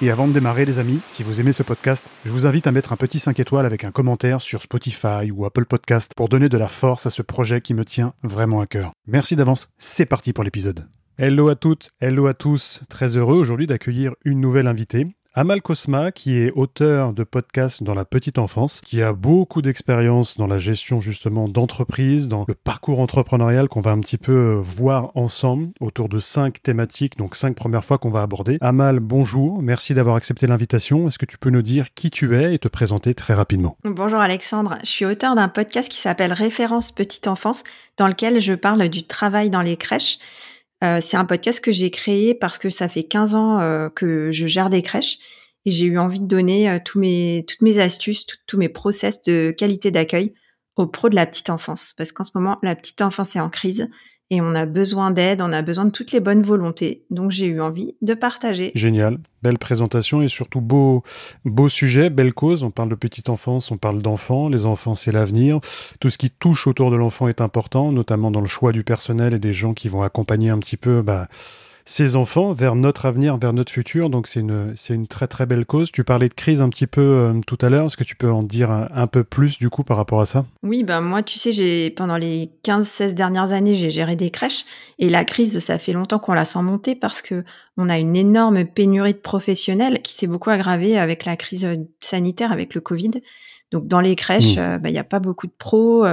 et 0.00 0.10
avant 0.10 0.28
de 0.28 0.32
démarrer, 0.32 0.64
les 0.64 0.78
amis, 0.78 1.00
si 1.06 1.22
vous 1.22 1.40
aimez 1.40 1.52
ce 1.52 1.62
podcast, 1.62 2.06
je 2.24 2.30
vous 2.30 2.46
invite 2.46 2.66
à 2.66 2.72
mettre 2.72 2.92
un 2.92 2.96
petit 2.96 3.18
5 3.18 3.38
étoiles 3.40 3.66
avec 3.66 3.84
un 3.84 3.90
commentaire 3.90 4.40
sur 4.40 4.62
Spotify 4.62 5.30
ou 5.32 5.44
Apple 5.44 5.64
Podcast 5.64 6.12
pour 6.16 6.28
donner 6.28 6.48
de 6.48 6.56
la 6.56 6.68
force 6.68 7.06
à 7.06 7.10
ce 7.10 7.22
projet 7.22 7.60
qui 7.60 7.74
me 7.74 7.84
tient 7.84 8.14
vraiment 8.22 8.60
à 8.60 8.66
cœur. 8.66 8.92
Merci 9.06 9.34
d'avance, 9.34 9.68
c'est 9.78 10.06
parti 10.06 10.32
pour 10.32 10.44
l'épisode. 10.44 10.86
Hello 11.18 11.48
à 11.48 11.56
toutes, 11.56 11.90
hello 12.00 12.28
à 12.28 12.34
tous, 12.34 12.82
très 12.88 13.16
heureux 13.16 13.36
aujourd'hui 13.36 13.66
d'accueillir 13.66 14.14
une 14.24 14.40
nouvelle 14.40 14.68
invitée. 14.68 15.06
Amal 15.38 15.62
Cosma, 15.62 16.10
qui 16.10 16.36
est 16.36 16.50
auteur 16.56 17.12
de 17.12 17.22
podcasts 17.22 17.84
dans 17.84 17.94
la 17.94 18.04
petite 18.04 18.38
enfance, 18.38 18.80
qui 18.80 19.02
a 19.02 19.12
beaucoup 19.12 19.62
d'expérience 19.62 20.36
dans 20.36 20.48
la 20.48 20.58
gestion 20.58 21.00
justement 21.00 21.46
d'entreprise, 21.46 22.26
dans 22.26 22.44
le 22.48 22.56
parcours 22.56 22.98
entrepreneurial 22.98 23.68
qu'on 23.68 23.80
va 23.80 23.92
un 23.92 24.00
petit 24.00 24.18
peu 24.18 24.32
euh, 24.32 24.60
voir 24.60 25.12
ensemble 25.14 25.68
autour 25.78 26.08
de 26.08 26.18
cinq 26.18 26.60
thématiques, 26.60 27.16
donc 27.18 27.36
cinq 27.36 27.54
premières 27.54 27.84
fois 27.84 27.98
qu'on 27.98 28.10
va 28.10 28.22
aborder. 28.22 28.58
Amal, 28.60 28.98
bonjour, 28.98 29.62
merci 29.62 29.94
d'avoir 29.94 30.16
accepté 30.16 30.48
l'invitation. 30.48 31.06
Est-ce 31.06 31.20
que 31.20 31.26
tu 31.26 31.38
peux 31.38 31.50
nous 31.50 31.62
dire 31.62 31.94
qui 31.94 32.10
tu 32.10 32.34
es 32.34 32.52
et 32.52 32.58
te 32.58 32.66
présenter 32.66 33.14
très 33.14 33.34
rapidement? 33.34 33.76
Bonjour 33.84 34.18
Alexandre, 34.18 34.78
je 34.80 34.88
suis 34.88 35.04
auteur 35.04 35.36
d'un 35.36 35.46
podcast 35.46 35.88
qui 35.88 35.98
s'appelle 35.98 36.32
Référence 36.32 36.90
petite 36.90 37.28
enfance, 37.28 37.62
dans 37.96 38.08
lequel 38.08 38.40
je 38.40 38.54
parle 38.54 38.88
du 38.88 39.06
travail 39.06 39.50
dans 39.50 39.62
les 39.62 39.76
crèches. 39.76 40.18
Euh, 40.84 41.00
c'est 41.00 41.16
un 41.16 41.24
podcast 41.24 41.62
que 41.62 41.72
j'ai 41.72 41.90
créé 41.90 42.34
parce 42.34 42.58
que 42.58 42.70
ça 42.70 42.88
fait 42.88 43.04
15 43.04 43.34
ans 43.34 43.60
euh, 43.60 43.88
que 43.88 44.30
je 44.30 44.46
gère 44.46 44.70
des 44.70 44.82
crèches 44.82 45.18
et 45.64 45.70
j'ai 45.70 45.86
eu 45.86 45.98
envie 45.98 46.20
de 46.20 46.26
donner 46.26 46.70
euh, 46.70 46.78
tous 46.84 47.00
mes, 47.00 47.44
toutes 47.48 47.62
mes 47.62 47.80
astuces, 47.80 48.26
tous 48.46 48.58
mes 48.58 48.68
process 48.68 49.22
de 49.22 49.52
qualité 49.56 49.90
d'accueil 49.90 50.34
aux 50.76 50.86
pros 50.86 51.08
de 51.08 51.16
la 51.16 51.26
petite 51.26 51.50
enfance. 51.50 51.94
Parce 51.96 52.12
qu'en 52.12 52.24
ce 52.24 52.30
moment, 52.34 52.58
la 52.62 52.76
petite 52.76 53.02
enfance 53.02 53.34
est 53.34 53.40
en 53.40 53.50
crise 53.50 53.88
et 54.30 54.40
on 54.40 54.54
a 54.54 54.66
besoin 54.66 55.10
d'aide, 55.10 55.40
on 55.40 55.52
a 55.52 55.62
besoin 55.62 55.86
de 55.86 55.90
toutes 55.90 56.12
les 56.12 56.20
bonnes 56.20 56.42
volontés. 56.42 57.04
Donc 57.10 57.30
j'ai 57.30 57.46
eu 57.46 57.60
envie 57.60 57.96
de 58.02 58.12
partager. 58.14 58.72
Génial, 58.74 59.18
belle 59.42 59.58
présentation 59.58 60.20
et 60.20 60.28
surtout 60.28 60.60
beau, 60.60 61.02
beau 61.44 61.68
sujet, 61.68 62.10
belle 62.10 62.34
cause. 62.34 62.62
On 62.62 62.70
parle 62.70 62.90
de 62.90 62.94
petite 62.94 63.30
enfance, 63.30 63.70
on 63.70 63.78
parle 63.78 64.02
d'enfants. 64.02 64.48
Les 64.48 64.66
enfants, 64.66 64.94
c'est 64.94 65.12
l'avenir. 65.12 65.60
Tout 66.00 66.10
ce 66.10 66.18
qui 66.18 66.30
touche 66.30 66.66
autour 66.66 66.90
de 66.90 66.96
l'enfant 66.96 67.28
est 67.28 67.40
important, 67.40 67.90
notamment 67.90 68.30
dans 68.30 68.42
le 68.42 68.48
choix 68.48 68.72
du 68.72 68.84
personnel 68.84 69.32
et 69.32 69.38
des 69.38 69.54
gens 69.54 69.72
qui 69.72 69.88
vont 69.88 70.02
accompagner 70.02 70.50
un 70.50 70.58
petit 70.58 70.76
peu. 70.76 71.00
Bah, 71.00 71.28
ces 71.88 72.16
enfants 72.16 72.52
vers 72.52 72.74
notre 72.74 73.06
avenir, 73.06 73.38
vers 73.38 73.54
notre 73.54 73.72
futur. 73.72 74.10
Donc 74.10 74.26
c'est 74.26 74.40
une, 74.40 74.74
c'est 74.76 74.92
une 74.92 75.06
très 75.06 75.26
très 75.26 75.46
belle 75.46 75.64
cause. 75.64 75.90
Tu 75.90 76.04
parlais 76.04 76.28
de 76.28 76.34
crise 76.34 76.60
un 76.60 76.68
petit 76.68 76.86
peu 76.86 77.00
euh, 77.00 77.40
tout 77.46 77.56
à 77.62 77.70
l'heure. 77.70 77.86
Est-ce 77.86 77.96
que 77.96 78.04
tu 78.04 78.14
peux 78.14 78.30
en 78.30 78.42
dire 78.42 78.70
un, 78.70 79.06
peu 79.06 79.24
plus 79.24 79.58
du 79.58 79.70
coup 79.70 79.84
par 79.84 79.96
rapport 79.96 80.20
à 80.20 80.26
ça? 80.26 80.44
Oui, 80.62 80.84
ben 80.84 81.00
moi 81.00 81.22
tu 81.22 81.38
sais, 81.38 81.50
j'ai 81.50 81.88
pendant 81.88 82.18
les 82.18 82.50
15-16 82.62 83.14
dernières 83.14 83.54
années, 83.54 83.74
j'ai 83.74 83.88
géré 83.88 84.16
des 84.16 84.30
crèches 84.30 84.66
et 84.98 85.08
la 85.08 85.24
crise, 85.24 85.58
ça 85.60 85.78
fait 85.78 85.94
longtemps 85.94 86.18
qu'on 86.18 86.34
la 86.34 86.44
sent 86.44 86.60
monter 86.60 86.94
parce 86.94 87.22
que 87.22 87.42
on 87.78 87.88
a 87.88 87.98
une 87.98 88.16
énorme 88.16 88.66
pénurie 88.66 89.14
de 89.14 89.18
professionnels 89.18 90.02
qui 90.02 90.12
s'est 90.12 90.26
beaucoup 90.26 90.50
aggravée 90.50 90.98
avec 90.98 91.24
la 91.24 91.36
crise 91.36 91.64
euh, 91.64 91.76
sanitaire, 92.00 92.52
avec 92.52 92.74
le 92.74 92.82
Covid. 92.82 93.12
Donc 93.70 93.86
dans 93.88 94.00
les 94.00 94.14
crèches, 94.14 94.56
mmh. 94.56 94.60
euh, 94.60 94.78
ben, 94.78 94.90
il 94.90 94.92
n'y 94.92 94.98
a 94.98 95.04
pas 95.04 95.20
beaucoup 95.20 95.46
de 95.46 95.54
pros. 95.56 96.04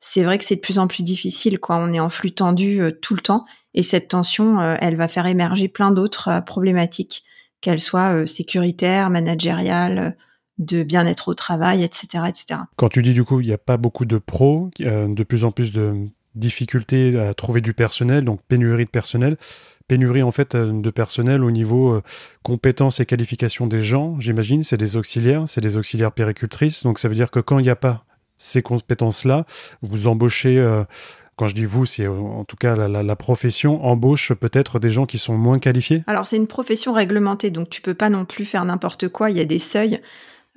C'est 0.00 0.22
vrai 0.22 0.38
que 0.38 0.44
c'est 0.44 0.56
de 0.56 0.60
plus 0.60 0.78
en 0.78 0.86
plus 0.86 1.02
difficile, 1.02 1.58
quoi. 1.58 1.76
On 1.76 1.92
est 1.92 2.00
en 2.00 2.08
flux 2.08 2.32
tendu 2.32 2.80
tout 3.02 3.14
le 3.14 3.20
temps. 3.20 3.44
Et 3.74 3.82
cette 3.82 4.08
tension, 4.08 4.60
euh, 4.60 4.74
elle 4.80 4.96
va 4.96 5.06
faire 5.06 5.26
émerger 5.26 5.68
plein 5.68 5.90
d'autres 5.90 6.28
euh, 6.28 6.40
problématiques, 6.40 7.22
qu'elles 7.60 7.80
soient 7.80 8.12
euh, 8.12 8.26
sécuritaires, 8.26 9.08
managériales, 9.10 10.16
de 10.58 10.82
bien-être 10.82 11.28
au 11.28 11.34
travail, 11.34 11.84
etc., 11.84 12.24
etc. 12.28 12.60
Quand 12.74 12.88
tu 12.88 13.02
dis 13.02 13.12
du 13.12 13.22
coup, 13.22 13.40
il 13.40 13.46
n'y 13.46 13.52
a 13.52 13.58
pas 13.58 13.76
beaucoup 13.76 14.04
de 14.04 14.18
pros, 14.18 14.70
de 14.80 15.22
plus 15.22 15.44
en 15.44 15.52
plus 15.52 15.70
de 15.70 16.08
difficultés 16.34 17.16
à 17.16 17.32
trouver 17.34 17.60
du 17.60 17.74
personnel, 17.74 18.24
donc 18.24 18.40
pénurie 18.48 18.84
de 18.84 18.90
personnel, 18.90 19.36
pénurie 19.86 20.24
en 20.24 20.32
fait 20.32 20.56
de 20.56 20.90
personnel 20.90 21.44
au 21.44 21.52
niveau 21.52 22.02
compétences 22.42 22.98
et 22.98 23.06
qualifications 23.06 23.68
des 23.68 23.82
gens, 23.82 24.18
j'imagine, 24.18 24.64
c'est 24.64 24.76
des 24.76 24.96
auxiliaires, 24.96 25.48
c'est 25.48 25.60
des 25.60 25.76
auxiliaires 25.76 26.10
péricultrices, 26.10 26.82
donc 26.82 26.98
ça 26.98 27.08
veut 27.08 27.14
dire 27.14 27.30
que 27.30 27.38
quand 27.38 27.60
il 27.60 27.62
n'y 27.62 27.70
a 27.70 27.76
pas 27.76 28.04
ces 28.38 28.62
compétences-là, 28.62 29.44
vous 29.82 30.06
embauchez 30.06 30.64
quand 31.38 31.46
je 31.46 31.54
dis 31.54 31.64
vous, 31.64 31.86
c'est 31.86 32.08
en 32.08 32.44
tout 32.44 32.56
cas 32.56 32.74
la, 32.74 33.16
profession 33.16 33.84
embauche 33.84 34.32
peut-être 34.34 34.80
des 34.80 34.90
gens 34.90 35.06
qui 35.06 35.18
sont 35.18 35.38
moins 35.38 35.60
qualifiés? 35.60 36.02
Alors 36.08 36.26
c'est 36.26 36.36
une 36.36 36.48
profession 36.48 36.92
réglementée, 36.92 37.52
donc 37.52 37.70
tu 37.70 37.80
peux 37.80 37.94
pas 37.94 38.10
non 38.10 38.24
plus 38.24 38.44
faire 38.44 38.64
n'importe 38.64 39.08
quoi, 39.08 39.30
il 39.30 39.36
y 39.36 39.40
a 39.40 39.44
des 39.44 39.60
seuils. 39.60 40.00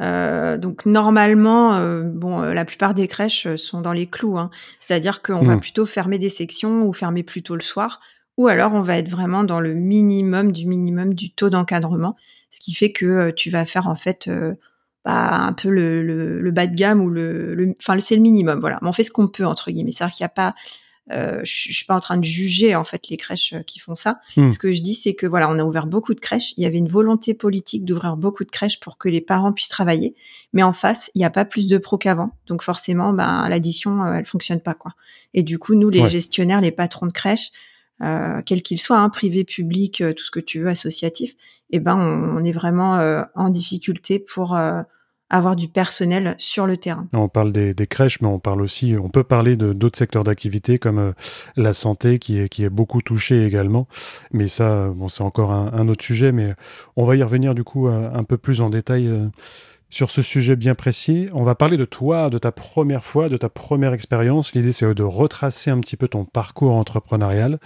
Euh, 0.02 0.58
donc 0.58 0.88
normalement, 0.88 1.76
euh, 1.76 2.02
bon, 2.04 2.42
euh, 2.42 2.54
la 2.56 2.66
plupart 2.66 2.96
des 2.96 3.08
crèches 3.08 3.56
sont 3.58 3.82
dans 3.82 3.94
les 3.94 4.08
clous, 4.08 4.40
hein. 4.40 4.50
c'est-à-dire 4.80 5.22
qu'on 5.22 5.44
va 5.44 5.58
hmm. 5.58 5.60
plutôt 5.60 5.86
fermer 5.86 6.18
des 6.18 6.30
sections 6.30 6.84
ou 6.88 6.94
fermer 6.94 7.22
plus 7.22 7.44
tôt 7.44 7.56
le 7.56 7.62
soir, 7.62 8.00
ou 8.38 8.48
alors 8.48 8.74
on 8.74 8.82
va 8.82 8.98
être 8.98 9.10
vraiment 9.10 9.44
dans 9.44 9.60
le 9.60 9.76
minimum 9.76 10.52
du 10.52 10.66
minimum 10.66 11.14
du 11.14 11.32
taux 11.32 11.52
d'encadrement, 11.52 12.16
ce 12.50 12.60
qui 12.60 12.74
fait 12.74 12.92
que 12.92 13.30
tu 13.30 13.52
vas 13.52 13.66
faire 13.66 13.88
en 13.88 13.96
fait 13.96 14.28
bah, 15.06 15.46
un 15.46 15.54
peu 15.54 15.70
le, 15.70 16.04
le, 16.04 16.52
bas 16.52 16.68
de 16.68 16.76
gamme 16.76 17.02
ou 17.02 17.10
le, 17.10 17.76
enfin 17.80 18.00
c'est 18.00 18.16
le 18.16 18.22
minimum 18.22 18.60
voilà 18.60 18.78
mais 18.82 18.88
on 18.88 18.92
fait 18.92 19.04
ce 19.04 19.12
qu'on 19.12 19.28
peut 19.28 19.46
entre 19.46 19.72
guillemets 19.72 19.92
c'est 19.92 20.04
à 20.04 20.08
dire 20.08 20.16
qu'il 20.16 20.24
n'y 20.24 20.28
a 20.28 20.30
pas 20.30 20.56
euh, 21.12 21.42
je, 21.44 21.74
suis 21.74 21.86
pas 21.86 21.96
en 21.96 22.00
train 22.00 22.18
de 22.18 22.24
juger 22.24 22.76
en 22.76 22.84
fait 22.84 23.10
les 23.10 23.18
crèches 23.18 23.54
euh, 23.54 23.64
qui 23.64 23.80
font 23.80 23.96
ça. 23.96 24.20
Hmm. 24.38 24.52
Ce 24.52 24.60
que 24.60 24.72
je 24.72 24.82
dis, 24.82 24.94
c'est 24.94 25.14
que 25.14 25.26
voilà, 25.26 25.50
on 25.50 25.58
a 25.58 25.64
ouvert 25.64 25.88
beaucoup 25.88 26.14
de 26.14 26.20
crèches. 26.20 26.54
Il 26.58 26.64
y 26.64 26.66
avait 26.66 26.78
une 26.78 26.88
volonté 26.88 27.34
politique 27.34 27.84
d'ouvrir 27.86 28.18
beaucoup 28.18 28.46
de 28.46 28.52
crèches 28.52 28.80
pour 28.80 28.98
que 28.98 29.10
les 29.10 29.20
parents 29.20 29.52
puissent 29.52 29.68
travailler, 29.70 30.16
mais 30.54 30.64
en 30.64 30.74
face, 30.74 31.12
il 31.16 31.20
n'y 31.20 31.26
a 31.26 31.30
pas 31.30 31.44
plus 31.44 31.68
de 31.68 31.78
pros 31.78 31.98
qu'avant. 31.98 32.32
Donc 32.48 32.62
forcément, 32.62 33.14
ben 33.14 33.50
l'addition, 33.50 34.04
euh, 34.06 34.14
elle 34.14 34.26
fonctionne 34.26 34.62
pas 34.62 34.74
quoi. 34.74 34.94
Et 35.34 35.44
du 35.44 35.60
coup, 35.60 35.76
nous, 35.76 35.90
les 35.90 36.08
gestionnaires, 36.08 36.62
les 36.62 36.72
patrons 36.72 37.08
de 37.08 37.12
crèches, 37.12 37.52
euh, 38.02 38.42
quels 38.46 38.62
qu'ils 38.62 38.80
soient, 38.80 39.00
hein, 39.00 39.10
privé, 39.10 39.44
public, 39.44 40.04
tout 40.16 40.24
ce 40.24 40.32
que 40.32 40.40
tu 40.40 40.60
veux, 40.60 40.68
associatif, 40.68 41.36
eh 41.70 41.80
ben 41.80 41.96
on, 41.96 42.44
est 42.44 42.52
vraiment 42.52 43.24
en 43.36 43.50
difficulté 43.50 44.20
pour 44.20 44.58
avoir 45.32 45.56
du 45.56 45.68
personnel 45.70 46.36
sur 46.38 46.68
le 46.68 46.78
terrain. 46.78 47.08
On 47.14 47.30
parle 47.30 47.54
des, 47.54 47.74
crèches, 47.88 48.22
mais 48.22 48.28
on 48.28 48.40
parle 48.40 48.62
aussi, 48.62 48.96
on 49.02 49.10
peut 49.10 49.24
parler 49.24 49.56
de 49.56 49.74
d'autres 49.74 49.98
secteurs 49.98 50.24
d'activité 50.24 50.78
comme 50.78 51.00
euh, 51.00 51.12
la 51.56 51.74
santé 51.74 52.20
qui 52.20 52.40
est, 52.40 52.50
qui 52.50 52.64
est 52.64 52.70
beaucoup 52.70 53.02
touchée 53.02 53.46
également. 53.46 53.88
Mais 54.32 54.48
ça, 54.48 54.90
bon, 54.90 55.08
c'est 55.08 55.24
encore 55.24 55.52
un, 55.52 55.88
autre 55.88 56.04
sujet, 56.04 56.32
mais 56.32 56.54
on 56.96 57.06
va 57.06 57.16
y 57.16 57.24
revenir 57.24 57.56
du 57.56 57.64
coup 57.64 57.88
euh, 57.88 58.12
un 58.14 58.24
peu 58.24 58.38
plus 58.38 58.62
en 58.62 58.70
détail. 58.70 59.10
Sur 59.92 60.10
ce 60.10 60.22
sujet 60.22 60.56
bien 60.56 60.74
précis. 60.74 61.28
On 61.34 61.44
va 61.44 61.54
parler 61.54 61.76
de 61.76 61.84
toi, 61.84 62.30
de 62.30 62.38
ta 62.38 62.54
première 62.54 63.04
fois, 63.04 63.28
de 63.28 63.36
ta 63.36 63.50
première 63.50 63.92
expérience. 63.92 64.54
L'idée, 64.56 64.72
c'est 64.72 64.92
de 64.94 65.04
retracer 65.04 65.70
un 65.70 65.82
petit 65.82 65.98
peu 65.98 66.08
ton 66.08 66.24
parcours 66.24 66.72
entrepreneurial. 66.72 67.60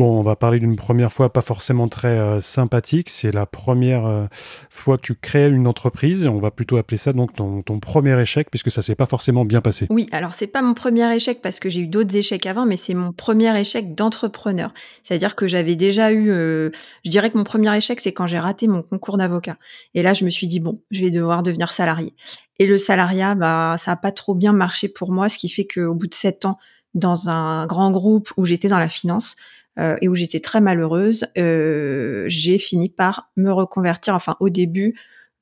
Bon, 0.00 0.18
on 0.18 0.22
va 0.22 0.34
parler 0.34 0.60
d'une 0.60 0.76
première 0.76 1.12
fois 1.12 1.30
pas 1.30 1.42
forcément 1.42 1.86
très 1.86 2.18
euh, 2.18 2.40
sympathique. 2.40 3.10
C'est 3.10 3.32
la 3.32 3.44
première 3.44 4.06
euh, 4.06 4.24
fois 4.70 4.96
que 4.96 5.02
tu 5.02 5.14
crées 5.14 5.50
une 5.50 5.66
entreprise. 5.66 6.26
On 6.26 6.38
va 6.38 6.50
plutôt 6.50 6.78
appeler 6.78 6.96
ça 6.96 7.12
donc 7.12 7.34
ton, 7.34 7.62
premier 7.80 8.18
échec 8.18 8.48
puisque 8.50 8.70
ça 8.70 8.80
s'est 8.80 8.94
pas 8.94 9.04
forcément 9.04 9.44
bien 9.44 9.60
passé. 9.60 9.88
Oui, 9.90 10.08
alors 10.10 10.32
c'est 10.32 10.46
pas 10.46 10.62
mon 10.62 10.72
premier 10.72 11.14
échec 11.14 11.42
parce 11.42 11.60
que 11.60 11.68
j'ai 11.68 11.80
eu 11.80 11.86
d'autres 11.86 12.16
échecs 12.16 12.46
avant, 12.46 12.64
mais 12.64 12.78
c'est 12.78 12.94
mon 12.94 13.12
premier 13.12 13.54
échec 13.60 13.94
d'entrepreneur. 13.94 14.72
C'est-à-dire 15.02 15.36
que 15.36 15.46
j'avais 15.46 15.76
déjà 15.76 16.12
eu, 16.12 16.30
euh, 16.30 16.70
je 17.04 17.10
dirais 17.10 17.30
que 17.30 17.36
mon 17.36 17.44
premier 17.44 17.76
échec 17.76 18.00
c'est 18.00 18.12
quand 18.12 18.26
j'ai 18.26 18.38
raté 18.38 18.68
mon 18.68 18.80
concours 18.80 19.18
d'avocat. 19.18 19.58
Et 19.92 20.02
là, 20.02 20.14
je 20.14 20.24
me 20.24 20.30
suis 20.30 20.48
dit 20.48 20.60
bon, 20.60 20.80
je 20.90 21.02
vais 21.02 21.10
devoir 21.10 21.42
devenir 21.42 21.72
salarié. 21.72 22.14
Et 22.58 22.66
le 22.66 22.78
salariat, 22.78 23.34
bah, 23.34 23.74
ça 23.76 23.92
a 23.92 23.96
pas 23.96 24.12
trop 24.12 24.34
bien 24.34 24.54
marché 24.54 24.88
pour 24.88 25.12
moi, 25.12 25.28
ce 25.28 25.36
qui 25.36 25.50
fait 25.50 25.66
qu'au 25.66 25.92
bout 25.92 26.06
de 26.06 26.14
sept 26.14 26.46
ans, 26.46 26.56
dans 26.94 27.28
un 27.28 27.66
grand 27.66 27.90
groupe 27.90 28.30
où 28.38 28.46
j'étais 28.46 28.68
dans 28.68 28.78
la 28.78 28.88
finance, 28.88 29.36
euh, 29.80 29.96
et 30.02 30.08
où 30.08 30.14
j'étais 30.14 30.40
très 30.40 30.60
malheureuse, 30.60 31.26
euh, 31.38 32.24
j'ai 32.28 32.58
fini 32.58 32.90
par 32.90 33.30
me 33.36 33.50
reconvertir. 33.50 34.14
Enfin, 34.14 34.36
au 34.38 34.50
début, 34.50 34.94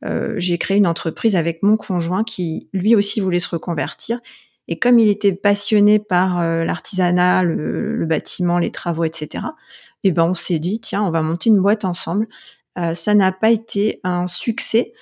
euh, 0.04 0.34
j'ai 0.36 0.58
créé 0.58 0.76
une 0.76 0.86
entreprise 0.86 1.34
avec 1.34 1.62
mon 1.64 1.76
conjoint 1.76 2.22
qui 2.22 2.68
lui 2.72 2.94
aussi 2.94 3.20
voulait 3.20 3.40
se 3.40 3.48
reconvertir. 3.48 4.20
Et 4.68 4.78
comme 4.78 4.98
il 4.98 5.08
était 5.08 5.32
passionné 5.32 5.98
par 5.98 6.42
l'artisanat, 6.42 7.42
le, 7.42 8.04
bâtiment, 8.04 8.58
les 8.58 8.70
travaux, 8.70 9.04
etc., 9.04 9.44
et 10.04 10.08
eh 10.08 10.12
ben 10.12 10.24
on 10.24 10.34
s'est 10.34 10.60
dit 10.60 10.78
tiens, 10.78 11.02
on 11.02 11.10
va 11.10 11.22
monter 11.22 11.50
une 11.50 11.58
boîte 11.58 11.84
ensemble. 11.84 12.28
ça 12.76 13.14
n'a 13.14 13.32
pas 13.32 13.50
été 13.50 13.98
un 14.04 14.26
succès. 14.26 14.92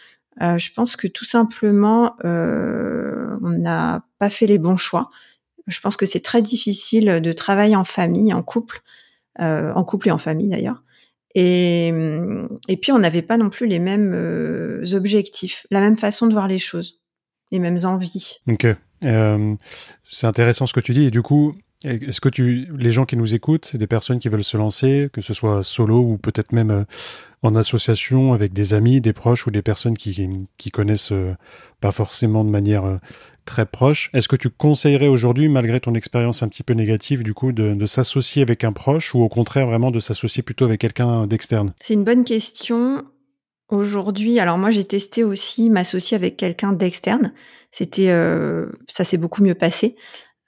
je 0.40 0.72
pense 0.72 0.94
que 0.94 1.08
tout 1.08 1.24
simplement, 1.24 2.14
on 2.22 3.58
n'a 3.58 4.04
pas 4.20 4.30
fait 4.30 4.46
les 4.46 4.58
bons 4.58 4.76
choix. 4.76 5.10
Je 5.66 5.80
pense 5.80 5.96
que 5.96 6.06
c'est 6.06 6.20
très 6.20 6.42
difficile 6.42 7.20
de 7.20 7.32
travailler 7.32 7.74
en 7.74 7.84
famille, 7.84 8.32
en 8.32 8.44
couple, 8.44 8.82
en 9.38 9.84
couple 9.84 10.08
et 10.08 10.10
en 10.10 10.18
famille 10.18 10.48
d'ailleurs. 10.48 10.82
Et, 11.34 11.88
et 12.68 12.76
puis 12.78 12.92
on 12.92 12.98
n'avait 12.98 13.20
pas 13.22 13.36
non 13.36 13.50
plus 13.50 13.66
les 13.66 13.78
mêmes 13.78 14.12
euh, 14.14 14.84
objectifs, 14.94 15.66
la 15.70 15.80
même 15.80 15.98
façon 15.98 16.26
de 16.26 16.32
voir 16.32 16.48
les 16.48 16.58
choses, 16.58 17.00
les 17.52 17.58
mêmes 17.58 17.78
envies. 17.84 18.38
Ok. 18.48 18.66
Euh, 19.04 19.54
c'est 20.08 20.26
intéressant 20.26 20.66
ce 20.66 20.72
que 20.72 20.80
tu 20.80 20.92
dis. 20.92 21.04
Et 21.04 21.10
du 21.10 21.20
coup, 21.20 21.54
Est-ce 21.84 22.20
que 22.20 22.30
tu, 22.30 22.68
les 22.78 22.90
gens 22.90 23.04
qui 23.04 23.16
nous 23.16 23.34
écoutent, 23.34 23.76
des 23.76 23.86
personnes 23.86 24.18
qui 24.18 24.30
veulent 24.30 24.42
se 24.42 24.56
lancer, 24.56 25.10
que 25.12 25.20
ce 25.20 25.34
soit 25.34 25.62
solo 25.62 25.98
ou 25.98 26.16
peut-être 26.16 26.52
même 26.52 26.70
euh, 26.70 26.84
en 27.42 27.54
association 27.54 28.32
avec 28.32 28.52
des 28.52 28.72
amis, 28.72 29.00
des 29.00 29.12
proches 29.12 29.46
ou 29.46 29.50
des 29.50 29.62
personnes 29.62 29.96
qui, 29.96 30.28
qui 30.56 30.70
connaissent 30.70 31.12
euh, 31.12 31.34
pas 31.80 31.92
forcément 31.92 32.44
de 32.44 32.50
manière 32.50 32.84
euh, 32.84 32.96
très 33.46 33.64
proche, 33.64 34.10
est-ce 34.12 34.28
que 34.28 34.37
tu 34.37 34.50
conseillerais 34.50 35.08
aujourd'hui, 35.08 35.48
malgré 35.48 35.81
ton 35.81 35.94
expérience 35.94 36.43
un 36.43 36.48
petit 36.48 36.62
peu 36.62 36.75
négative, 36.75 37.22
du 37.22 37.32
coup, 37.32 37.52
de, 37.52 37.87
s'associer 37.87 38.43
avec 38.43 38.64
un 38.64 38.72
proche 38.72 39.14
ou 39.14 39.22
au 39.22 39.28
contraire 39.28 39.66
vraiment 39.66 39.90
de 39.90 40.00
s'associer 40.00 40.43
plutôt 40.43 40.66
avec 40.66 40.81
quelqu'un 40.81 41.26
d'externe? 41.26 41.72
C'est 41.81 41.94
une 41.94 42.04
bonne 42.04 42.25
question. 42.25 43.04
Aujourd'hui, 43.69 44.38
alors 44.38 44.58
moi 44.58 44.70
j'ai 44.70 44.84
testé 44.84 45.25
aussi 45.25 45.70
m'associer 45.70 46.14
avec 46.16 46.37
quelqu'un 46.37 46.72
d'externe. 46.72 47.32
C'était, 47.72 48.12
ça 48.87 49.04
s'est 49.04 49.16
beaucoup 49.16 49.43
mieux 49.43 49.54
passé. 49.54 49.96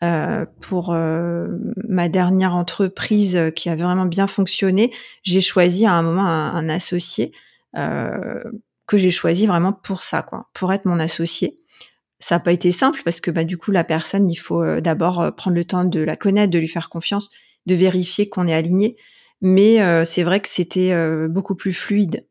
Euh, 0.05 0.47
pour 0.61 0.93
euh, 0.93 1.49
ma 1.89 2.09
dernière 2.09 2.55
entreprise 2.55 3.37
euh, 3.37 3.50
qui 3.50 3.69
a 3.69 3.75
vraiment 3.75 4.05
bien 4.05 4.29
fonctionné, 4.29 4.93
j'ai 5.25 5.41
choisi 5.41 5.87
à 5.87 5.93
un 5.93 6.03
moment 6.03 6.25
un, 6.25 6.69
associé 6.69 7.33
euh, 7.77 8.45
que 8.87 8.97
j'ai 8.97 9.11
choisi 9.11 9.47
vraiment 9.47 9.73
pour 9.73 10.03
ça, 10.03 10.23
quoi, 10.23 10.50
pour 10.55 10.73
être 10.73 10.85
mon 10.85 11.00
associé. 11.00 11.56
Ça 12.20 12.37
n'a 12.37 12.41
pas 12.41 12.53
été 12.53 12.73
simple 12.73 13.00
parce 13.05 13.20
que 13.20 13.31
bah, 13.31 13.44
du 13.44 13.59
coup 13.59 13.70
la 13.70 13.85
personne, 13.85 14.29
il 14.31 14.37
faut 14.37 14.81
d'abord 14.81 15.35
prendre 15.37 15.56
le 15.56 15.65
temps 15.65 15.85
de 15.85 16.00
la 16.00 16.17
connaître, 16.17 16.50
de 16.50 16.59
lui 16.59 16.69
faire 16.69 16.88
confiance, 16.88 17.31
de 17.67 17.75
vérifier 17.75 18.29
qu'on 18.29 18.49
est 18.49 18.55
aligné. 18.55 18.97
Mais 19.41 19.79
c'est 20.05 20.25
vrai 20.25 20.41
que 20.41 20.49
c'était 20.49 20.93
beaucoup 21.29 21.55
plus 21.55 21.73
fluide. 21.73 22.26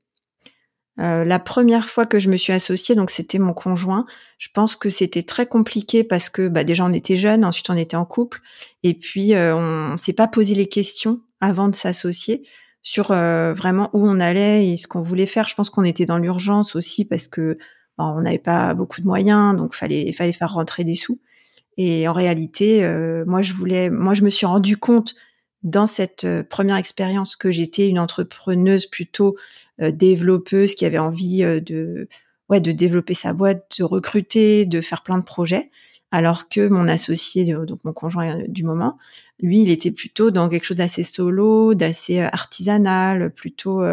Euh, 1.00 1.24
la 1.24 1.39
première 1.39 1.88
fois 1.88 2.06
que 2.06 2.18
je 2.18 2.30
me 2.30 2.38
suis 2.38 2.54
associée, 2.54 2.95
donc 2.95 3.12
c'était 3.12 3.38
mon 3.38 3.54
conjoint, 3.54 4.06
je 4.39 4.50
pense 4.51 4.75
que 4.75 4.89
c'était 4.89 5.22
très 5.22 5.45
compliqué 5.45 6.04
parce 6.04 6.30
que 6.30 6.48
bah, 6.48 6.63
déjà 6.63 6.86
on 6.86 6.94
était 6.94 7.18
jeunes, 7.18 7.45
ensuite 7.45 7.69
on 7.69 7.78
était 7.78 7.98
en 7.98 8.06
couple, 8.06 8.42
et 8.81 8.95
puis 8.95 9.36
euh, 9.36 9.56
on, 9.56 9.95
s'est 9.98 10.13
pas 10.13 10.28
posé 10.28 10.56
les 10.56 10.68
questions 10.68 11.22
avant 11.40 11.68
de 11.68 11.75
s'associer 11.75 12.42
sur 12.81 13.12
euh, 13.12 13.54
vraiment 13.54 13.92
où 13.94 14.07
on 14.07 14.19
allait 14.19 14.69
et 14.69 14.78
ce 14.78 14.88
qu'on 14.88 15.01
voulait 15.01 15.28
faire. 15.28 15.48
Je 15.48 15.54
pense 15.54 15.69
qu'on 15.69 15.83
était 15.83 16.06
dans 16.06 16.18
l'urgence 16.18 16.75
aussi 16.75 17.06
parce 17.06 17.28
que 17.28 17.60
on 17.98 18.22
n'avait 18.22 18.38
pas 18.38 18.74
beaucoup 18.74 19.02
de 19.02 19.08
moyens, 19.08 19.56
donc 19.58 19.74
fallait 19.74 20.12
fallait 20.14 20.32
faire 20.32 20.54
rentrer 20.54 20.84
des 20.84 20.96
sous. 20.96 21.20
Et 21.78 22.08
en 22.08 22.14
réalité, 22.14 22.82
moi 23.28 23.44
je 23.44 23.54
voulais, 23.54 23.90
moi 23.92 24.16
je 24.16 24.24
me 24.24 24.32
suis 24.32 24.48
rendu 24.48 24.78
compte 24.78 25.14
dans 25.64 25.86
cette 25.86 26.26
première 26.50 26.78
expérience 26.78 27.36
que 27.36 27.52
j'étais 27.52 27.90
une 27.90 28.00
entrepreneuse 28.00 28.88
plutôt 28.88 29.36
euh, 29.80 29.92
développeuse 29.92 30.74
qui 30.74 30.86
avait 30.86 30.98
envie 30.98 31.44
euh, 31.44 31.60
de 31.60 32.08
ouais 32.50 32.62
de 32.62 32.72
développer 32.72 33.14
sa 33.14 33.34
boîte, 33.34 33.76
de 33.78 33.84
recruter, 33.84 34.66
de 34.66 34.82
faire 34.82 35.04
plein 35.04 35.20
de 35.20 35.24
projets, 35.24 35.70
alors 36.12 36.50
que 36.50 36.68
mon 36.68 36.88
associé, 36.88 37.54
donc 37.54 37.84
mon 37.84 37.94
conjoint 37.94 38.42
du 38.48 38.64
moment, 38.64 38.98
lui, 39.40 39.62
il 39.62 39.70
était 39.70 39.92
plutôt 39.92 40.32
dans 40.32 40.50
quelque 40.50 40.64
chose 40.64 40.78
d'assez 40.78 41.04
solo, 41.04 41.76
d'assez 41.76 42.22
euh, 42.22 42.30
artisanal, 42.32 43.32
plutôt 43.32 43.84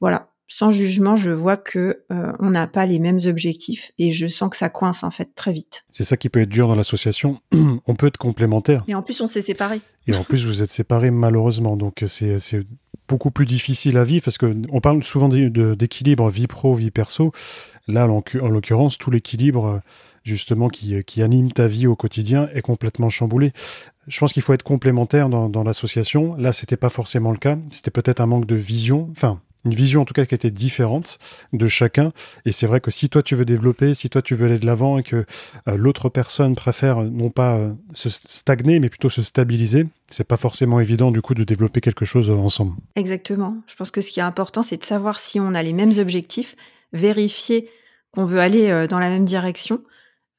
voilà. 0.00 0.28
Sans 0.48 0.70
jugement, 0.70 1.16
je 1.16 1.30
vois 1.30 1.56
que 1.56 2.04
on 2.10 2.50
n'a 2.50 2.66
pas 2.66 2.86
les 2.86 2.98
mêmes 2.98 3.20
objectifs 3.26 3.92
et 3.98 4.12
je 4.12 4.26
sens 4.26 4.50
que 4.50 4.56
ça 4.56 4.68
coince 4.68 5.02
en 5.02 5.10
fait 5.10 5.34
très 5.34 5.52
vite. 5.52 5.84
C'est 5.90 6.04
ça 6.04 6.16
qui 6.16 6.28
peut 6.28 6.40
être 6.40 6.48
dur 6.48 6.68
dans 6.68 6.74
l'association. 6.74 7.40
on 7.86 7.94
peut 7.94 8.06
être 8.06 8.16
complémentaires. 8.16 8.84
Et 8.86 8.94
en 8.94 9.02
plus, 9.02 9.20
on 9.20 9.26
s'est 9.26 9.42
séparés. 9.42 9.80
Et 10.06 10.14
en 10.14 10.22
plus, 10.24 10.46
vous 10.46 10.62
êtes 10.62 10.70
séparés 10.70 11.10
malheureusement, 11.10 11.76
donc 11.76 12.04
c'est 12.06 12.38
beaucoup 13.08 13.30
plus 13.30 13.46
difficile 13.46 13.98
à 13.98 14.04
vivre 14.04 14.24
parce 14.24 14.38
que 14.38 14.54
on 14.70 14.80
parle 14.80 15.02
souvent 15.02 15.28
d'équilibre 15.28 16.28
vie 16.28 16.46
pro, 16.46 16.74
vie 16.74 16.90
perso. 16.90 17.32
Là, 17.88 18.08
en, 18.08 18.48
l'occurrence, 18.48 18.98
tout 18.98 19.10
l'équilibre 19.10 19.80
justement 20.24 20.68
qui, 20.68 21.04
qui, 21.04 21.22
anime 21.22 21.52
ta 21.52 21.68
vie 21.68 21.86
au 21.86 21.94
quotidien 21.94 22.48
est 22.52 22.62
complètement 22.62 23.08
chamboulé. 23.08 23.52
Je 24.08 24.18
pense 24.18 24.32
qu'il 24.32 24.42
faut 24.42 24.52
être 24.54 24.64
complémentaire 24.64 25.28
dans, 25.28 25.48
dans 25.48 25.62
l'association. 25.62 26.34
Là, 26.34 26.52
c'était 26.52 26.76
pas 26.76 26.88
forcément 26.88 27.30
le 27.30 27.38
cas. 27.38 27.56
C'était 27.70 27.92
peut-être 27.92 28.20
un 28.20 28.26
manque 28.26 28.46
de 28.46 28.56
vision. 28.56 29.08
Enfin, 29.12 29.40
une 29.66 29.74
vision 29.74 30.02
en 30.02 30.04
tout 30.04 30.14
cas 30.14 30.24
qui 30.24 30.34
était 30.34 30.50
différente 30.50 31.18
de 31.52 31.68
chacun. 31.68 32.12
Et 32.44 32.52
c'est 32.52 32.66
vrai 32.66 32.80
que 32.80 32.90
si 32.90 33.10
toi 33.10 33.22
tu 33.22 33.34
veux 33.34 33.44
développer, 33.44 33.92
si 33.92 34.08
toi 34.08 34.22
tu 34.22 34.34
veux 34.34 34.46
aller 34.46 34.58
de 34.58 34.64
l'avant 34.66 34.98
et 34.98 35.02
que 35.02 35.26
euh, 35.68 35.76
l'autre 35.76 36.08
personne 36.08 36.54
préfère 36.54 37.02
non 37.02 37.30
pas 37.30 37.58
euh, 37.58 37.72
se 37.92 38.08
stagner, 38.08 38.80
mais 38.80 38.88
plutôt 38.88 39.10
se 39.10 39.22
stabiliser, 39.22 39.86
c'est 40.08 40.26
pas 40.26 40.36
forcément 40.36 40.80
évident 40.80 41.10
du 41.10 41.20
coup 41.20 41.34
de 41.34 41.44
développer 41.44 41.80
quelque 41.80 42.04
chose 42.04 42.30
ensemble. 42.30 42.74
Exactement. 42.94 43.56
Je 43.66 43.74
pense 43.74 43.90
que 43.90 44.00
ce 44.00 44.10
qui 44.10 44.20
est 44.20 44.24
important, 44.24 44.62
c'est 44.62 44.78
de 44.78 44.84
savoir 44.84 45.18
si 45.18 45.40
on 45.40 45.54
a 45.54 45.62
les 45.62 45.72
mêmes 45.72 45.98
objectifs, 45.98 46.56
vérifier 46.92 47.68
qu'on 48.12 48.24
veut 48.24 48.40
aller 48.40 48.70
euh, 48.70 48.86
dans 48.86 49.00
la 49.00 49.10
même 49.10 49.24
direction. 49.24 49.82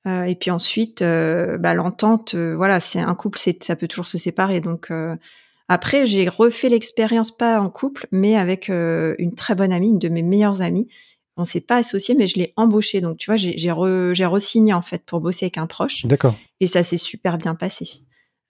et 0.06 0.38
puis 0.40 0.52
ensuite, 0.52 1.04
bah, 1.04 1.74
l'entente, 1.74 2.34
voilà, 2.34 2.80
c'est 2.80 3.02
un 3.02 3.14
couple, 3.14 3.38
ça 3.38 3.76
peut 3.76 3.90
toujours 3.90 4.06
se 4.06 4.18
séparer. 4.18 4.62
Donc 4.62 4.90
après, 5.68 6.06
j'ai 6.06 6.30
refait 6.30 6.70
l'expérience 6.70 7.36
pas 7.36 7.60
en 7.60 7.70
couple, 7.70 8.08
mais 8.12 8.36
avec 8.36 8.70
euh, 8.70 9.16
une 9.20 9.36
très 9.36 9.56
bonne 9.56 9.74
amie, 9.74 9.90
une 9.90 10.00
de 10.00 10.10
mes 10.10 10.24
meilleures 10.24 10.62
amies. 10.62 10.88
On 11.36 11.44
s'est 11.44 11.62
pas 11.62 11.78
associé, 11.78 12.16
mais 12.16 12.26
je 12.26 12.38
l'ai 12.38 12.54
embauchée. 12.56 13.02
Donc, 13.02 13.18
tu 13.18 13.30
vois, 13.30 13.36
j'ai 13.38 13.72
re-signé 13.72 14.74
en 14.74 14.82
fait 14.82 15.04
pour 15.06 15.20
bosser 15.20 15.46
avec 15.46 15.58
un 15.58 15.68
proche. 15.68 16.06
D'accord. 16.06 16.36
Et 16.60 16.68
ça 16.68 16.84
s'est 16.84 16.98
super 16.98 17.38
bien 17.38 17.54
passé. 17.54 18.02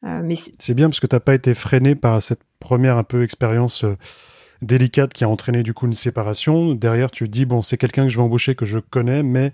Euh, 0.06 0.22
mais 0.24 0.36
c'est 0.36 0.74
bien 0.74 0.90
parce 0.90 1.00
que 1.00 1.08
tu 1.08 1.16
n'as 1.16 1.20
pas 1.20 1.34
été 1.34 1.54
freiné 1.54 1.96
par 1.96 2.22
cette 2.22 2.42
première 2.60 2.98
un 2.98 3.04
peu 3.04 3.24
expérience 3.24 3.84
euh, 3.84 3.98
délicate 4.62 5.12
qui 5.12 5.24
a 5.24 5.30
entraîné 5.30 5.64
du 5.64 5.74
coup 5.74 5.88
une 5.88 5.96
séparation. 5.96 6.76
Derrière, 6.76 7.10
tu 7.10 7.26
te 7.26 7.32
dis 7.32 7.46
bon, 7.46 7.64
c'est 7.64 7.78
quelqu'un 7.78 8.04
que 8.04 8.10
je 8.10 8.18
vais 8.18 8.24
embaucher 8.24 8.54
que 8.54 8.66
je 8.66 8.78
connais, 8.78 9.24
mais 9.24 9.52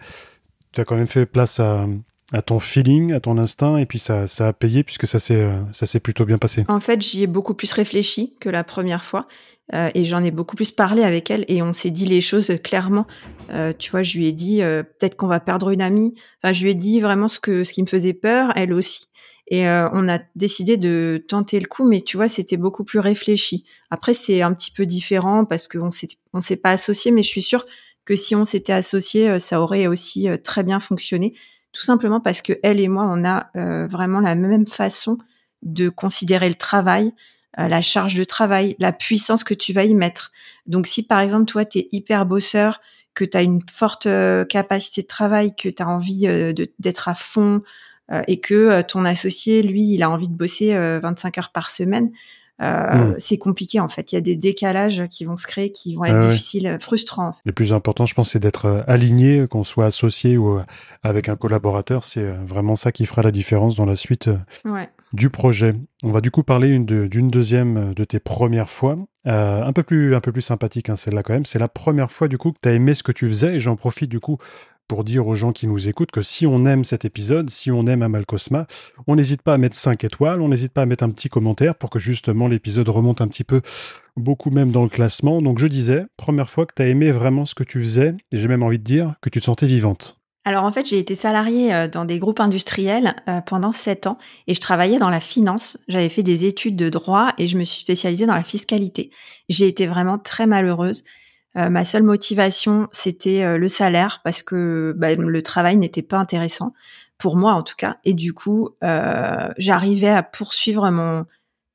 tu 0.73 0.81
as 0.81 0.85
quand 0.85 0.97
même 0.97 1.07
fait 1.07 1.25
place 1.25 1.61
à, 1.61 1.87
à 2.33 2.41
ton 2.41 2.59
feeling, 2.59 3.13
à 3.13 3.19
ton 3.19 3.37
instinct, 3.37 3.77
et 3.77 3.85
puis 3.85 3.99
ça, 3.99 4.27
ça 4.27 4.47
a 4.47 4.53
payé 4.53 4.83
puisque 4.83 5.05
ça 5.05 5.19
s'est, 5.19 5.35
euh, 5.35 5.61
ça 5.71 5.85
s'est 5.85 5.99
plutôt 5.99 6.25
bien 6.25 6.39
passé. 6.39 6.65
En 6.67 6.79
fait, 6.79 7.01
j'y 7.01 7.23
ai 7.23 7.27
beaucoup 7.27 7.53
plus 7.53 7.71
réfléchi 7.71 8.33
que 8.39 8.49
la 8.49 8.63
première 8.63 9.03
fois, 9.03 9.27
euh, 9.73 9.91
et 9.93 10.03
j'en 10.03 10.23
ai 10.23 10.31
beaucoup 10.31 10.55
plus 10.55 10.71
parlé 10.71 11.03
avec 11.03 11.29
elle, 11.29 11.45
et 11.47 11.61
on 11.61 11.73
s'est 11.73 11.91
dit 11.91 12.07
les 12.07 12.21
choses 12.21 12.51
clairement. 12.63 13.05
Euh, 13.51 13.71
tu 13.77 13.91
vois, 13.91 14.01
je 14.01 14.17
lui 14.17 14.27
ai 14.27 14.31
dit 14.31 14.61
peut-être 14.61 15.15
qu'on 15.15 15.27
va 15.27 15.39
perdre 15.39 15.69
une 15.69 15.81
amie. 15.81 16.15
Enfin, 16.41 16.53
je 16.53 16.63
lui 16.63 16.71
ai 16.71 16.75
dit 16.75 16.99
vraiment 16.99 17.27
ce 17.27 17.39
que, 17.39 17.63
ce 17.63 17.71
qui 17.71 17.83
me 17.83 17.87
faisait 17.87 18.13
peur, 18.13 18.51
elle 18.55 18.73
aussi. 18.73 19.05
Et 19.47 19.67
on 19.67 20.09
a 20.09 20.19
décidé 20.35 20.77
de 20.77 21.23
tenter 21.27 21.59
le 21.59 21.67
coup, 21.67 21.87
mais 21.87 22.01
tu 22.01 22.17
vois, 22.17 22.29
c'était 22.29 22.57
beaucoup 22.57 22.83
plus 22.83 22.99
réfléchi. 22.99 23.65
Après, 23.91 24.13
c'est 24.13 24.41
un 24.41 24.53
petit 24.53 24.71
peu 24.71 24.85
différent 24.85 25.45
parce 25.45 25.67
qu'on 25.67 25.91
s'est, 25.91 26.07
on 26.33 26.41
s'est 26.41 26.55
pas 26.55 26.71
associé, 26.71 27.11
mais 27.11 27.21
je 27.21 27.27
suis 27.27 27.41
sûre 27.41 27.65
que 28.05 28.15
si 28.15 28.35
on 28.35 28.45
s'était 28.45 28.73
associé, 28.73 29.37
ça 29.39 29.61
aurait 29.61 29.85
aussi 29.85 30.27
très 30.43 30.63
bien 30.63 30.79
fonctionné 30.79 31.35
tout 31.73 31.81
simplement 31.81 32.21
parce 32.21 32.41
que 32.41 32.53
elle 32.63 32.79
et 32.79 32.87
moi, 32.87 33.05
on 33.09 33.25
a 33.25 33.49
euh, 33.57 33.87
vraiment 33.87 34.19
la 34.19 34.35
même 34.35 34.67
façon 34.67 35.17
de 35.63 35.89
considérer 35.89 36.47
le 36.47 36.55
travail, 36.55 37.13
euh, 37.59 37.67
la 37.67 37.81
charge 37.81 38.15
de 38.15 38.23
travail, 38.23 38.75
la 38.79 38.93
puissance 38.93 39.43
que 39.43 39.55
tu 39.55 39.73
vas 39.73 39.83
y 39.83 39.95
mettre. 39.95 40.31
Donc 40.67 40.87
si 40.87 41.05
par 41.05 41.19
exemple 41.19 41.45
toi, 41.45 41.65
tu 41.65 41.79
es 41.79 41.89
hyper 41.91 42.25
bosseur, 42.25 42.79
que 43.15 43.25
tu 43.25 43.37
as 43.37 43.41
une 43.41 43.61
forte 43.69 44.05
euh, 44.05 44.45
capacité 44.45 45.01
de 45.01 45.07
travail, 45.07 45.55
que 45.55 45.67
tu 45.67 45.81
as 45.81 45.89
envie 45.89 46.27
d'être 46.79 47.09
à 47.09 47.15
fond 47.15 47.61
et 48.27 48.41
que 48.41 48.81
ton 48.81 49.05
associé, 49.05 49.63
lui, 49.63 49.93
il 49.93 50.03
a 50.03 50.09
envie 50.09 50.27
de 50.27 50.35
bosser 50.35 50.77
25 50.99 51.37
heures 51.37 51.51
par 51.51 51.71
semaine, 51.71 52.11
euh, 52.61 52.95
hmm. 52.95 53.15
c'est 53.17 53.37
compliqué 53.37 53.79
en 53.79 53.87
fait. 53.87 54.11
Il 54.11 54.15
y 54.15 54.17
a 54.17 54.21
des 54.21 54.35
décalages 54.35 55.03
qui 55.09 55.25
vont 55.25 55.35
se 55.35 55.47
créer, 55.47 55.71
qui 55.71 55.95
vont 55.95 56.05
être 56.05 56.19
difficiles, 56.19 56.67
euh, 56.67 56.79
frustrants. 56.79 57.31
Le 57.45 57.51
plus 57.51 57.73
important, 57.73 58.05
je 58.05 58.13
pense, 58.13 58.31
c'est 58.31 58.39
d'être 58.39 58.65
euh, 58.65 58.81
aligné, 58.85 59.47
qu'on 59.47 59.63
soit 59.63 59.85
associé 59.85 60.37
ou 60.37 60.59
avec 61.01 61.29
un 61.29 61.35
collaborateur. 61.35 62.03
C'est 62.03 62.23
vraiment 62.45 62.75
ça 62.75 62.91
qui 62.91 63.05
fera 63.05 63.23
la 63.23 63.31
différence 63.31 63.75
dans 63.75 63.85
la 63.85 63.95
suite 63.95 64.29
du 65.13 65.29
projet. 65.29 65.75
On 66.03 66.11
va 66.11 66.21
du 66.21 66.31
coup 66.31 66.43
parler 66.43 66.77
d'une 66.79 67.29
deuxième 67.29 67.93
de 67.93 68.03
tes 68.03 68.19
premières 68.19 68.69
fois. 68.69 68.97
un 69.25 69.73
peu 69.73 69.83
plus 69.83 70.15
un 70.15 70.21
peu 70.21 70.31
plus 70.31 70.41
sympathique 70.41 70.89
hein, 70.89 70.95
celle-là 70.95 71.23
quand 71.23 71.33
même. 71.33 71.45
C'est 71.45 71.59
la 71.59 71.67
première 71.67 72.11
fois 72.11 72.27
du 72.27 72.37
coup 72.37 72.51
que 72.51 72.59
tu 72.61 72.69
as 72.69 72.73
aimé 72.73 72.93
ce 72.93 73.03
que 73.03 73.11
tu 73.11 73.27
faisais 73.27 73.55
et 73.55 73.59
j'en 73.59 73.75
profite 73.75 74.09
du 74.09 74.19
coup 74.19 74.37
pour 74.87 75.03
dire 75.03 75.27
aux 75.27 75.35
gens 75.35 75.51
qui 75.51 75.67
nous 75.67 75.87
écoutent 75.87 76.11
que 76.11 76.21
si 76.21 76.45
on 76.45 76.65
aime 76.65 76.83
cet 76.83 77.05
épisode, 77.05 77.49
si 77.49 77.71
on 77.71 77.87
aime 77.87 78.01
Amal 78.01 78.25
Cosma, 78.25 78.67
on 79.07 79.15
n'hésite 79.15 79.41
pas 79.41 79.53
à 79.53 79.57
mettre 79.57 79.75
5 79.75 80.03
étoiles, 80.03 80.41
on 80.41 80.49
n'hésite 80.49 80.73
pas 80.73 80.83
à 80.83 80.85
mettre 80.85 81.03
un 81.03 81.09
petit 81.09 81.29
commentaire 81.29 81.75
pour 81.75 81.89
que 81.89 81.99
justement 81.99 82.47
l'épisode 82.47 82.89
remonte 82.89 83.21
un 83.21 83.27
petit 83.27 83.43
peu, 83.43 83.61
beaucoup 84.15 84.49
même 84.49 84.71
dans 84.71 84.83
le 84.83 84.89
classement. 84.89 85.41
Donc 85.41 85.59
je 85.59 85.67
disais, 85.67 86.05
première 86.17 86.49
fois 86.49 86.65
que 86.65 86.73
tu 86.75 86.81
as 86.81 86.87
aimé 86.87 87.11
vraiment 87.11 87.45
ce 87.45 87.55
que 87.55 87.63
tu 87.63 87.81
faisais, 87.81 88.15
et 88.31 88.37
j'ai 88.37 88.47
même 88.47 88.63
envie 88.63 88.79
de 88.79 88.83
dire 88.83 89.15
que 89.21 89.29
tu 89.29 89.39
te 89.39 89.45
sentais 89.45 89.67
vivante. 89.67 90.19
Alors 90.45 90.65
en 90.65 90.71
fait, 90.71 90.85
j'ai 90.85 90.99
été 90.99 91.15
salariée 91.15 91.73
euh, 91.73 91.87
dans 91.87 92.03
des 92.03 92.19
groupes 92.19 92.41
industriels 92.41 93.15
euh, 93.29 93.39
pendant 93.41 93.71
7 93.71 94.07
ans 94.07 94.17
et 94.47 94.53
je 94.53 94.59
travaillais 94.59 94.99
dans 94.99 95.09
la 95.09 95.21
finance. 95.21 95.77
J'avais 95.87 96.09
fait 96.09 96.23
des 96.23 96.45
études 96.45 96.75
de 96.75 96.89
droit 96.89 97.33
et 97.37 97.47
je 97.47 97.57
me 97.57 97.63
suis 97.63 97.79
spécialisée 97.79 98.25
dans 98.25 98.35
la 98.35 98.43
fiscalité. 98.43 99.11
J'ai 99.47 99.67
été 99.67 99.87
vraiment 99.87 100.17
très 100.17 100.45
malheureuse. 100.45 101.05
Euh, 101.57 101.69
ma 101.69 101.85
seule 101.85 102.03
motivation, 102.03 102.87
c'était 102.91 103.43
euh, 103.43 103.57
le 103.57 103.67
salaire 103.67 104.21
parce 104.23 104.41
que 104.41 104.93
bah, 104.97 105.13
le 105.13 105.41
travail 105.43 105.77
n'était 105.77 106.01
pas 106.01 106.17
intéressant 106.17 106.73
pour 107.17 107.35
moi 107.37 107.53
en 107.53 107.63
tout 107.63 107.75
cas. 107.77 107.97
Et 108.03 108.13
du 108.13 108.33
coup, 108.33 108.69
euh, 108.83 109.49
j'arrivais 109.57 110.09
à 110.09 110.23
poursuivre 110.23 110.89
mon 110.89 111.25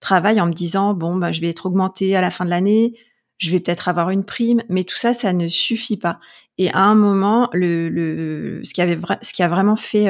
travail 0.01 0.41
en 0.41 0.47
me 0.47 0.53
disant 0.53 0.95
bon 0.95 1.17
bah 1.17 1.33
je 1.33 1.41
vais 1.41 1.49
être 1.49 1.67
augmentée 1.67 2.17
à 2.17 2.21
la 2.21 2.31
fin 2.31 2.45
de 2.45 2.51
l'année, 2.51 2.93
je 3.39 3.51
vais 3.51 3.61
peut-être 3.61 3.89
avoir 3.89 4.11
une 4.11 4.25
prime, 4.25 4.63
mais 4.69 4.85
tout 4.85 4.97
ça, 4.97 5.15
ça 5.15 5.33
ne 5.33 5.47
suffit 5.49 5.97
pas. 5.97 6.19
Et 6.59 6.71
à 6.73 6.81
un 6.81 6.97
moment, 6.97 7.49
le, 7.53 7.89
le 7.89 8.61
ce 8.65 8.75
qui 8.75 8.83
avait 8.83 8.99
ce 9.23 9.33
qui 9.33 9.43
a 9.45 9.49
vraiment 9.49 9.77
fait 9.77 10.09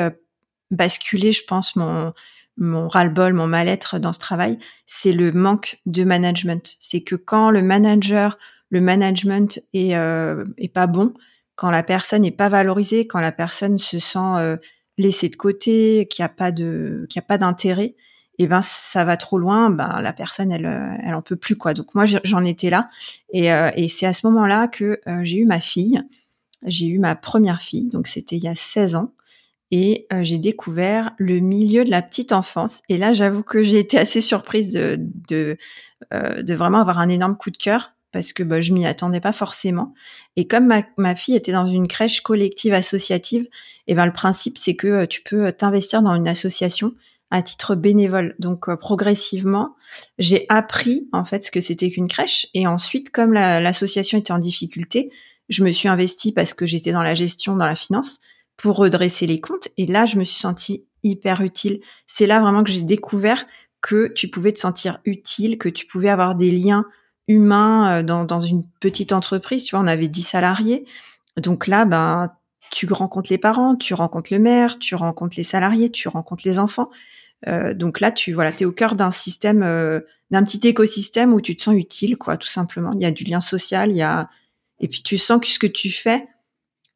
basculer, 0.70 1.32
je 1.32 1.44
pense 1.44 1.76
mon 1.76 2.12
mon 2.58 2.88
ras-le-bol, 2.88 3.34
mon 3.34 3.46
mal-être 3.46 3.98
dans 3.98 4.12
ce 4.12 4.18
travail, 4.18 4.58
c'est 4.87 5.12
le 5.12 5.32
manque 5.32 5.80
de 5.87 6.04
management. 6.04 6.76
C'est 6.80 7.02
que 7.02 7.14
quand 7.14 7.50
le 7.50 7.62
manager, 7.62 8.37
le 8.70 8.80
management 8.80 9.60
est, 9.72 9.96
euh, 9.96 10.44
est 10.58 10.72
pas 10.72 10.87
bon, 10.87 11.14
quand 11.56 11.70
la 11.70 11.82
personne 11.82 12.22
n'est 12.22 12.30
pas 12.30 12.48
valorisée, 12.48 13.06
quand 13.06 13.20
la 13.20 13.32
personne 13.32 13.78
se 13.78 13.98
sent 13.98 14.18
euh, 14.18 14.56
laissée 14.96 15.28
de 15.28 15.37
côté, 15.37 16.06
qu'il 16.10 16.22
n'y 16.22 16.26
a 16.26 16.30
pas 16.30 16.52
de, 16.52 17.06
qu'il 17.08 17.20
a 17.20 17.22
pas 17.22 17.38
d'intérêt, 17.38 17.94
et 18.40 18.44
eh 18.44 18.46
ben 18.46 18.62
ça 18.62 19.04
va 19.04 19.16
trop 19.16 19.37
loin, 19.37 19.68
ben 19.68 20.00
la 20.00 20.12
personne 20.12 20.52
elle, 20.52 20.98
elle 21.02 21.14
en 21.14 21.22
peut 21.22 21.34
plus 21.34 21.56
quoi. 21.56 21.75
Donc 21.75 21.96
moi 21.96 22.04
j'en 22.06 22.44
étais 22.44 22.70
là, 22.70 22.88
et, 23.32 23.52
euh, 23.52 23.70
c'est 23.88 24.06
à 24.06 24.12
ce 24.12 24.26
moment-là 24.28 24.68
que 24.68 25.00
euh, 25.08 25.20
j'ai 25.25 25.38
eu 25.38 25.46
ma 25.46 25.60
fille. 25.60 26.00
J'ai 26.64 26.87
eu 26.87 26.98
ma 26.98 27.14
première 27.14 27.60
fille, 27.60 27.88
donc 27.88 28.08
c'était 28.08 28.37
il 28.37 28.42
y 28.42 28.48
a 28.48 28.54
16 28.54 28.96
ans 28.96 29.12
et 29.70 30.06
euh, 30.12 30.25
j'ai 30.25 30.38
découvert 30.38 31.12
le 31.18 31.40
milieu 31.40 31.84
de 31.84 31.90
la 31.90 32.02
petite 32.02 32.32
enfance. 32.32 32.82
Et 32.88 32.96
là, 32.96 33.12
j'avoue 33.12 33.42
que 33.42 33.62
j'ai 33.62 33.78
été 33.78 33.98
assez 33.98 34.20
surprise 34.20 34.72
de, 34.72 35.56
euh, 36.12 36.42
de, 36.42 36.54
vraiment 36.54 36.80
avoir 36.80 36.98
un 36.98 37.08
énorme 37.08 37.37
coup 37.37 37.50
de 37.50 37.56
cœur 37.56 37.92
parce 38.12 38.32
que 38.32 38.42
bah, 38.42 38.60
je 38.60 38.72
m'y 38.72 38.86
attendais 38.86 39.20
pas 39.20 39.32
forcément. 39.32 39.94
Et 40.36 40.46
comme 40.46 40.72
ma, 40.96 41.14
fille 41.14 41.36
était 41.36 41.52
dans 41.52 41.68
une 41.68 41.88
crèche 41.88 42.20
collective 42.20 42.74
associative, 42.74 43.42
et 43.86 43.92
eh 43.92 43.94
ben 43.94 44.06
le 44.06 44.12
principe 44.12 44.58
c'est 44.58 44.76
que 44.76 44.86
euh, 44.86 45.06
tu 45.06 45.22
peux 45.22 45.52
t'investir 45.52 46.02
dans 46.02 46.14
une 46.14 46.28
association 46.28 46.94
à 47.30 47.42
titre 47.42 47.74
bénévole. 47.74 48.34
Donc 48.38 48.74
progressivement, 48.76 49.76
j'ai 50.18 50.46
appris 50.48 51.08
en 51.12 51.24
fait 51.24 51.44
ce 51.44 51.50
que 51.50 51.60
c'était 51.60 51.90
qu'une 51.90 52.08
crèche. 52.08 52.46
Et 52.54 52.66
ensuite, 52.66 53.10
comme 53.10 53.32
l'association 53.32 54.18
était 54.18 54.32
en 54.32 54.38
difficulté, 54.38 55.10
je 55.48 55.64
me 55.64 55.72
suis 55.72 55.88
investie 55.88 56.32
parce 56.32 56.54
que 56.54 56.66
j'étais 56.66 56.92
dans 56.92 57.02
la 57.02 57.14
gestion, 57.14 57.56
dans 57.56 57.66
la 57.66 57.74
finance 57.74 58.20
pour 58.56 58.76
redresser 58.76 59.26
les 59.26 59.40
comptes. 59.40 59.68
Et 59.76 59.86
là, 59.86 60.06
je 60.06 60.16
me 60.16 60.24
suis 60.24 60.40
sentie 60.40 60.86
hyper 61.02 61.40
utile. 61.42 61.80
C'est 62.06 62.26
là 62.26 62.40
vraiment 62.40 62.64
que 62.64 62.70
j'ai 62.70 62.82
découvert 62.82 63.46
que 63.80 64.08
tu 64.08 64.28
pouvais 64.28 64.52
te 64.52 64.58
sentir 64.58 64.98
utile, 65.04 65.58
que 65.58 65.68
tu 65.68 65.86
pouvais 65.86 66.08
avoir 66.08 66.34
des 66.34 66.50
liens 66.50 66.84
humains 67.28 67.99
euh, 67.99 68.02
dans, 68.02 68.25
dans 68.25 68.40
une 68.40 68.64
petite 68.80 69.12
entreprise. 69.12 69.64
Tu 69.64 69.76
vois, 69.76 69.85
on 69.85 69.87
avait 69.87 70.08
10 70.08 70.23
salariés. 70.23 70.85
Donc 71.37 71.66
là, 71.66 71.85
ben, 71.85 72.32
tu 72.70 72.90
rencontres 72.92 73.30
les 73.30 73.38
parents, 73.38 73.76
tu 73.76 73.94
rencontres 73.94 74.32
le 74.32 74.40
maire, 74.40 74.78
tu 74.78 74.94
rencontres 74.94 75.37
les 75.37 75.42
salariés, 75.42 75.90
tu 75.90 76.08
rencontres 76.08 76.42
les 76.44 76.58
enfants. 76.58 76.90
Euh, 77.47 77.73
donc 77.75 78.00
là, 78.00 78.11
tu 78.11 78.32
voilà, 78.32 78.52
es 78.58 78.64
au 78.64 78.73
cœur 78.73 78.97
d'un 78.97 79.12
système, 79.12 79.62
euh, 79.62 80.00
d'un 80.30 80.42
petit 80.42 80.66
écosystème 80.66 81.32
où 81.32 81.40
tu 81.40 81.56
te 81.56 81.62
sens 81.62 81.76
utile, 81.76 82.16
quoi, 82.16 82.37
tout 82.37 82.49
simplement. 82.49 82.92
Il 82.94 83.00
y 83.00 83.06
a 83.06 83.12
du 83.12 83.25
lien 83.25 83.40
social, 83.40 83.90
il 83.90 83.97
y 83.97 84.02
a 84.02 84.28
et 84.80 84.88
puis 84.88 85.02
tu 85.02 85.18
sens 85.18 85.40
que 85.40 85.47
ce 85.47 85.58
que 85.58 85.66
tu 85.66 85.90
fais, 85.90 86.28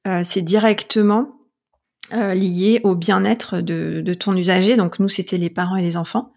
euh, 0.06 0.22
c'est 0.24 0.42
directement 0.42 1.36
euh, 2.12 2.34
lié 2.34 2.80
au 2.84 2.94
bien-être 2.94 3.60
de, 3.60 4.02
de, 4.04 4.14
ton 4.14 4.36
usager. 4.36 4.76
Donc 4.76 4.98
nous, 4.98 5.08
c'était 5.08 5.38
les 5.38 5.50
parents 5.50 5.76
et 5.76 5.82
les 5.82 5.96
enfants. 5.96 6.32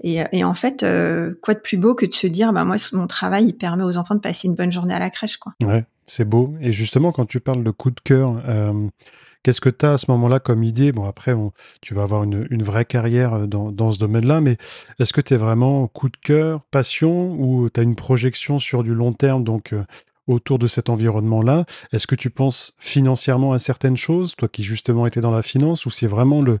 Et, 0.00 0.22
et 0.32 0.44
en 0.44 0.54
fait, 0.54 0.82
euh, 0.82 1.34
quoi 1.42 1.54
de 1.54 1.60
plus 1.60 1.76
beau 1.76 1.94
que 1.94 2.06
de 2.06 2.14
se 2.14 2.26
dire, 2.26 2.52
bah 2.52 2.64
moi, 2.64 2.76
mon 2.92 3.06
travail, 3.06 3.46
il 3.46 3.54
permet 3.54 3.84
aux 3.84 3.96
enfants 3.96 4.14
de 4.14 4.20
passer 4.20 4.46
une 4.48 4.54
bonne 4.54 4.70
journée 4.70 4.94
à 4.94 4.98
la 4.98 5.10
crèche, 5.10 5.38
quoi. 5.38 5.54
Ouais, 5.62 5.84
c'est 6.06 6.24
beau. 6.24 6.54
Et 6.60 6.72
justement, 6.72 7.12
quand 7.12 7.26
tu 7.26 7.40
parles 7.40 7.64
de 7.64 7.70
coup 7.70 7.90
de 7.90 8.00
cœur, 8.00 8.40
euh, 8.48 8.88
qu'est-ce 9.42 9.60
que 9.60 9.70
tu 9.70 9.84
as 9.84 9.94
à 9.94 9.98
ce 9.98 10.10
moment-là 10.10 10.38
comme 10.38 10.62
idée? 10.62 10.92
Bon, 10.92 11.06
après, 11.06 11.34
tu 11.80 11.94
vas 11.94 12.02
avoir 12.02 12.22
une, 12.22 12.62
vraie 12.62 12.84
carrière 12.84 13.34
euh, 13.34 13.46
dans, 13.46 13.72
dans 13.72 13.90
ce 13.90 13.98
domaine-là, 13.98 14.40
mais 14.40 14.56
est-ce 15.00 15.12
que 15.12 15.20
tu 15.20 15.34
es 15.34 15.36
vraiment 15.36 15.88
coup 15.88 16.08
de 16.08 16.16
cœur, 16.16 16.62
passion, 16.70 17.32
ou 17.32 17.68
tu 17.68 17.80
as 17.80 17.82
une 17.82 17.96
projection 17.96 18.60
sur 18.60 18.84
du 18.84 18.94
long 18.94 19.12
terme, 19.12 19.42
donc 19.42 19.74
autour 20.28 20.60
de 20.60 20.68
cet 20.68 20.90
environnement-là? 20.90 21.64
Est-ce 21.92 22.06
que 22.06 22.14
tu 22.14 22.30
penses 22.30 22.74
financièrement 22.78 23.52
à 23.52 23.58
certaines 23.58 23.96
choses, 23.96 24.36
toi 24.36 24.46
qui 24.46 24.62
justement 24.62 25.08
étais 25.08 25.20
dans 25.20 25.32
la 25.32 25.42
finance, 25.42 25.86
ou 25.86 25.90
c'est 25.90 26.06
vraiment 26.06 26.40
le, 26.40 26.60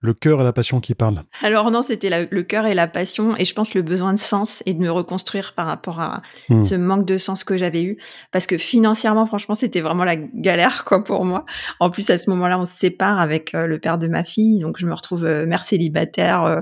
le 0.00 0.14
cœur 0.14 0.40
et 0.40 0.44
la 0.44 0.52
passion 0.52 0.80
qui 0.80 0.94
parlent 0.94 1.22
Alors 1.42 1.70
non, 1.70 1.82
c'était 1.82 2.28
le 2.30 2.42
cœur 2.42 2.66
et 2.66 2.74
la 2.74 2.86
passion, 2.86 3.36
et 3.36 3.44
je 3.44 3.54
pense 3.54 3.74
le 3.74 3.82
besoin 3.82 4.12
de 4.12 4.18
sens 4.18 4.62
et 4.66 4.74
de 4.74 4.78
me 4.78 4.90
reconstruire 4.90 5.54
par 5.54 5.66
rapport 5.66 6.00
à 6.00 6.22
hmm. 6.48 6.60
ce 6.60 6.74
manque 6.74 7.06
de 7.06 7.16
sens 7.16 7.44
que 7.44 7.56
j'avais 7.56 7.82
eu, 7.82 7.98
parce 8.32 8.46
que 8.46 8.58
financièrement, 8.58 9.26
franchement, 9.26 9.54
c'était 9.54 9.80
vraiment 9.80 10.04
la 10.04 10.16
galère 10.16 10.84
quoi 10.84 11.02
pour 11.02 11.24
moi. 11.24 11.44
En 11.80 11.90
plus, 11.90 12.08
à 12.10 12.18
ce 12.18 12.30
moment-là, 12.30 12.58
on 12.58 12.64
se 12.64 12.74
sépare 12.74 13.20
avec 13.20 13.54
euh, 13.54 13.66
le 13.66 13.78
père 13.78 13.98
de 13.98 14.08
ma 14.08 14.24
fille, 14.24 14.58
donc 14.58 14.78
je 14.78 14.86
me 14.86 14.94
retrouve 14.94 15.24
euh, 15.24 15.46
mère 15.46 15.64
célibataire, 15.64 16.44
euh, 16.44 16.60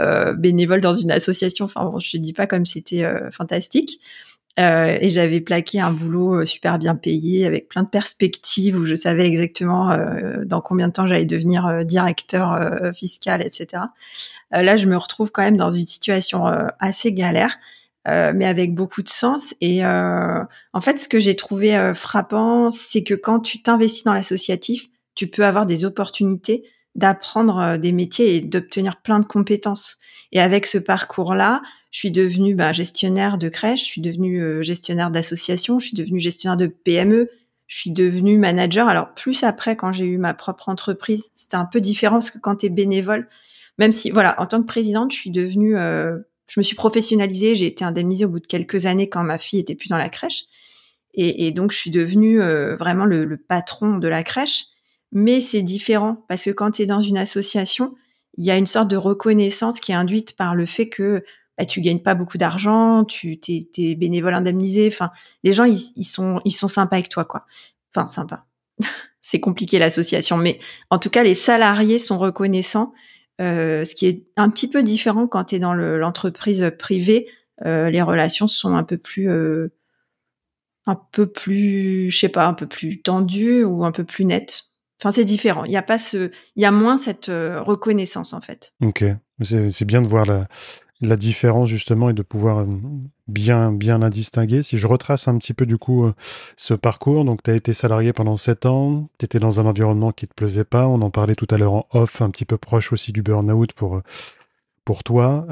euh, 0.00 0.34
bénévole 0.34 0.80
dans 0.80 0.92
une 0.92 1.10
association. 1.10 1.66
Enfin, 1.66 1.84
bon, 1.84 1.98
je 1.98 2.10
te 2.10 2.16
dis 2.16 2.32
pas 2.32 2.46
comme 2.46 2.64
c'était 2.64 3.04
fantastique. 3.32 4.00
Euh, 4.58 4.98
et 5.00 5.10
j'avais 5.10 5.40
plaqué 5.40 5.80
un 5.80 5.92
boulot 5.92 6.40
euh, 6.40 6.44
super 6.44 6.78
bien 6.78 6.96
payé 6.96 7.46
avec 7.46 7.68
plein 7.68 7.84
de 7.84 7.88
perspectives 7.88 8.76
où 8.76 8.84
je 8.84 8.96
savais 8.96 9.26
exactement 9.26 9.92
euh, 9.92 10.44
dans 10.44 10.60
combien 10.60 10.88
de 10.88 10.92
temps 10.92 11.06
j'allais 11.06 11.24
devenir 11.24 11.84
directeur 11.84 12.58
fiscal, 12.94 13.42
etc. 13.42 13.84
là, 14.50 14.76
je 14.76 14.86
me 14.86 14.96
retrouve 14.96 15.30
quand 15.30 15.42
même 15.42 15.56
dans 15.56 15.70
une 15.70 15.86
situation 15.86 16.44
assez 16.78 17.12
galère, 17.12 17.58
mais 18.06 18.46
avec 18.46 18.74
beaucoup 18.74 19.02
de 19.02 19.08
sens. 19.08 19.54
Et 19.60 19.84
en 19.84 20.80
fait, 20.80 20.98
ce 20.98 21.08
que 21.08 21.18
j'ai 21.18 21.36
trouvé 21.36 21.92
frappant, 21.94 22.70
c'est 22.70 23.02
que 23.02 23.14
quand 23.14 23.40
tu 23.40 23.62
t'investis 23.62 24.04
dans 24.04 24.14
l'associatif, 24.14 24.88
tu 25.14 25.28
peux 25.28 25.44
avoir 25.44 25.66
des 25.66 25.84
opportunités 25.84 26.64
d'apprendre 26.96 27.76
des 27.76 27.92
métiers 27.92 28.36
et 28.36 28.40
d'obtenir 28.40 29.00
plein 29.00 29.20
de 29.20 29.26
compétences. 29.26 29.98
Et 30.32 30.40
avec 30.40 30.66
ce 30.66 30.78
parcours-là, 30.78 31.62
je 31.90 31.98
suis 31.98 32.10
devenue 32.10 32.54
bah, 32.54 32.72
gestionnaire 32.72 33.36
de 33.38 33.48
crèche, 33.48 33.80
je 33.80 33.86
suis 33.86 34.00
devenue 34.00 34.40
euh, 34.42 34.62
gestionnaire 34.62 35.10
d'association, 35.10 35.78
je 35.78 35.88
suis 35.88 35.96
devenue 35.96 36.20
gestionnaire 36.20 36.56
de 36.56 36.66
PME, 36.66 37.30
je 37.66 37.76
suis 37.76 37.90
devenue 37.90 38.38
manager. 38.38 38.88
Alors 38.88 39.14
plus 39.14 39.42
après, 39.44 39.76
quand 39.76 39.92
j'ai 39.92 40.06
eu 40.06 40.18
ma 40.18 40.34
propre 40.34 40.68
entreprise, 40.68 41.30
c'était 41.34 41.56
un 41.56 41.64
peu 41.64 41.80
différent 41.80 42.16
parce 42.16 42.30
que 42.30 42.38
quand 42.38 42.56
tu 42.56 42.66
es 42.66 42.68
bénévole, 42.68 43.28
même 43.78 43.92
si, 43.92 44.10
voilà, 44.10 44.40
en 44.40 44.46
tant 44.46 44.60
que 44.60 44.66
présidente, 44.66 45.12
je 45.12 45.16
suis 45.16 45.30
devenue, 45.30 45.76
euh, 45.76 46.18
je 46.48 46.60
me 46.60 46.62
suis 46.62 46.76
professionnalisée, 46.76 47.54
j'ai 47.54 47.66
été 47.66 47.84
indemnisée 47.84 48.24
au 48.24 48.28
bout 48.28 48.40
de 48.40 48.46
quelques 48.46 48.86
années 48.86 49.08
quand 49.08 49.22
ma 49.22 49.38
fille 49.38 49.58
était 49.58 49.74
plus 49.74 49.88
dans 49.88 49.96
la 49.96 50.08
crèche. 50.08 50.44
Et, 51.14 51.46
et 51.46 51.50
donc, 51.50 51.72
je 51.72 51.78
suis 51.78 51.90
devenue 51.90 52.40
euh, 52.40 52.76
vraiment 52.76 53.04
le, 53.04 53.24
le, 53.24 53.36
patron 53.36 53.98
de 53.98 54.06
la 54.06 54.22
crèche. 54.22 54.66
Mais 55.12 55.40
c'est 55.40 55.62
différent 55.62 56.24
parce 56.28 56.44
que 56.44 56.50
quand 56.50 56.72
tu 56.72 56.82
es 56.82 56.86
dans 56.86 57.00
une 57.00 57.18
association, 57.18 57.94
il 58.36 58.44
y 58.44 58.50
a 58.50 58.56
une 58.56 58.66
sorte 58.66 58.88
de 58.88 58.96
reconnaissance 58.96 59.80
qui 59.80 59.92
est 59.92 59.96
induite 59.96 60.36
par 60.36 60.54
le 60.54 60.66
fait 60.66 60.88
que 60.88 61.24
bah, 61.60 61.66
tu 61.66 61.82
gagnes 61.82 62.00
pas 62.00 62.14
beaucoup 62.14 62.38
d'argent, 62.38 63.04
tu 63.04 63.38
t'es, 63.38 63.68
es 63.76 63.94
bénévole 63.94 64.32
indemnisé. 64.32 64.88
Enfin, 64.90 65.10
les 65.44 65.52
gens 65.52 65.64
ils, 65.64 66.04
sont 66.04 66.40
ils 66.46 66.52
sont 66.52 66.68
sympas 66.68 66.96
avec 66.96 67.10
toi 67.10 67.26
quoi. 67.26 67.44
Enfin 67.94 68.06
sympa. 68.06 68.46
c'est 69.20 69.40
compliqué 69.40 69.78
l'association, 69.78 70.38
mais 70.38 70.58
en 70.88 70.98
tout 70.98 71.10
cas 71.10 71.22
les 71.22 71.34
salariés 71.34 71.98
sont 71.98 72.18
reconnaissants. 72.18 72.94
Euh, 73.42 73.84
ce 73.84 73.94
qui 73.94 74.06
est 74.06 74.24
un 74.36 74.48
petit 74.48 74.68
peu 74.68 74.82
différent 74.82 75.26
quand 75.26 75.44
tu 75.44 75.56
es 75.56 75.58
dans 75.58 75.74
l'entreprise 75.74 76.72
privée. 76.78 77.28
Euh, 77.66 77.90
les 77.90 78.00
relations 78.00 78.46
sont 78.46 78.74
un 78.74 78.84
peu 78.84 78.96
plus 78.96 79.28
euh, 79.28 79.68
un 80.86 80.98
peu 81.12 81.26
plus, 81.26 82.10
je 82.10 82.18
sais 82.18 82.30
pas, 82.30 82.46
un 82.46 82.54
peu 82.54 82.66
plus 82.66 83.02
tendues 83.02 83.64
ou 83.64 83.84
un 83.84 83.92
peu 83.92 84.04
plus 84.04 84.24
nettes. 84.24 84.62
Enfin, 84.98 85.10
c'est 85.12 85.26
différent. 85.26 85.64
Il 85.64 85.72
y 85.72 85.76
a 85.76 85.82
pas 85.82 85.98
ce, 85.98 86.30
il 86.56 86.62
y 86.62 86.64
a 86.64 86.70
moins 86.70 86.96
cette 86.96 87.26
reconnaissance 87.26 88.32
en 88.32 88.40
fait. 88.40 88.72
Ok, 88.82 89.04
c'est 89.42 89.84
bien 89.84 90.00
de 90.00 90.06
voir 90.06 90.24
la, 90.24 90.46
la 91.00 91.16
différence 91.16 91.68
justement 91.68 92.10
et 92.10 92.12
de 92.12 92.22
pouvoir 92.22 92.58
euh, 92.58 92.66
bien 93.28 93.72
bien 93.72 93.98
la 93.98 94.10
distinguer. 94.10 94.62
Si 94.62 94.78
je 94.78 94.86
retrace 94.86 95.28
un 95.28 95.38
petit 95.38 95.54
peu 95.54 95.66
du 95.66 95.78
coup 95.78 96.04
euh, 96.04 96.14
ce 96.56 96.74
parcours, 96.74 97.24
donc 97.24 97.42
tu 97.42 97.50
as 97.50 97.54
été 97.54 97.72
salarié 97.72 98.12
pendant 98.12 98.36
7 98.36 98.66
ans, 98.66 99.08
tu 99.18 99.24
étais 99.24 99.38
dans 99.38 99.60
un 99.60 99.66
environnement 99.66 100.12
qui 100.12 100.26
te 100.28 100.34
plaisait 100.34 100.64
pas, 100.64 100.86
on 100.86 101.00
en 101.02 101.10
parlait 101.10 101.34
tout 101.34 101.48
à 101.50 101.58
l'heure 101.58 101.72
en 101.72 101.86
off, 101.92 102.20
un 102.22 102.30
petit 102.30 102.44
peu 102.44 102.58
proche 102.58 102.92
aussi 102.92 103.12
du 103.12 103.22
burn-out 103.22 103.72
pour 103.72 103.96
euh, 103.96 104.02
pour 104.84 105.04
toi. 105.04 105.46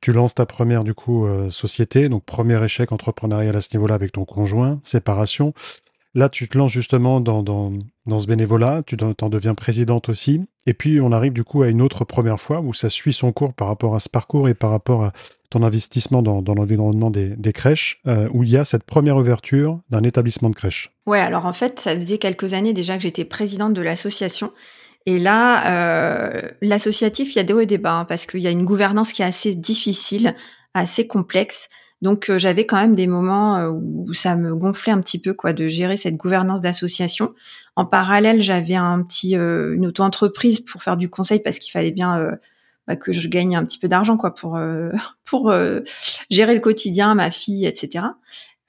tu 0.00 0.12
lances 0.12 0.34
ta 0.34 0.44
première 0.44 0.82
du 0.82 0.92
coup 0.92 1.28
société, 1.50 2.08
donc 2.08 2.24
premier 2.24 2.60
échec 2.64 2.90
entrepreneurial 2.90 3.54
à 3.54 3.60
ce 3.60 3.76
niveau-là 3.76 3.94
avec 3.94 4.12
ton 4.12 4.24
conjoint, 4.24 4.80
séparation. 4.82 5.52
Là, 6.14 6.28
tu 6.28 6.48
te 6.48 6.58
lances 6.58 6.72
justement 6.72 7.20
dans, 7.20 7.44
dans, 7.44 7.74
dans 8.06 8.18
ce 8.18 8.26
bénévolat, 8.26 8.82
tu 8.84 8.96
en 9.00 9.28
deviens 9.28 9.54
présidente 9.54 10.08
aussi. 10.08 10.40
Et 10.66 10.74
puis, 10.74 11.00
on 11.00 11.12
arrive 11.12 11.32
du 11.32 11.44
coup 11.44 11.62
à 11.62 11.68
une 11.68 11.80
autre 11.80 12.04
première 12.04 12.40
fois 12.40 12.60
où 12.60 12.74
ça 12.74 12.88
suit 12.88 13.12
son 13.12 13.32
cours 13.32 13.54
par 13.54 13.68
rapport 13.68 13.94
à 13.94 14.00
ce 14.00 14.08
parcours 14.08 14.48
et 14.48 14.54
par 14.54 14.70
rapport 14.70 15.04
à 15.04 15.12
ton 15.48 15.62
investissement 15.62 16.22
dans, 16.22 16.54
l'environnement 16.54 17.10
des, 17.10 17.28
des, 17.28 17.52
crèches, 17.52 18.00
euh, 18.08 18.28
où 18.32 18.42
il 18.42 18.50
y 18.50 18.56
a 18.56 18.64
cette 18.64 18.82
première 18.82 19.16
ouverture 19.16 19.78
d'un 19.90 20.02
établissement 20.02 20.50
de 20.50 20.56
crèche. 20.56 20.90
Ouais, 21.06 21.20
alors 21.20 21.46
en 21.46 21.52
fait, 21.52 21.78
ça 21.78 21.94
faisait 21.94 22.18
quelques 22.18 22.52
années 22.52 22.72
déjà 22.72 22.96
que 22.96 23.02
j'étais 23.02 23.24
présidente 23.24 23.72
de 23.72 23.82
l'association. 23.82 24.52
Et 25.06 25.20
là, 25.20 25.70
euh, 25.70 26.42
l'associatif, 26.62 27.34
il 27.34 27.36
y 27.36 27.40
a 27.40 27.44
des 27.44 27.52
hauts 27.52 27.60
et 27.60 27.66
des 27.66 27.78
bas, 27.78 27.92
hein, 27.92 28.04
parce 28.04 28.26
qu'il 28.26 28.40
y 28.40 28.48
a 28.48 28.50
une 28.50 28.64
gouvernance 28.64 29.12
qui 29.12 29.22
est 29.22 29.26
assez 29.26 29.54
difficile, 29.54 30.34
assez 30.74 31.06
complexe. 31.06 31.68
Donc 32.02 32.28
euh, 32.28 32.38
j'avais 32.38 32.66
quand 32.66 32.76
même 32.76 32.94
des 32.94 33.06
moments 33.06 33.56
euh, 33.56 33.70
où 33.70 34.12
ça 34.12 34.36
me 34.36 34.54
gonflait 34.54 34.92
un 34.92 35.00
petit 35.00 35.18
peu 35.18 35.32
quoi 35.32 35.52
de 35.52 35.66
gérer 35.66 35.96
cette 35.96 36.16
gouvernance 36.16 36.60
d'association. 36.60 37.34
En 37.74 37.86
parallèle, 37.86 38.40
j'avais 38.40 38.74
un 38.74 39.02
petit 39.02 39.36
euh, 39.36 39.74
une 39.74 39.86
auto-entreprise 39.86 40.60
pour 40.60 40.82
faire 40.82 40.96
du 40.96 41.08
conseil 41.08 41.40
parce 41.40 41.58
qu'il 41.58 41.72
fallait 41.72 41.92
bien 41.92 42.30
bah, 42.86 42.96
que 42.96 43.12
je 43.12 43.28
gagne 43.28 43.56
un 43.56 43.64
petit 43.64 43.78
peu 43.78 43.88
d'argent 43.88 44.16
quoi 44.16 44.34
pour 44.34 44.58
pour 45.24 45.52
gérer 46.30 46.54
le 46.54 46.60
quotidien, 46.60 47.14
ma 47.14 47.30
fille, 47.30 47.66
etc. 47.66 48.06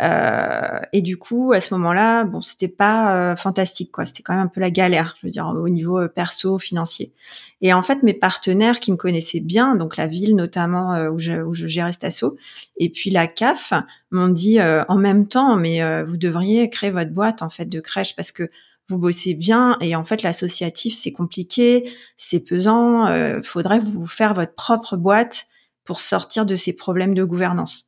Euh, 0.01 0.79
et 0.93 1.01
du 1.01 1.17
coup, 1.17 1.53
à 1.53 1.61
ce 1.61 1.73
moment-là, 1.73 2.23
bon, 2.23 2.39
c'était 2.39 2.67
pas 2.67 3.31
euh, 3.31 3.35
fantastique, 3.35 3.91
quoi. 3.91 4.05
C'était 4.05 4.21
quand 4.21 4.33
même 4.33 4.43
un 4.43 4.47
peu 4.47 4.61
la 4.61 4.69
galère, 4.69 5.15
je 5.19 5.27
veux 5.27 5.31
dire, 5.31 5.47
au 5.47 5.69
niveau 5.69 5.99
euh, 5.99 6.07
perso, 6.07 6.57
financier. 6.59 7.13
Et 7.61 7.73
en 7.73 7.81
fait, 7.81 8.03
mes 8.03 8.13
partenaires 8.13 8.79
qui 8.79 8.91
me 8.91 8.97
connaissaient 8.97 9.39
bien, 9.39 9.75
donc 9.75 9.97
la 9.97 10.05
ville 10.05 10.35
notamment 10.35 11.07
où, 11.07 11.17
je, 11.17 11.41
où 11.41 11.53
je 11.53 11.65
gérais 11.65 11.93
Stasso, 11.93 12.37
et 12.77 12.89
puis 12.89 13.09
la 13.09 13.25
CAF, 13.27 13.73
m'ont 14.11 14.27
dit 14.27 14.59
en 14.61 14.95
même 14.97 15.27
temps, 15.27 15.55
mais 15.55 16.03
vous 16.03 16.17
devriez 16.17 16.69
créer 16.69 16.91
votre 16.91 17.11
boîte 17.11 17.41
en 17.41 17.49
fait 17.49 17.65
de 17.65 17.79
crèche 17.79 18.15
parce 18.15 18.31
que 18.31 18.51
vous 18.87 18.99
bossez 18.99 19.33
bien 19.33 19.75
et 19.81 19.95
en 19.95 20.03
fait 20.03 20.21
l'associatif 20.21 20.95
c'est 20.95 21.11
compliqué, 21.11 21.91
c'est 22.15 22.41
pesant, 22.41 23.07
faudrait 23.41 23.79
vous 23.79 24.05
faire 24.05 24.35
votre 24.35 24.53
propre 24.53 24.95
boîte 24.95 25.47
pour 25.83 25.99
sortir 25.99 26.45
de 26.45 26.55
ces 26.55 26.73
problèmes 26.73 27.15
de 27.15 27.23
gouvernance. 27.23 27.86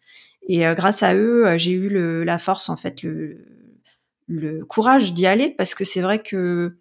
Et 0.50 0.66
euh, 0.66 0.74
grâce 0.74 1.04
à 1.04 1.16
eux, 1.16 1.46
euh, 1.48 1.58
j'ai 1.58 1.72
eu 1.72 1.90
le, 1.90 2.24
la 2.24 2.40
force, 2.40 2.70
en 2.70 2.76
fait, 2.76 3.04
le, 3.04 3.46
le 4.28 4.66
courage 4.66 5.14
d'y 5.14 5.28
aller 5.28 5.52
parce 5.52 5.76
que 5.76 5.86
c'est 5.86 6.02
vrai 6.02 6.22
que 6.24 6.80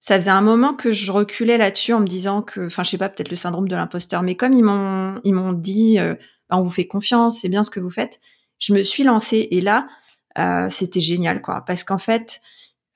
ça 0.00 0.16
faisait 0.16 0.30
un 0.30 0.42
moment 0.42 0.74
que 0.74 0.90
je 0.90 1.12
reculais 1.12 1.58
là-dessus 1.58 1.92
en 1.92 2.00
me 2.00 2.08
disant 2.08 2.42
que, 2.42 2.66
enfin, 2.66 2.82
je 2.82 2.90
sais 2.90 2.98
pas, 2.98 3.08
peut-être 3.08 3.30
le 3.30 3.36
syndrome 3.36 3.68
de 3.68 3.76
l'imposteur, 3.76 4.24
mais 4.24 4.34
comme 4.34 4.52
ils 4.52 4.64
m'ont, 4.64 5.20
ils 5.22 5.32
m'ont 5.32 5.52
dit, 5.52 6.00
euh, 6.00 6.14
bah, 6.50 6.58
on 6.58 6.62
vous 6.62 6.70
fait 6.70 6.88
confiance, 6.88 7.40
c'est 7.40 7.48
bien 7.48 7.62
ce 7.62 7.70
que 7.70 7.78
vous 7.78 7.88
faites, 7.88 8.18
je 8.58 8.74
me 8.74 8.82
suis 8.82 9.04
lancée. 9.04 9.46
Et 9.52 9.60
là, 9.60 9.86
euh, 10.38 10.68
c'était 10.68 10.98
génial, 10.98 11.40
quoi, 11.40 11.64
parce 11.64 11.84
qu'en 11.84 11.98
fait, 11.98 12.40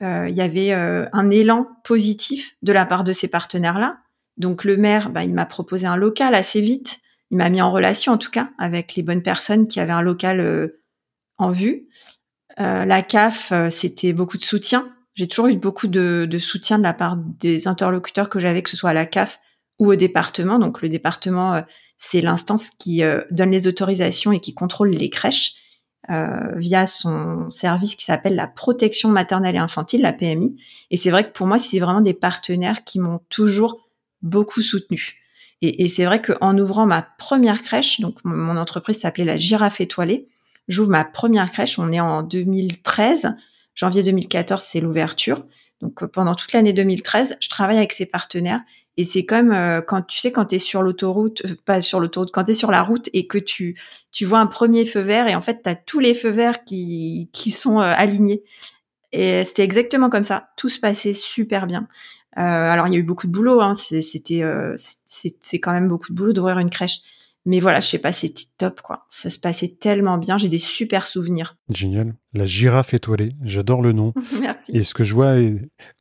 il 0.00 0.34
y 0.34 0.42
avait 0.42 0.72
un 0.72 1.30
élan 1.30 1.68
positif 1.82 2.56
de 2.60 2.70
la 2.72 2.84
part 2.84 3.02
de 3.02 3.12
ces 3.12 3.28
partenaires-là. 3.28 4.00
Donc 4.36 4.64
le 4.64 4.76
maire, 4.76 5.08
bah, 5.08 5.24
il 5.24 5.32
m'a 5.32 5.46
proposé 5.46 5.86
un 5.86 5.96
local 5.96 6.34
assez 6.34 6.60
vite 6.60 7.00
il 7.30 7.38
m'a 7.38 7.50
mis 7.50 7.60
en 7.60 7.70
relation 7.70 8.12
en 8.12 8.18
tout 8.18 8.30
cas 8.30 8.50
avec 8.58 8.94
les 8.94 9.02
bonnes 9.02 9.22
personnes 9.22 9.66
qui 9.66 9.80
avaient 9.80 9.92
un 9.92 10.02
local 10.02 10.40
euh, 10.40 10.82
en 11.38 11.50
vue. 11.50 11.88
Euh, 12.60 12.84
la 12.84 13.02
CAF, 13.02 13.52
euh, 13.52 13.70
c'était 13.70 14.12
beaucoup 14.12 14.38
de 14.38 14.42
soutien. 14.42 14.88
J'ai 15.14 15.28
toujours 15.28 15.48
eu 15.48 15.56
beaucoup 15.56 15.88
de, 15.88 16.28
soutien 16.38 16.78
de 16.78 16.82
la 16.82 16.94
part 16.94 17.16
des 17.16 17.68
interlocuteurs 17.68 18.28
que 18.28 18.38
j'avais, 18.38 18.62
que 18.62 18.70
ce 18.70 18.76
soit 18.76 18.90
à 18.90 18.94
la 18.94 19.06
CAF 19.06 19.40
ou 19.78 19.90
au 19.90 19.96
département. 19.96 20.58
Donc 20.58 20.82
le 20.82 20.88
département, 20.88 21.62
c'est 21.96 22.20
l'instance 22.20 22.68
qui 22.68 23.02
donne 23.30 23.50
les 23.50 23.66
autorisations 23.66 24.32
et 24.32 24.40
qui 24.40 24.52
contrôle 24.52 24.90
les 24.90 25.08
crèches 25.08 25.54
via 26.06 26.86
son 26.86 27.48
service 27.48 27.96
qui 27.96 28.04
s'appelle 28.04 28.34
la 28.34 28.46
protection 28.46 29.08
maternelle 29.08 29.54
et 29.54 29.58
infantile, 29.58 30.02
la 30.02 30.12
PMI. 30.12 30.60
Et 30.90 30.98
c'est 30.98 31.10
vrai 31.10 31.26
que 31.26 31.32
pour 31.32 31.46
moi, 31.46 31.56
c'est 31.56 31.78
vraiment 31.78 32.02
des 32.02 32.12
partenaires 32.12 32.84
qui 32.84 33.00
m'ont 33.00 33.20
toujours 33.30 33.88
beaucoup 34.20 34.60
soutenu. 34.60 35.25
Et, 35.62 35.88
c'est 35.88 36.04
vrai 36.04 36.20
qu'en 36.20 36.56
ouvrant 36.58 36.84
ma 36.84 37.02
première 37.02 37.62
crèche, 37.62 38.00
donc 38.00 38.18
mon 38.24 38.56
entreprise 38.58 39.00
s'appelait 39.00 39.24
la 39.24 39.38
Girafe 39.38 39.80
étoilée, 39.80 40.28
j'ouvre 40.68 40.90
ma 40.90 41.04
première 41.04 41.50
crèche, 41.50 41.78
on 41.78 41.90
est 41.92 42.00
en 42.00 42.22
2013, 42.22 43.34
janvier 43.74 44.02
2014 44.02 44.62
c'est 44.62 44.80
l'ouverture. 44.80 45.44
Donc 45.80 46.02
euh, 46.02 46.08
pendant 46.08 46.34
toute 46.34 46.52
l'année 46.52 46.74
2013, 46.74 47.38
je 47.40 47.48
travaille 47.48 47.78
avec 47.78 47.92
ces 47.92 48.06
partenaires 48.06 48.60
et 48.98 49.04
c'est 49.04 49.24
comme 49.24 49.52
euh, 49.52 49.80
quand 49.80 50.02
tu 50.02 50.18
sais 50.18 50.30
quand 50.30 50.46
tu 50.46 50.56
es 50.56 50.58
sur 50.58 50.82
l'autoroute, 50.82 51.42
euh, 51.46 51.56
pas 51.64 51.80
sur 51.80 52.00
l'autoroute, 52.00 52.32
quand 52.32 52.44
tu 52.44 52.50
es 52.50 52.54
sur 52.54 52.70
la 52.70 52.82
route 52.82 53.08
et 53.14 53.26
que 53.26 53.38
tu 53.38 53.80
tu 54.12 54.26
vois 54.26 54.40
un 54.40 54.46
premier 54.46 54.84
feu 54.84 55.00
vert 55.00 55.26
et 55.26 55.34
en 55.34 55.42
fait 55.42 55.62
tu 55.62 55.70
as 55.70 55.74
tous 55.74 56.00
les 56.00 56.12
feux 56.12 56.30
verts 56.30 56.64
qui 56.64 57.30
qui 57.32 57.50
sont 57.50 57.78
alignés. 57.78 58.42
Et 59.12 59.44
c'était 59.44 59.64
exactement 59.64 60.10
comme 60.10 60.24
ça. 60.24 60.50
Tout 60.58 60.68
se 60.68 60.78
passait 60.78 61.14
super 61.14 61.66
bien. 61.66 61.88
Euh, 62.38 62.40
alors 62.40 62.86
il 62.86 62.92
y 62.92 62.96
a 62.96 62.98
eu 62.98 63.02
beaucoup 63.02 63.26
de 63.26 63.32
boulot, 63.32 63.60
hein, 63.60 63.74
c'était 63.74 64.42
euh, 64.42 64.74
c'est 64.76 65.58
quand 65.58 65.72
même 65.72 65.88
beaucoup 65.88 66.08
de 66.10 66.14
boulot 66.14 66.32
d'ouvrir 66.32 66.58
une 66.58 66.70
crèche. 66.70 67.00
Mais 67.46 67.60
voilà, 67.60 67.78
je 67.78 67.86
sais 67.86 67.98
pas, 67.98 68.12
c'était 68.12 68.42
top 68.58 68.82
quoi. 68.82 69.06
Ça 69.08 69.30
se 69.30 69.38
passait 69.38 69.68
tellement 69.68 70.18
bien, 70.18 70.36
j'ai 70.36 70.48
des 70.48 70.58
super 70.58 71.06
souvenirs. 71.06 71.56
Génial. 71.68 72.14
La 72.36 72.44
girafe 72.44 72.92
étoilée, 72.92 73.30
j'adore 73.42 73.80
le 73.80 73.92
nom. 73.92 74.12
Merci. 74.40 74.72
Et 74.72 74.82
ce 74.82 74.92
que 74.92 75.04
je 75.04 75.14
vois 75.14 75.36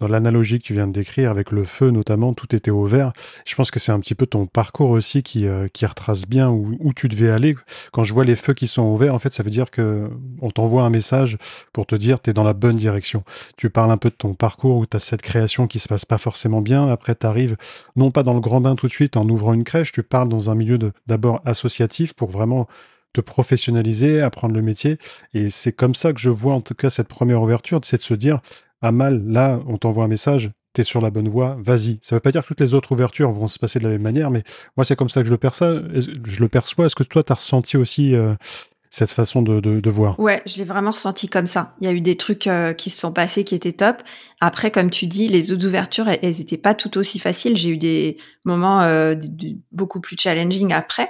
dans 0.01 0.07
l'analogie 0.07 0.59
que 0.59 0.65
tu 0.65 0.73
viens 0.73 0.85
de 0.85 0.91
décrire 0.91 1.31
avec 1.31 1.51
le 1.51 1.63
feu 1.63 1.91
notamment, 1.91 2.33
tout 2.33 2.53
était 2.53 2.71
au 2.71 2.83
vert. 2.83 3.13
Je 3.45 3.55
pense 3.55 3.71
que 3.71 3.79
c'est 3.79 3.93
un 3.93 3.99
petit 4.01 4.15
peu 4.15 4.25
ton 4.25 4.45
parcours 4.45 4.89
aussi 4.89 5.23
qui, 5.23 5.47
euh, 5.47 5.69
qui 5.71 5.85
retrace 5.85 6.27
bien 6.27 6.49
où, 6.49 6.75
où, 6.81 6.93
tu 6.93 7.07
devais 7.07 7.29
aller. 7.29 7.55
Quand 7.93 8.03
je 8.03 8.13
vois 8.13 8.25
les 8.25 8.35
feux 8.35 8.53
qui 8.53 8.67
sont 8.67 8.81
au 8.81 8.97
vert, 8.97 9.13
en 9.13 9.19
fait, 9.19 9.33
ça 9.33 9.43
veut 9.43 9.49
dire 9.49 9.71
que 9.71 10.09
on 10.41 10.51
t'envoie 10.51 10.83
un 10.83 10.89
message 10.89 11.37
pour 11.71 11.85
te 11.85 11.95
dire 11.95 12.21
tu 12.21 12.31
es 12.31 12.33
dans 12.33 12.43
la 12.43 12.53
bonne 12.53 12.75
direction. 12.75 13.23
Tu 13.55 13.69
parles 13.69 13.91
un 13.91 13.97
peu 13.97 14.09
de 14.09 14.15
ton 14.15 14.33
parcours 14.33 14.77
où 14.77 14.85
tu 14.85 14.97
as 14.97 14.99
cette 14.99 15.21
création 15.21 15.67
qui 15.67 15.79
se 15.79 15.87
passe 15.87 16.03
pas 16.03 16.17
forcément 16.17 16.61
bien. 16.61 16.89
Après, 16.89 17.15
tu 17.15 17.25
arrives 17.25 17.55
non 17.95 18.11
pas 18.11 18.23
dans 18.23 18.33
le 18.33 18.41
grand 18.41 18.59
bain 18.59 18.75
tout 18.75 18.87
de 18.87 18.91
suite 18.91 19.15
en 19.15 19.27
ouvrant 19.29 19.53
une 19.53 19.63
crèche, 19.63 19.93
tu 19.93 20.03
parles 20.03 20.27
dans 20.27 20.49
un 20.49 20.55
milieu 20.55 20.77
d'abord 21.07 21.41
associatif 21.45 22.13
pour 22.13 22.29
vraiment 22.29 22.67
te 23.15 23.21
professionnaliser, 23.21 24.21
apprendre 24.21 24.53
le 24.53 24.61
métier. 24.61 24.97
Et 25.33 25.49
c'est 25.49 25.71
comme 25.71 25.95
ça 25.95 26.13
que 26.13 26.19
je 26.19 26.29
vois 26.29 26.53
en 26.53 26.61
tout 26.61 26.75
cas 26.75 26.89
cette 26.89 27.07
première 27.07 27.41
ouverture, 27.41 27.79
c'est 27.83 27.97
de 27.97 28.03
se 28.03 28.13
dire, 28.13 28.41
ah 28.81 28.91
mal, 28.91 29.23
là, 29.25 29.59
on 29.67 29.77
t'envoie 29.77 30.03
un 30.03 30.07
message, 30.07 30.51
tu 30.73 30.81
es 30.81 30.83
sur 30.83 31.01
la 31.01 31.09
bonne 31.09 31.29
voie, 31.29 31.57
vas-y. 31.59 31.97
Ça 32.01 32.15
veut 32.15 32.19
pas 32.19 32.31
dire 32.31 32.43
que 32.43 32.47
toutes 32.47 32.59
les 32.59 32.73
autres 32.73 32.91
ouvertures 32.91 33.31
vont 33.31 33.47
se 33.47 33.57
passer 33.57 33.79
de 33.79 33.85
la 33.85 33.91
même 33.91 34.01
manière, 34.01 34.29
mais 34.29 34.43
moi, 34.77 34.83
c'est 34.83 34.95
comme 34.95 35.09
ça 35.09 35.21
que 35.21 35.27
je 35.27 35.31
le, 35.31 35.37
perçois. 35.37 35.81
Je 35.93 36.39
le 36.39 36.49
perçois. 36.49 36.85
Est-ce 36.85 36.95
que 36.95 37.03
toi, 37.03 37.23
tu 37.23 37.31
as 37.31 37.35
ressenti 37.35 37.77
aussi 37.77 38.13
euh, 38.13 38.35
cette 38.89 39.09
façon 39.09 39.41
de, 39.41 39.59
de, 39.59 39.89
voir? 39.89 40.19
Ouais, 40.19 40.41
je 40.45 40.57
l'ai 40.57 40.65
vraiment 40.65 40.91
ressenti 40.91 41.29
comme 41.29 41.45
ça. 41.45 41.75
Il 41.79 41.85
y 41.85 41.87
a 41.89 41.93
eu 41.93 42.01
des 42.01 42.17
trucs 42.17 42.47
euh, 42.47 42.73
qui 42.73 42.89
se 42.89 42.99
sont 42.99 43.13
passés 43.13 43.45
qui 43.45 43.55
étaient 43.55 43.71
top. 43.71 44.03
Après, 44.41 44.69
comme 44.71 44.89
tu 44.89 45.07
dis, 45.07 45.29
les 45.29 45.53
autres 45.53 45.65
ouvertures, 45.65 46.09
elles 46.09 46.37
n'étaient 46.37 46.57
pas 46.57 46.75
tout 46.75 46.97
aussi 46.97 47.19
faciles. 47.19 47.55
J'ai 47.55 47.69
eu 47.69 47.77
des 47.77 48.17
moments 48.43 48.81
euh, 48.81 49.15
beaucoup 49.71 50.01
plus 50.01 50.17
challenging 50.19 50.73
après. 50.73 51.09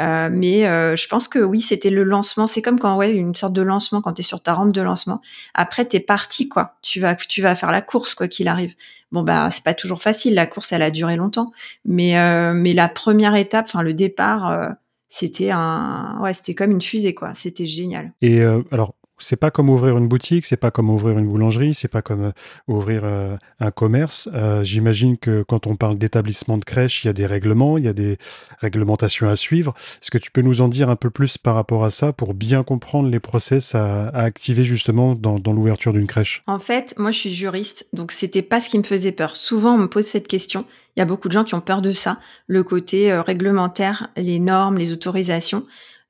Euh, 0.00 0.28
mais 0.32 0.66
euh, 0.66 0.96
je 0.96 1.08
pense 1.08 1.28
que 1.28 1.38
oui, 1.38 1.60
c'était 1.60 1.90
le 1.90 2.02
lancement. 2.02 2.46
C'est 2.46 2.62
comme 2.62 2.78
quand 2.78 2.96
ouais, 2.96 3.14
une 3.14 3.34
sorte 3.34 3.52
de 3.52 3.62
lancement 3.62 4.00
quand 4.00 4.14
tu 4.14 4.22
sur 4.22 4.40
ta 4.40 4.54
rampe 4.54 4.72
de 4.72 4.82
lancement. 4.82 5.20
Après, 5.54 5.84
t'es 5.84 6.00
parti 6.00 6.48
quoi. 6.48 6.76
Tu 6.82 7.00
vas 7.00 7.14
tu 7.14 7.42
vas 7.42 7.54
faire 7.54 7.70
la 7.70 7.82
course 7.82 8.14
quoi 8.14 8.28
qu'il 8.28 8.48
arrive. 8.48 8.74
Bon 9.12 9.22
bah 9.22 9.48
c'est 9.50 9.64
pas 9.64 9.74
toujours 9.74 10.02
facile. 10.02 10.34
La 10.34 10.46
course, 10.46 10.72
elle 10.72 10.82
a 10.82 10.90
duré 10.90 11.16
longtemps. 11.16 11.52
Mais 11.84 12.18
euh, 12.18 12.52
mais 12.54 12.72
la 12.72 12.88
première 12.88 13.34
étape, 13.34 13.66
enfin 13.66 13.82
le 13.82 13.94
départ, 13.94 14.74
c'était 15.08 15.50
un 15.50 16.18
ouais, 16.20 16.34
c'était 16.34 16.54
comme 16.54 16.72
une 16.72 16.82
fusée 16.82 17.14
quoi. 17.14 17.32
C'était 17.34 17.66
génial. 17.66 18.12
Et 18.20 18.42
alors 18.72 18.94
c'est 19.18 19.36
pas 19.36 19.50
comme 19.50 19.70
ouvrir 19.70 19.96
une 19.96 20.08
boutique, 20.08 20.44
c'est 20.44 20.56
pas 20.56 20.70
comme 20.70 20.90
ouvrir 20.90 21.18
une 21.18 21.28
boulangerie, 21.28 21.74
c'est 21.74 21.88
pas 21.88 22.02
comme 22.02 22.24
euh, 22.24 22.32
ouvrir 22.68 23.02
euh, 23.04 23.36
un 23.60 23.70
commerce. 23.70 24.28
Euh, 24.34 24.64
j'imagine 24.64 25.16
que 25.16 25.42
quand 25.46 25.66
on 25.66 25.76
parle 25.76 25.98
d'établissement 25.98 26.58
de 26.58 26.64
crèche, 26.64 27.04
il 27.04 27.08
y 27.08 27.10
a 27.10 27.12
des 27.12 27.26
règlements, 27.26 27.78
il 27.78 27.84
y 27.84 27.88
a 27.88 27.92
des 27.92 28.18
réglementations 28.58 29.28
à 29.28 29.36
suivre. 29.36 29.74
Est-ce 30.02 30.10
que 30.10 30.18
tu 30.18 30.30
peux 30.30 30.42
nous 30.42 30.60
en 30.60 30.68
dire 30.68 30.90
un 30.90 30.96
peu 30.96 31.10
plus 31.10 31.38
par 31.38 31.54
rapport 31.54 31.84
à 31.84 31.90
ça 31.90 32.12
pour 32.12 32.34
bien 32.34 32.62
comprendre 32.62 33.08
les 33.08 33.20
process 33.20 33.74
à, 33.74 34.08
activer 34.08 34.64
justement 34.64 35.14
dans, 35.14 35.38
dans 35.38 35.52
l'ouverture 35.52 35.92
d'une 35.92 36.06
crèche? 36.06 36.42
En 36.46 36.58
fait, 36.58 36.94
moi 36.98 37.10
je 37.10 37.18
suis 37.18 37.32
juriste, 37.32 37.86
donc 37.92 38.10
c'était 38.10 38.42
pas 38.42 38.60
ce 38.60 38.68
qui 38.68 38.78
me 38.78 38.84
faisait 38.84 39.12
peur. 39.12 39.36
Souvent 39.36 39.74
on 39.74 39.78
me 39.78 39.88
pose 39.88 40.04
cette 40.04 40.28
question. 40.28 40.64
Il 40.96 41.00
y 41.00 41.02
a 41.02 41.06
beaucoup 41.06 41.28
de 41.28 41.32
gens 41.32 41.44
qui 41.44 41.54
ont 41.54 41.60
peur 41.60 41.82
de 41.82 41.90
ça, 41.90 42.20
le 42.46 42.62
côté 42.62 43.12
réglementaire, 43.12 44.10
les 44.16 44.38
normes, 44.38 44.78
les 44.78 44.92
autorisations. 44.92 45.64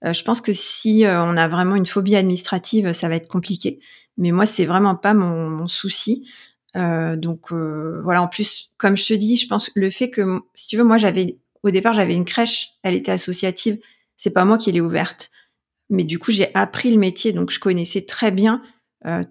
Euh, 0.05 0.13
je 0.13 0.23
pense 0.23 0.41
que 0.41 0.53
si 0.53 1.05
euh, 1.05 1.23
on 1.23 1.37
a 1.37 1.49
vraiment 1.49 1.77
une 1.77 1.87
phobie 1.87 2.17
administrative, 2.17 2.93
ça 2.93 3.09
va 3.09 3.17
être 3.17 3.29
compliqué. 3.29 3.81
Mais 4.17 4.33
moi, 4.33 4.47
c'est 4.47 4.67
vraiment 4.67 4.95
pas 4.95 5.15
mon, 5.15 5.67
souci. 5.67 6.31
Euh, 6.77 7.17
donc 7.17 7.53
voilà. 7.53 8.23
En 8.23 8.29
plus, 8.29 8.75
comme 8.77 8.97
je 8.97 9.07
te 9.07 9.15
dis, 9.15 9.37
je 9.37 9.49
pense 9.49 9.71
le 9.75 9.91
fait 9.91 10.11
que, 10.11 10.41
si 10.55 10.69
tu 10.69 10.77
veux, 10.77 10.85
moi, 10.85 10.99
j'avais 10.99 11.39
au 11.63 11.71
départ, 11.71 11.95
j'avais 11.95 12.15
une 12.15 12.27
crèche, 12.27 12.73
elle 12.83 12.95
était 12.95 13.13
associative. 13.13 13.79
C'est 14.17 14.31
pas 14.31 14.45
moi 14.45 14.59
qui 14.59 14.71
l'ai 14.71 14.83
ouverte, 14.83 15.31
mais 15.89 16.05
du 16.05 16.19
coup, 16.19 16.31
j'ai 16.31 16.55
appris 16.55 16.91
le 16.91 16.99
métier, 16.99 17.33
donc 17.33 17.51
je 17.51 17.59
connaissais 17.59 18.03
très 18.03 18.31
bien 18.31 18.63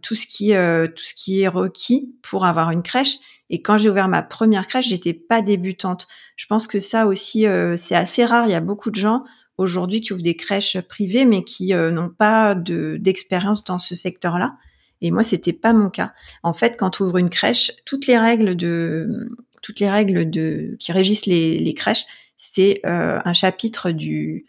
tout 0.01 0.15
ce 0.15 0.27
qui 0.27 0.49
tout 0.49 1.03
ce 1.03 1.13
qui 1.15 1.41
est 1.41 1.47
requis 1.47 2.15
pour 2.23 2.45
avoir 2.45 2.71
une 2.71 2.83
crèche. 2.83 3.17
Et 3.49 3.61
quand 3.61 3.77
j'ai 3.77 3.89
ouvert 3.89 4.07
ma 4.07 4.23
première 4.23 4.67
crèche, 4.67 4.87
j'étais 4.87 5.13
pas 5.13 5.41
débutante. 5.41 6.07
Je 6.35 6.47
pense 6.47 6.65
que 6.65 6.79
ça 6.79 7.05
aussi, 7.05 7.45
c'est 7.77 7.95
assez 7.95 8.25
rare. 8.25 8.47
Il 8.47 8.51
y 8.51 8.55
a 8.55 8.61
beaucoup 8.61 8.89
de 8.89 8.95
gens 8.95 9.23
aujourd'hui 9.57 10.01
qui 10.01 10.13
ouvrent 10.13 10.23
des 10.23 10.35
crèches 10.35 10.79
privées, 10.81 11.25
mais 11.25 11.43
qui 11.43 11.73
euh, 11.73 11.91
n'ont 11.91 12.09
pas 12.09 12.55
d'expérience 12.55 13.63
dans 13.63 13.79
ce 13.79 13.95
secteur-là. 13.95 14.57
Et 15.01 15.11
moi, 15.11 15.23
c'était 15.23 15.53
pas 15.53 15.73
mon 15.73 15.89
cas. 15.89 16.13
En 16.43 16.53
fait, 16.53 16.77
quand 16.77 16.91
tu 16.91 17.03
ouvres 17.03 17.17
une 17.17 17.29
crèche, 17.29 17.71
toutes 17.85 18.07
les 18.07 18.17
règles 18.17 18.55
de 18.55 19.29
toutes 19.61 19.79
les 19.79 19.89
règles 19.89 20.29
de 20.29 20.75
qui 20.79 20.91
régissent 20.91 21.25
les, 21.25 21.73
crèches, 21.73 22.05
c'est 22.35 22.81
euh, 22.85 23.19
un 23.23 23.33
chapitre 23.33 23.91
du 23.91 24.45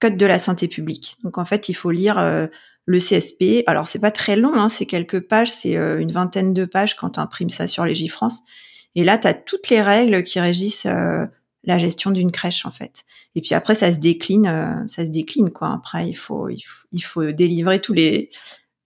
code 0.00 0.16
de 0.16 0.26
la 0.26 0.38
santé 0.38 0.68
publique. 0.68 1.16
Donc 1.24 1.38
en 1.38 1.44
fait, 1.44 1.68
il 1.68 1.74
faut 1.74 1.90
lire 1.90 2.18
euh, 2.18 2.46
le 2.84 2.98
CSP. 2.98 3.64
Alors 3.66 3.88
c'est 3.88 3.98
pas 3.98 4.10
très 4.10 4.36
long, 4.36 4.54
hein, 4.54 4.68
c'est 4.68 4.86
quelques 4.86 5.20
pages, 5.20 5.50
c'est 5.50 5.74
une 5.74 6.12
vingtaine 6.12 6.52
de 6.52 6.64
pages 6.64 6.96
quand 6.96 7.10
tu 7.10 7.20
imprimes 7.20 7.50
ça 7.50 7.66
sur 7.66 7.84
Légifrance. 7.84 8.42
Et 8.94 9.04
là, 9.04 9.18
tu 9.18 9.28
as 9.28 9.34
toutes 9.34 9.70
les 9.70 9.80
règles 9.80 10.22
qui 10.22 10.40
régissent 10.40 10.86
la 11.64 11.78
gestion 11.78 12.10
d'une 12.10 12.32
crèche 12.32 12.66
en 12.66 12.70
fait. 12.70 13.04
Et 13.34 13.40
puis 13.40 13.54
après 13.54 13.74
ça 13.74 13.92
se 13.92 13.98
décline, 13.98 14.46
euh, 14.46 14.86
ça 14.86 15.04
se 15.04 15.10
décline 15.10 15.50
quoi. 15.50 15.72
Après 15.72 16.08
il 16.08 16.14
faut 16.14 16.48
il 16.48 17.00
faut, 17.00 17.32
délivrer 17.32 17.80
tous 17.80 17.92
les 17.92 18.30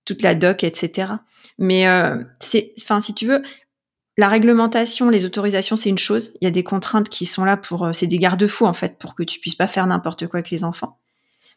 toute 0.04 0.22
la 0.22 0.35
doc 0.35 0.64
etc. 0.64 1.12
Mais 1.58 1.87
euh, 1.87 2.22
c'est 2.40 2.74
enfin 2.80 3.00
si 3.00 3.14
tu 3.14 3.26
veux 3.26 3.42
la 4.18 4.28
réglementation, 4.28 5.08
les 5.08 5.24
autorisations 5.24 5.76
c'est 5.76 5.90
une 5.90 5.98
chose. 5.98 6.32
Il 6.40 6.44
y 6.44 6.48
a 6.48 6.50
des 6.50 6.64
contraintes 6.64 7.08
qui 7.08 7.26
sont 7.26 7.44
là 7.44 7.56
pour 7.56 7.85
euh, 7.85 7.92
c'est 7.92 8.06
des 8.06 8.18
garde-fous 8.18 8.66
en 8.66 8.72
fait 8.72 8.98
pour 8.98 9.14
que 9.14 9.22
tu 9.22 9.38
puisses 9.40 9.54
pas 9.54 9.66
faire 9.66 9.87
n'importe 9.87 10.26
quoi 10.26 10.38
avec 10.38 10.50
les 10.50 10.64
enfants. 10.64 10.98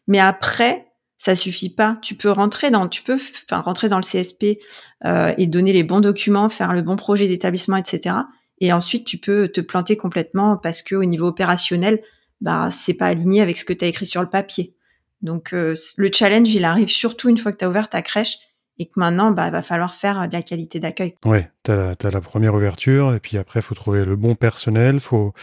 Mais 0.08 0.20
après 0.20 0.86
ça 1.18 1.36
suffit 1.36 1.70
pas. 1.70 1.98
Tu 2.02 2.16
peux 2.16 2.32
rentrer 2.32 2.72
dans, 2.72 2.88
tu 2.88 3.02
peux, 3.02 3.16
enfin 3.16 3.62
rentrer 3.62 3.90
dans 3.90 3.98
le 3.98 4.04
CSP 4.04 4.60
euh, 5.06 5.34
et 5.38 5.48
donner 5.48 5.74
les 5.74 5.84
bons 5.84 6.02
documents, 6.02 6.50
faire 6.50 6.74
le 6.74 6.82
bon 6.82 6.96
projet 6.96 7.28
d'établissement, 7.28 7.78
etc. 7.78 8.16
Et 8.60 8.72
ensuite, 8.72 9.06
tu 9.06 9.18
peux 9.18 9.48
te 9.48 9.62
planter 9.62 9.98
complètement 9.98 10.58
parce 10.58 10.82
que 10.82 10.96
au 10.96 11.06
niveau 11.06 11.28
opérationnel, 11.28 12.02
bah 12.42 12.70
c'est 12.72 12.94
pas 12.94 13.08
aligné 13.08 13.42
avec 13.42 13.58
ce 13.58 13.66
que 13.66 13.74
tu 13.74 13.86
as 13.86 13.88
écrit 13.88 14.06
sur 14.06 14.22
le 14.22 14.30
papier. 14.30 14.76
Donc 15.22 15.54
euh, 15.54 15.74
le 15.98 16.10
challenge, 16.14 16.54
il 16.54 16.66
arrive 16.66 16.88
surtout 16.88 17.30
une 17.30 17.38
fois 17.38 17.52
que 17.52 17.58
tu 17.58 17.66
as 17.66 17.70
ouvert 17.70 17.90
ta 17.90 18.02
crèche 18.02 18.38
et 18.78 18.86
que 18.86 18.94
maintenant, 18.98 19.32
bah, 19.32 19.50
va 19.50 19.62
falloir 19.62 19.94
faire 19.94 20.28
de 20.28 20.34
la 20.34 20.42
qualité 20.42 20.80
d'accueil. 20.80 21.16
Ouais, 21.26 21.50
tu 21.64 21.72
as, 21.72 21.96
la 22.12 22.22
première 22.22 22.54
ouverture 22.56 23.14
et 23.14 23.20
puis 23.20 23.38
après, 23.38 23.60
il 23.60 23.64
faut 23.64 23.76
trouver 23.76 24.06
le 24.06 24.16
bon 24.16 24.36
personnel, 24.36 25.00
faut 25.00 25.34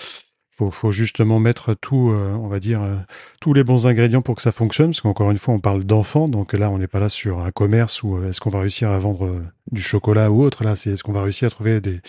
faut, 0.54 0.70
faut 0.70 0.90
justement 0.90 1.38
mettre 1.38 1.72
tout, 1.72 2.10
euh, 2.10 2.34
on 2.34 2.46
va 2.46 2.60
dire, 2.60 2.82
euh, 2.82 2.96
tous 3.40 3.54
les 3.54 3.64
bons 3.64 3.86
ingrédients 3.86 4.20
pour 4.20 4.36
que 4.36 4.42
ça 4.42 4.52
fonctionne, 4.52 4.88
parce 4.88 5.00
qu'encore 5.00 5.30
une 5.30 5.38
fois, 5.38 5.54
on 5.54 5.60
parle 5.60 5.82
d'enfants, 5.82 6.28
donc 6.28 6.52
là, 6.52 6.68
on 6.68 6.76
n'est 6.76 6.86
pas 6.86 7.00
là 7.00 7.08
sur 7.08 7.38
un 7.38 7.50
commerce 7.50 8.02
où 8.02 8.22
est-ce 8.24 8.38
qu'on 8.38 8.50
va 8.50 8.60
réussir 8.60 8.90
à 8.90 8.98
vendre 8.98 9.40
du 9.70 9.80
chocolat 9.80 10.30
ou 10.30 10.42
autre. 10.42 10.62
Là, 10.62 10.76
c'est 10.76 10.90
est-ce 10.90 11.04
qu'on 11.04 11.12
va 11.12 11.22
réussir 11.22 11.46
à 11.46 11.50
trouver 11.50 11.80
des, 11.80 12.02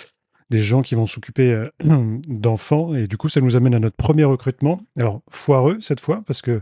des 0.50 0.60
gens 0.60 0.82
qui 0.82 0.96
vont 0.96 1.06
s'occuper 1.06 1.68
d'enfants. 2.28 2.94
Et 2.96 3.08
du 3.08 3.18
coup, 3.18 3.30
ça 3.30 3.42
nous 3.42 3.56
amène 3.56 3.76
à 3.76 3.80
notre 3.80 3.96
premier 3.96 4.24
recrutement. 4.24 4.82
Alors, 4.98 5.22
foireux 5.30 5.78
cette 5.82 6.00
fois, 6.00 6.24
parce 6.26 6.42
que 6.42 6.62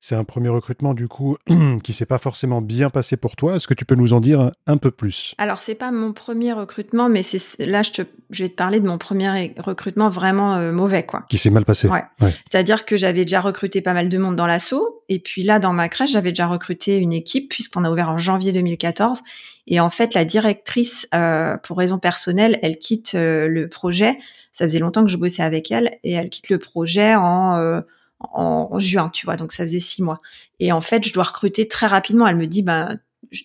c'est 0.00 0.14
un 0.14 0.24
premier 0.24 0.48
recrutement 0.48 0.94
du 0.94 1.08
coup 1.08 1.36
qui 1.84 1.92
s'est 1.92 2.06
pas 2.06 2.16
forcément 2.16 2.62
bien 2.62 2.88
passé 2.88 3.18
pour 3.18 3.36
toi. 3.36 3.56
Est-ce 3.56 3.68
que 3.68 3.74
tu 3.74 3.84
peux 3.84 3.94
nous 3.94 4.14
en 4.14 4.20
dire 4.20 4.50
un, 4.66 4.76
peu 4.78 4.90
plus? 4.90 5.34
Alors 5.36 5.58
c'est 5.58 5.74
pas 5.74 5.92
mon 5.92 6.14
premier 6.14 6.54
recrutement, 6.54 7.10
mais 7.10 7.22
c'est 7.22 7.66
là 7.66 7.82
je, 7.82 7.90
te, 7.90 8.02
je 8.30 8.44
vais 8.44 8.48
te 8.48 8.54
parler 8.54 8.80
de 8.80 8.86
mon 8.86 8.96
premier 8.96 9.54
recrutement 9.58 10.08
vraiment 10.08 10.56
euh, 10.56 10.72
mauvais 10.72 11.04
quoi. 11.04 11.24
Qui 11.28 11.36
s'est 11.36 11.50
mal 11.50 11.66
passé. 11.66 11.86
Ouais. 11.88 12.02
C'est-à-dire 12.20 12.86
que 12.86 12.96
j'avais 12.96 13.24
déjà 13.24 13.42
recruté 13.42 13.82
pas 13.82 13.92
mal 13.92 14.08
de 14.08 14.18
monde 14.18 14.36
dans 14.36 14.46
l'assaut, 14.46 15.04
et 15.10 15.18
puis 15.18 15.42
là 15.42 15.58
dans 15.58 15.74
ma 15.74 15.90
crèche 15.90 16.12
j'avais 16.12 16.30
déjà 16.30 16.46
recruté 16.46 16.96
une 16.96 17.12
équipe 17.12 17.50
puisqu'on 17.50 17.84
a 17.84 17.90
ouvert 17.90 18.08
en 18.08 18.18
janvier 18.18 18.52
2014. 18.52 19.20
Et 19.66 19.80
en 19.80 19.90
fait 19.90 20.14
la 20.14 20.24
directrice 20.24 21.06
euh, 21.14 21.58
pour 21.58 21.76
raison 21.76 21.98
personnelle, 21.98 22.58
elle 22.62 22.78
quitte 22.78 23.14
euh, 23.14 23.48
le 23.48 23.68
projet. 23.68 24.18
Ça 24.50 24.64
faisait 24.64 24.78
longtemps 24.78 25.04
que 25.04 25.10
je 25.10 25.18
bossais 25.18 25.42
avec 25.42 25.70
elle 25.70 25.98
et 26.02 26.12
elle 26.12 26.30
quitte 26.30 26.48
le 26.48 26.58
projet 26.58 27.14
en 27.14 27.82
en, 28.20 28.78
juin, 28.78 29.08
tu 29.08 29.26
vois, 29.26 29.36
donc 29.36 29.52
ça 29.52 29.64
faisait 29.64 29.80
six 29.80 30.02
mois. 30.02 30.20
Et 30.58 30.72
en 30.72 30.80
fait, 30.80 31.06
je 31.06 31.12
dois 31.12 31.24
recruter 31.24 31.66
très 31.66 31.86
rapidement. 31.86 32.26
Elle 32.26 32.36
me 32.36 32.46
dit, 32.46 32.62
ben, 32.62 32.98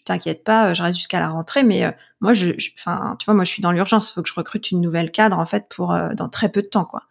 t'inquiète 0.03 0.43
pas, 0.43 0.73
je 0.73 0.83
reste 0.83 0.97
jusqu'à 0.97 1.19
la 1.19 1.29
rentrée, 1.29 1.63
mais 1.63 1.85
euh, 1.85 1.91
moi, 2.21 2.33
je, 2.33 2.51
enfin, 2.77 3.15
tu 3.19 3.25
vois, 3.25 3.33
moi, 3.33 3.43
je 3.43 3.49
suis 3.49 3.61
dans 3.61 3.71
l'urgence. 3.71 4.09
Il 4.09 4.13
faut 4.13 4.21
que 4.21 4.29
je 4.29 4.33
recrute 4.33 4.71
une 4.71 4.81
nouvelle 4.81 5.11
cadre 5.11 5.37
en 5.37 5.45
fait 5.45 5.67
pour 5.69 5.93
euh, 5.93 6.13
dans 6.13 6.29
très 6.29 6.49
peu 6.49 6.61
de 6.61 6.67
temps, 6.67 6.85
quoi. 6.85 7.03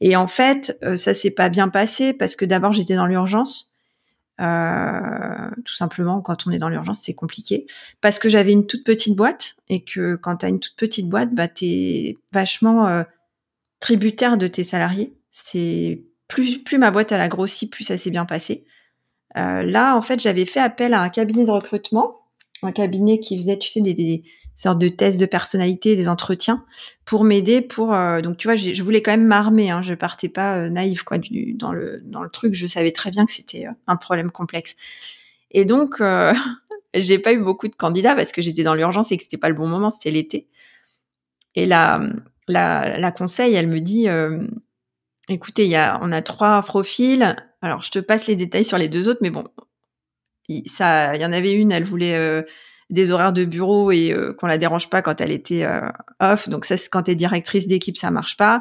Et 0.00 0.16
en 0.16 0.26
fait, 0.26 0.78
euh, 0.82 0.96
ça 0.96 1.14
s'est 1.14 1.30
pas 1.30 1.48
bien 1.48 1.68
passé 1.68 2.12
parce 2.12 2.36
que 2.36 2.44
d'abord, 2.44 2.72
j'étais 2.72 2.96
dans 2.96 3.06
l'urgence. 3.06 3.72
tout 4.38 5.74
simplement, 5.74 6.20
quand 6.20 6.46
on 6.46 6.50
est 6.50 6.58
dans 6.58 6.68
l'urgence, 6.68 7.00
c'est 7.02 7.14
compliqué. 7.14 7.66
Parce 8.00 8.18
que 8.18 8.28
j'avais 8.28 8.52
une 8.52 8.66
toute 8.66 8.84
petite 8.84 9.16
boîte 9.16 9.56
et 9.68 9.84
que 9.84 10.16
quand 10.16 10.38
tu 10.38 10.46
as 10.46 10.48
une 10.48 10.60
toute 10.60 10.76
petite 10.76 11.08
boîte, 11.08 11.34
bah, 11.34 11.48
tu 11.48 11.64
es 11.64 12.18
vachement 12.32 13.04
tributaire 13.80 14.36
de 14.36 14.46
tes 14.46 14.64
salariés. 14.64 15.14
C'est 15.30 16.02
plus, 16.28 16.58
plus 16.58 16.78
ma 16.78 16.90
boîte 16.90 17.12
a 17.12 17.28
grossi, 17.28 17.68
plus 17.68 17.84
ça 17.84 17.96
s'est 17.96 18.10
bien 18.10 18.24
passé. 18.24 18.64
Euh, 19.36 19.62
là, 19.62 19.96
en 19.96 20.00
fait, 20.00 20.20
j'avais 20.20 20.46
fait 20.46 20.60
appel 20.60 20.94
à 20.94 21.00
un 21.00 21.08
cabinet 21.08 21.44
de 21.44 21.50
recrutement, 21.50 22.20
un 22.62 22.72
cabinet 22.72 23.18
qui 23.18 23.36
faisait, 23.36 23.58
tu 23.58 23.68
sais, 23.68 23.80
des, 23.80 24.22
sortes 24.54 24.78
de 24.78 24.88
tests 24.88 25.18
de 25.18 25.26
personnalité, 25.26 25.96
des 25.96 26.08
entretiens, 26.08 26.64
pour 27.04 27.24
m'aider. 27.24 27.60
Pour 27.60 27.92
euh, 27.92 28.20
donc, 28.20 28.36
tu 28.36 28.46
vois, 28.46 28.56
je 28.56 28.82
voulais 28.82 29.02
quand 29.02 29.10
même 29.10 29.26
m'armer. 29.26 29.70
Hein, 29.70 29.82
je 29.82 29.94
partais 29.94 30.28
pas 30.28 30.56
euh, 30.56 30.68
naïve 30.68 31.04
quoi 31.04 31.18
dans 31.54 31.72
le 31.72 32.00
dans 32.04 32.22
le 32.22 32.30
truc. 32.30 32.54
Je 32.54 32.66
savais 32.66 32.92
très 32.92 33.10
bien 33.10 33.26
que 33.26 33.32
c'était 33.32 33.66
un 33.86 33.96
problème 33.96 34.30
complexe. 34.30 34.76
Et 35.50 35.64
donc, 35.64 36.00
j'ai 36.94 37.18
pas 37.18 37.32
eu 37.32 37.38
beaucoup 37.38 37.68
de 37.68 37.74
candidats 37.74 38.14
parce 38.14 38.32
que 38.32 38.42
j'étais 38.42 38.62
dans 38.62 38.74
l'urgence 38.74 39.10
et 39.12 39.16
que 39.16 39.22
c'était 39.24 39.36
pas 39.36 39.48
le 39.48 39.54
bon 39.54 39.66
moment, 39.66 39.90
c'était 39.90 40.12
l'été. 40.12 40.48
Et 41.56 41.66
la, 41.66 42.00
la, 42.48 42.98
la 42.98 43.12
conseil, 43.12 43.54
elle 43.54 43.68
me 43.68 43.80
dit, 43.80 44.08
Écoutez, 45.28 45.66
y 45.66 45.76
a, 45.76 45.98
on 46.02 46.12
a 46.12 46.22
trois 46.22 46.60
profils. 46.62 47.34
Alors, 47.62 47.82
je 47.82 47.90
te 47.90 47.98
passe 47.98 48.26
les 48.26 48.36
détails 48.36 48.64
sur 48.64 48.76
les 48.76 48.88
deux 48.88 49.08
autres, 49.08 49.20
mais 49.22 49.30
bon, 49.30 49.44
il, 50.48 50.68
ça, 50.68 51.16
il 51.16 51.22
y 51.22 51.24
en 51.24 51.32
avait 51.32 51.52
une, 51.52 51.72
elle 51.72 51.84
voulait 51.84 52.16
euh, 52.16 52.42
des 52.90 53.10
horaires 53.10 53.32
de 53.32 53.44
bureau 53.44 53.90
et 53.90 54.12
euh, 54.12 54.34
qu'on 54.34 54.46
la 54.46 54.58
dérange 54.58 54.90
pas 54.90 55.00
quand 55.00 55.20
elle 55.20 55.32
était 55.32 55.64
euh, 55.64 55.88
off. 56.20 56.48
Donc 56.48 56.66
ça, 56.66 56.76
c'est 56.76 56.90
quand 56.90 57.04
t'es 57.04 57.14
directrice 57.14 57.66
d'équipe, 57.66 57.96
ça 57.96 58.10
marche 58.10 58.36
pas. 58.36 58.60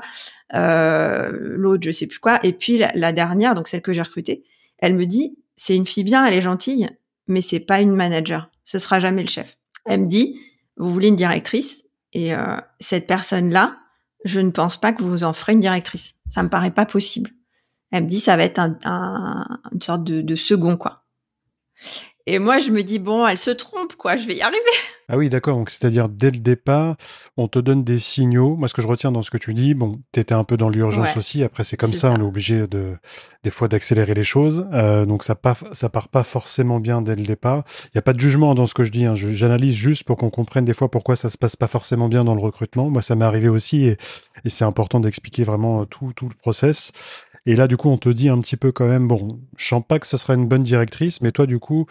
L'autre, 0.54 1.84
je 1.84 1.92
sais 1.92 2.08
plus 2.08 2.20
quoi. 2.20 2.40
Et 2.44 2.54
puis 2.54 2.78
la, 2.78 3.12
dernière, 3.12 3.56
donc 3.56 3.68
celle 3.68 3.82
que 3.82 3.92
j'ai 3.92 4.02
recrutée, 4.02 4.44
elle 4.78 4.96
me 4.96 5.06
dit, 5.06 5.38
c'est 5.58 5.76
une 5.76 5.86
fille 5.86 6.04
bien, 6.04 6.26
elle 6.26 6.34
est 6.34 6.42
gentille, 6.42 6.90
mais 7.28 7.42
c'est 7.42 7.60
pas 7.60 7.82
une 7.82 7.96
manager. 7.96 8.50
Ce 8.64 8.78
sera 8.78 9.00
jamais 9.00 9.24
le 9.24 9.30
chef. 9.30 9.58
Elle 9.86 10.02
me 10.02 10.08
dit, 10.08 10.40
vous 10.78 10.92
voulez 10.92 11.08
une 11.08 11.16
directrice 11.16 11.84
et 12.14 12.34
cette 12.80 13.08
personne-là, 13.08 13.78
je 14.24 14.40
ne 14.40 14.52
pense 14.52 14.78
pas 14.78 14.94
que 14.94 15.04
vous 15.04 15.24
en 15.24 15.34
ferez 15.34 15.54
une 15.54 15.60
directrice. 15.60 16.16
Ça 16.28 16.44
me 16.44 16.50
paraît 16.50 16.72
pas 16.72 16.86
possible. 16.86 17.32
Elle 17.92 18.06
me 18.06 18.10
dit, 18.10 18.20
ça 18.20 18.38
va 18.38 18.44
être 18.44 18.60
un, 18.60 19.46
une 19.72 19.82
sorte 19.82 20.04
de 20.04 20.36
second, 20.36 20.78
quoi. 20.78 21.04
Et 22.26 22.40
moi, 22.40 22.60
je 22.60 22.72
me 22.72 22.84
dis, 22.84 23.00
bon, 23.00 23.28
elle 23.28 23.38
se 23.38 23.52
trompe, 23.52 23.96
quoi, 23.98 24.16
je 24.16 24.28
vais 24.28 24.36
y 24.36 24.42
arriver. 24.42 24.60
Ah 25.10 25.18
oui, 25.18 25.30
d'accord. 25.30 25.58
Donc, 25.58 25.70
c'est-à-dire, 25.70 26.08
dès 26.08 26.32
le 26.32 26.40
départ, 26.40 26.96
on 27.36 27.50
te 27.50 27.60
donne 27.60 27.84
des 27.84 28.00
signaux. 28.00 28.56
Moi, 28.56 28.70
ce 28.70 28.74
que 28.74 28.82
je 28.82 28.88
retiens 28.88 29.12
dans 29.12 29.22
ce 29.22 29.30
que 29.30 29.38
tu 29.38 29.54
dis, 29.54 29.74
bon, 29.74 30.00
tu 30.14 30.22
étais 30.22 30.34
un 30.34 30.46
peu 30.46 30.56
dans 30.56 30.70
l'urgence 30.70 31.18
aussi. 31.18 31.44
Après, 31.44 31.66
c'est 31.66 31.76
comme 31.76 31.92
ça, 31.92 32.12
on 32.12 32.16
est 32.16 32.24
obligé 32.24 32.68
de, 32.68 32.96
des 33.44 33.50
fois 33.50 33.68
d'accélérer 33.68 34.14
les 34.14 34.24
choses. 34.24 34.66
Euh, 34.72 35.06
donc, 35.06 35.24
ça, 35.24 35.36
part, 35.36 35.58
ça 35.74 35.90
part 35.90 36.08
pas 36.08 36.24
forcément 36.24 36.80
bien 36.80 37.02
dès 37.02 37.16
le 37.16 37.24
départ. 37.24 37.66
Il 37.88 37.92
n'y 37.96 38.00
a 38.00 38.02
pas 38.02 38.14
de 38.14 38.20
jugement 38.22 38.56
dans 38.56 38.66
ce 38.66 38.74
que 38.74 38.86
je 38.86 38.94
dis. 38.94 39.04
Hein. 39.04 39.14
J'analyse 39.14 39.76
juste 39.76 40.06
pour 40.06 40.16
qu'on 40.16 40.30
comprenne 40.30 40.64
des 40.64 40.74
fois 40.74 40.90
pourquoi 40.90 41.18
ça 41.18 41.30
se 41.30 41.38
passe 41.38 41.58
pas 41.58 41.68
forcément 41.68 42.08
bien 42.08 42.24
dans 42.24 42.34
le 42.34 42.42
recrutement. 42.42 42.90
Moi, 42.90 43.02
ça 43.02 43.16
m'est 43.16 43.26
arrivé 43.26 43.50
aussi 43.50 43.84
et, 43.84 43.98
et 44.46 44.50
c'est 44.50 44.66
important 44.66 45.02
d'expliquer 45.02 45.44
vraiment 45.44 45.86
tout, 45.86 46.14
tout 46.16 46.30
le 46.30 46.36
process. 46.36 46.94
Et 47.46 47.56
là, 47.56 47.68
du 47.68 47.76
coup, 47.78 47.90
on 47.90 47.98
te 47.98 48.10
dit 48.10 48.30
un 48.30 48.40
petit 48.40 48.58
peu 48.58 48.72
quand 48.72 48.88
même, 48.88 49.08
bon, 49.08 49.40
je 49.58 49.68
sens 49.68 49.84
pas 49.86 50.00
que 50.00 50.08
ce 50.08 50.18
sera 50.18 50.34
une 50.34 50.48
bonne 50.48 50.64
directrice, 50.64 51.22
mais 51.22 51.32
toi, 51.32 51.46
du 51.46 51.60
coup, 51.60 51.86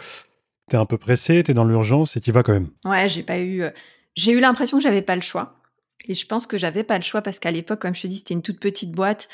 tu 0.71 0.77
es 0.77 0.79
un 0.79 0.87
peu 0.87 0.97
pressé, 0.97 1.43
tu 1.45 1.51
es 1.51 1.55
dans 1.55 1.65
l'urgence 1.65 2.17
et 2.17 2.21
tu 2.21 2.33
vas 2.33 2.43
quand 2.43 2.53
même. 2.53 2.71
Ouais, 2.85 3.09
j'ai 3.09 3.23
pas 3.23 3.39
eu. 3.39 3.63
Euh, 3.63 3.71
j'ai 4.17 4.33
eu 4.33 4.41
l'impression 4.41 4.79
que 4.79 4.83
j'avais 4.83 5.03
pas 5.03 5.17
le 5.17 5.23
choix. 5.23 5.59
Et 6.07 6.15
je 6.15 6.27
pense 6.27 6.47
que 6.47 6.57
j'avais 6.57 6.85
pas 6.85 6.97
le 6.97 7.05
choix 7.05 7.23
parce 7.23 7.39
qu'à 7.39 7.51
l'époque, 7.51 7.81
comme 7.81 7.95
je 7.95 8.03
te 8.03 8.07
dis, 8.07 8.17
c'était 8.17 8.35
une 8.35 8.43
toute 8.43 8.61
petite 8.61 8.93
boîte 8.93 9.29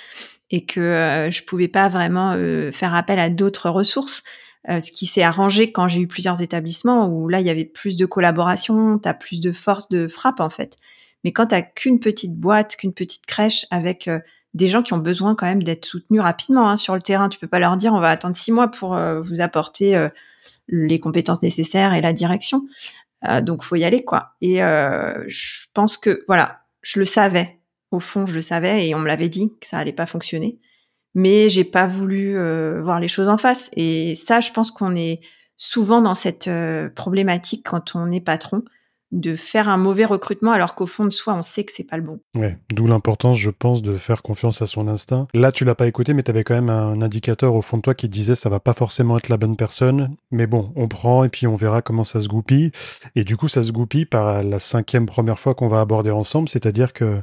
et 0.50 0.64
que 0.64 0.80
euh, 0.80 1.30
je 1.30 1.42
pouvais 1.44 1.68
pas 1.68 1.88
vraiment 1.88 2.32
euh, 2.32 2.72
faire 2.72 2.94
appel 2.94 3.18
à 3.18 3.30
d'autres 3.30 3.70
ressources. 3.70 4.22
ce 4.66 4.92
qui 4.92 5.06
s'est 5.06 5.22
arrangé 5.22 5.72
quand 5.72 5.88
j'ai 5.88 6.00
eu 6.00 6.08
plusieurs 6.08 6.42
établissements 6.42 7.08
où 7.08 7.28
là, 7.28 7.40
il 7.40 7.46
y 7.46 7.50
avait 7.50 7.64
plus 7.64 7.96
de 7.96 8.04
collaboration, 8.04 8.98
tu 8.98 9.08
as 9.08 9.14
plus 9.14 9.40
de 9.40 9.52
force 9.52 9.88
de 9.88 10.08
frappe 10.08 10.40
en 10.40 10.50
fait. 10.50 10.76
Mais 11.24 11.32
quand 11.32 11.46
tu 11.46 11.56
qu'une 11.74 12.00
petite 12.00 12.36
boîte, 12.36 12.76
qu'une 12.76 12.92
petite 12.92 13.24
crèche 13.24 13.66
avec 13.70 14.10
des 14.58 14.66
gens 14.66 14.82
qui 14.82 14.92
ont 14.92 14.98
besoin 14.98 15.36
quand 15.36 15.46
même 15.46 15.62
d'être 15.62 15.84
soutenus 15.84 16.20
rapidement 16.20 16.68
hein, 16.68 16.76
sur 16.76 16.94
le 16.94 17.00
terrain. 17.00 17.28
Tu 17.28 17.38
peux 17.38 17.46
pas 17.46 17.60
leur 17.60 17.76
dire 17.76 17.94
on 17.94 18.00
va 18.00 18.10
attendre 18.10 18.34
six 18.34 18.50
mois 18.50 18.68
pour 18.68 18.94
euh, 18.94 19.20
vous 19.20 19.40
apporter 19.40 19.96
euh, 19.96 20.08
les 20.66 20.98
compétences 20.98 21.42
nécessaires 21.42 21.94
et 21.94 22.00
la 22.00 22.12
direction. 22.12 22.66
Euh, 23.26 23.40
donc 23.40 23.62
faut 23.62 23.76
y 23.76 23.84
aller 23.84 24.04
quoi. 24.04 24.34
Et 24.40 24.62
euh, 24.62 25.24
je 25.28 25.66
pense 25.74 25.96
que 25.96 26.24
voilà, 26.26 26.62
je 26.82 26.98
le 26.98 27.04
savais. 27.04 27.60
Au 27.92 28.00
fond, 28.00 28.26
je 28.26 28.34
le 28.34 28.42
savais 28.42 28.86
et 28.86 28.94
on 28.94 28.98
me 28.98 29.06
l'avait 29.06 29.30
dit 29.30 29.52
que 29.60 29.66
ça 29.66 29.78
allait 29.78 29.92
pas 29.92 30.06
fonctionner. 30.06 30.58
Mais 31.14 31.48
j'ai 31.48 31.64
pas 31.64 31.86
voulu 31.86 32.34
voir 32.82 33.00
les 33.00 33.08
choses 33.08 33.28
en 33.28 33.38
face. 33.38 33.70
Et 33.72 34.14
ça, 34.14 34.40
je 34.40 34.52
pense 34.52 34.70
qu'on 34.70 34.94
est 34.94 35.20
souvent 35.56 36.02
dans 36.02 36.14
cette 36.14 36.50
problématique 36.94 37.66
quand 37.66 37.94
on 37.94 38.12
est 38.12 38.20
patron 38.20 38.62
de 39.10 39.36
faire 39.36 39.68
un 39.68 39.78
mauvais 39.78 40.04
recrutement 40.04 40.52
alors 40.52 40.74
qu'au 40.74 40.86
fond 40.86 41.06
de 41.06 41.10
soi, 41.10 41.34
on 41.34 41.42
sait 41.42 41.64
que 41.64 41.72
c'est 41.74 41.84
pas 41.84 41.96
le 41.96 42.02
bon. 42.02 42.20
Ouais, 42.34 42.58
d'où 42.70 42.86
l'importance, 42.86 43.38
je 43.38 43.50
pense, 43.50 43.80
de 43.80 43.96
faire 43.96 44.22
confiance 44.22 44.60
à 44.60 44.66
son 44.66 44.86
instinct. 44.86 45.26
Là, 45.32 45.50
tu 45.50 45.64
l'as 45.64 45.74
pas 45.74 45.86
écouté, 45.86 46.12
mais 46.12 46.22
tu 46.22 46.30
avais 46.30 46.44
quand 46.44 46.54
même 46.54 46.70
un 46.70 47.00
indicateur 47.00 47.54
au 47.54 47.62
fond 47.62 47.78
de 47.78 47.82
toi 47.82 47.94
qui 47.94 48.08
disait 48.08 48.34
ça 48.34 48.50
va 48.50 48.60
pas 48.60 48.74
forcément 48.74 49.16
être 49.16 49.28
la 49.28 49.38
bonne 49.38 49.56
personne, 49.56 50.14
mais 50.30 50.46
bon, 50.46 50.72
on 50.76 50.88
prend 50.88 51.24
et 51.24 51.28
puis 51.28 51.46
on 51.46 51.54
verra 51.54 51.80
comment 51.80 52.04
ça 52.04 52.20
se 52.20 52.28
goupille. 52.28 52.70
Et 53.14 53.24
du 53.24 53.36
coup, 53.36 53.48
ça 53.48 53.62
se 53.62 53.72
goupille 53.72 54.04
par 54.04 54.42
la 54.42 54.58
cinquième 54.58 55.06
première 55.06 55.38
fois 55.38 55.54
qu'on 55.54 55.68
va 55.68 55.80
aborder 55.80 56.10
ensemble, 56.10 56.48
c'est-à-dire 56.48 56.92
que 56.92 57.22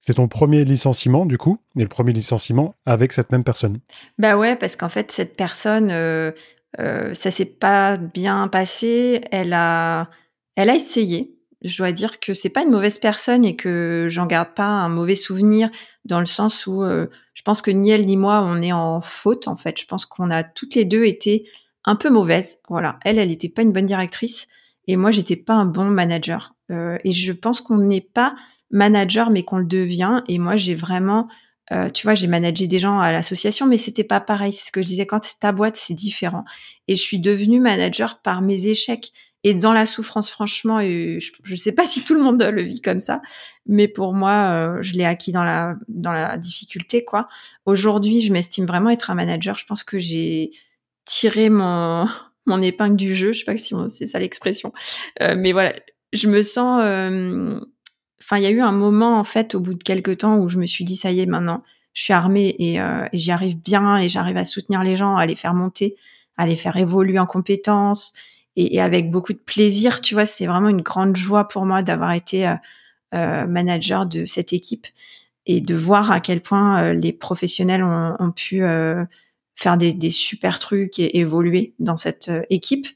c'est 0.00 0.14
ton 0.14 0.28
premier 0.28 0.64
licenciement, 0.64 1.24
du 1.24 1.38
coup, 1.38 1.58
et 1.78 1.82
le 1.82 1.88
premier 1.88 2.12
licenciement 2.12 2.74
avec 2.84 3.12
cette 3.12 3.30
même 3.30 3.44
personne. 3.44 3.78
Bah 4.18 4.36
ouais, 4.36 4.56
parce 4.56 4.76
qu'en 4.76 4.88
fait, 4.88 5.12
cette 5.12 5.36
personne, 5.36 5.90
euh, 5.92 6.32
euh, 6.80 7.14
ça 7.14 7.30
s'est 7.30 7.44
pas 7.44 7.96
bien 7.96 8.48
passé. 8.48 9.22
Elle 9.30 9.52
a, 9.52 10.10
elle 10.56 10.70
a 10.70 10.74
essayé. 10.74 11.36
Je 11.62 11.76
dois 11.78 11.92
dire 11.92 12.18
que 12.18 12.34
c'est 12.34 12.50
pas 12.50 12.64
une 12.64 12.70
mauvaise 12.70 12.98
personne 12.98 13.44
et 13.44 13.54
que 13.54 14.08
j'en 14.10 14.26
garde 14.26 14.54
pas 14.54 14.66
un 14.66 14.88
mauvais 14.88 15.14
souvenir 15.16 15.70
dans 16.04 16.18
le 16.20 16.26
sens 16.26 16.66
où 16.66 16.82
euh, 16.82 17.06
je 17.34 17.42
pense 17.42 17.62
que 17.62 17.70
ni 17.70 17.90
elle 17.90 18.04
ni 18.06 18.16
moi 18.16 18.42
on 18.44 18.60
est 18.60 18.72
en 18.72 19.00
faute 19.00 19.46
en 19.46 19.54
fait. 19.56 19.80
Je 19.80 19.86
pense 19.86 20.04
qu'on 20.04 20.30
a 20.30 20.42
toutes 20.42 20.74
les 20.74 20.84
deux 20.84 21.04
été 21.04 21.48
un 21.84 21.94
peu 21.94 22.10
mauvaises. 22.10 22.58
Voilà, 22.68 22.98
elle, 23.04 23.18
elle 23.18 23.30
était 23.30 23.48
pas 23.48 23.62
une 23.62 23.72
bonne 23.72 23.86
directrice 23.86 24.48
et 24.88 24.96
moi 24.96 25.12
j'étais 25.12 25.36
pas 25.36 25.54
un 25.54 25.66
bon 25.66 25.84
manager. 25.84 26.54
Euh, 26.70 26.98
et 27.04 27.12
je 27.12 27.32
pense 27.32 27.60
qu'on 27.60 27.78
n'est 27.78 28.00
pas 28.00 28.34
manager 28.70 29.30
mais 29.30 29.44
qu'on 29.44 29.58
le 29.58 29.66
devient. 29.66 30.22
Et 30.28 30.38
moi 30.38 30.56
j'ai 30.56 30.74
vraiment 30.74 31.28
Euh, 31.70 31.90
tu 31.90 32.06
vois, 32.06 32.14
j'ai 32.14 32.26
managé 32.26 32.66
des 32.66 32.80
gens 32.80 32.98
à 32.98 33.12
l'association, 33.12 33.66
mais 33.66 33.78
c'était 33.78 34.04
pas 34.04 34.20
pareil. 34.20 34.52
C'est 34.52 34.66
ce 34.66 34.72
que 34.72 34.82
je 34.82 34.88
disais 34.88 35.06
quand 35.06 35.22
c'est 35.24 35.38
ta 35.38 35.52
boîte, 35.52 35.76
c'est 35.76 35.94
différent. 35.94 36.44
Et 36.88 36.96
je 36.96 37.02
suis 37.02 37.20
devenue 37.20 37.60
manager 37.60 38.20
par 38.20 38.42
mes 38.42 38.66
échecs 38.66 39.12
et 39.44 39.54
dans 39.54 39.72
la 39.72 39.86
souffrance, 39.86 40.30
franchement. 40.30 40.80
Je, 40.80 41.18
je 41.42 41.54
sais 41.54 41.72
pas 41.72 41.86
si 41.86 42.04
tout 42.04 42.14
le 42.14 42.22
monde 42.22 42.42
le 42.42 42.62
vit 42.62 42.80
comme 42.80 43.00
ça, 43.00 43.20
mais 43.66 43.88
pour 43.88 44.14
moi, 44.14 44.76
euh, 44.78 44.82
je 44.82 44.94
l'ai 44.94 45.04
acquis 45.04 45.32
dans 45.32 45.44
la 45.44 45.76
dans 45.88 46.12
la 46.12 46.38
difficulté, 46.38 47.04
quoi. 47.04 47.28
Aujourd'hui, 47.66 48.20
je 48.20 48.32
m'estime 48.32 48.66
vraiment 48.66 48.90
être 48.90 49.10
un 49.10 49.14
manager. 49.14 49.58
Je 49.58 49.66
pense 49.66 49.84
que 49.84 49.98
j'ai 49.98 50.50
tiré 51.04 51.50
mon 51.50 52.06
mon 52.46 52.62
épingle 52.62 52.96
du 52.96 53.14
jeu. 53.14 53.32
Je 53.32 53.40
sais 53.40 53.44
pas 53.44 53.56
si 53.56 53.74
c'est 53.88 54.06
ça 54.06 54.18
l'expression, 54.18 54.72
euh, 55.20 55.34
mais 55.36 55.52
voilà, 55.52 55.74
je 56.12 56.28
me 56.28 56.42
sens 56.42 56.80
euh, 56.82 57.60
enfin, 58.20 58.38
il 58.38 58.42
y 58.42 58.46
a 58.46 58.50
eu 58.50 58.60
un 58.60 58.72
moment 58.72 59.18
en 59.18 59.24
fait 59.24 59.54
au 59.54 59.60
bout 59.60 59.74
de 59.74 59.82
quelques 59.82 60.18
temps 60.18 60.38
où 60.38 60.48
je 60.48 60.58
me 60.58 60.66
suis 60.66 60.84
dit 60.84 60.96
ça 60.96 61.10
y 61.10 61.20
est 61.20 61.26
maintenant, 61.26 61.62
je 61.94 62.02
suis 62.02 62.12
armée 62.12 62.54
et 62.58 62.80
j'y 63.12 63.30
arrive 63.30 63.60
bien 63.60 63.96
et 63.96 64.08
j'arrive 64.08 64.36
à 64.36 64.44
soutenir 64.44 64.82
les 64.82 64.96
gens, 64.96 65.16
à 65.16 65.26
les 65.26 65.36
faire 65.36 65.54
monter, 65.54 65.96
à 66.36 66.46
les 66.46 66.56
faire 66.56 66.76
évoluer 66.76 67.18
en 67.18 67.26
compétences 67.26 68.12
et, 68.56 68.76
et 68.76 68.80
avec 68.80 69.10
beaucoup 69.10 69.32
de 69.32 69.38
plaisir. 69.38 70.00
Tu 70.00 70.14
vois, 70.14 70.26
c'est 70.26 70.46
vraiment 70.46 70.68
une 70.68 70.82
grande 70.82 71.16
joie 71.16 71.48
pour 71.48 71.66
moi 71.66 71.82
d'avoir 71.82 72.12
été 72.12 72.46
euh, 72.48 72.54
euh 73.14 73.46
manager 73.46 74.06
de 74.06 74.24
cette 74.24 74.52
équipe 74.52 74.86
et 75.46 75.60
de 75.60 75.74
voir 75.74 76.10
à 76.10 76.20
quel 76.20 76.40
point 76.40 76.82
euh, 76.82 76.92
les 76.92 77.12
professionnels 77.12 77.82
ont, 77.82 78.16
ont 78.18 78.30
pu 78.30 78.62
euh, 78.62 79.04
faire 79.56 79.76
des, 79.76 79.92
des, 79.92 80.10
super 80.10 80.58
trucs 80.58 80.98
et 80.98 81.18
évoluer 81.18 81.74
dans 81.78 81.96
cette 81.96 82.30
équipe. 82.50 82.86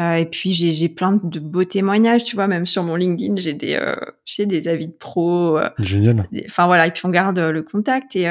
Euh, 0.00 0.14
et 0.14 0.26
puis 0.26 0.52
j'ai 0.52 0.88
plein 0.88 1.18
de 1.22 1.40
beaux 1.40 1.64
témoignages, 1.64 2.24
tu 2.24 2.36
vois, 2.36 2.46
même 2.46 2.64
sur 2.64 2.82
mon 2.82 2.94
LinkedIn, 2.94 3.36
j'ai 3.36 3.52
des, 3.52 3.74
euh, 3.74 3.96
j'ai 4.24 4.46
des 4.46 4.68
avis 4.68 4.86
de 4.86 4.92
pro. 4.92 5.58
Euh, 5.58 5.68
Génial. 5.78 6.26
Enfin 6.46 6.66
voilà, 6.66 6.86
et 6.86 6.90
puis 6.90 7.04
on 7.04 7.10
garde 7.10 7.38
le 7.38 7.62
contact 7.62 8.16
et 8.16 8.24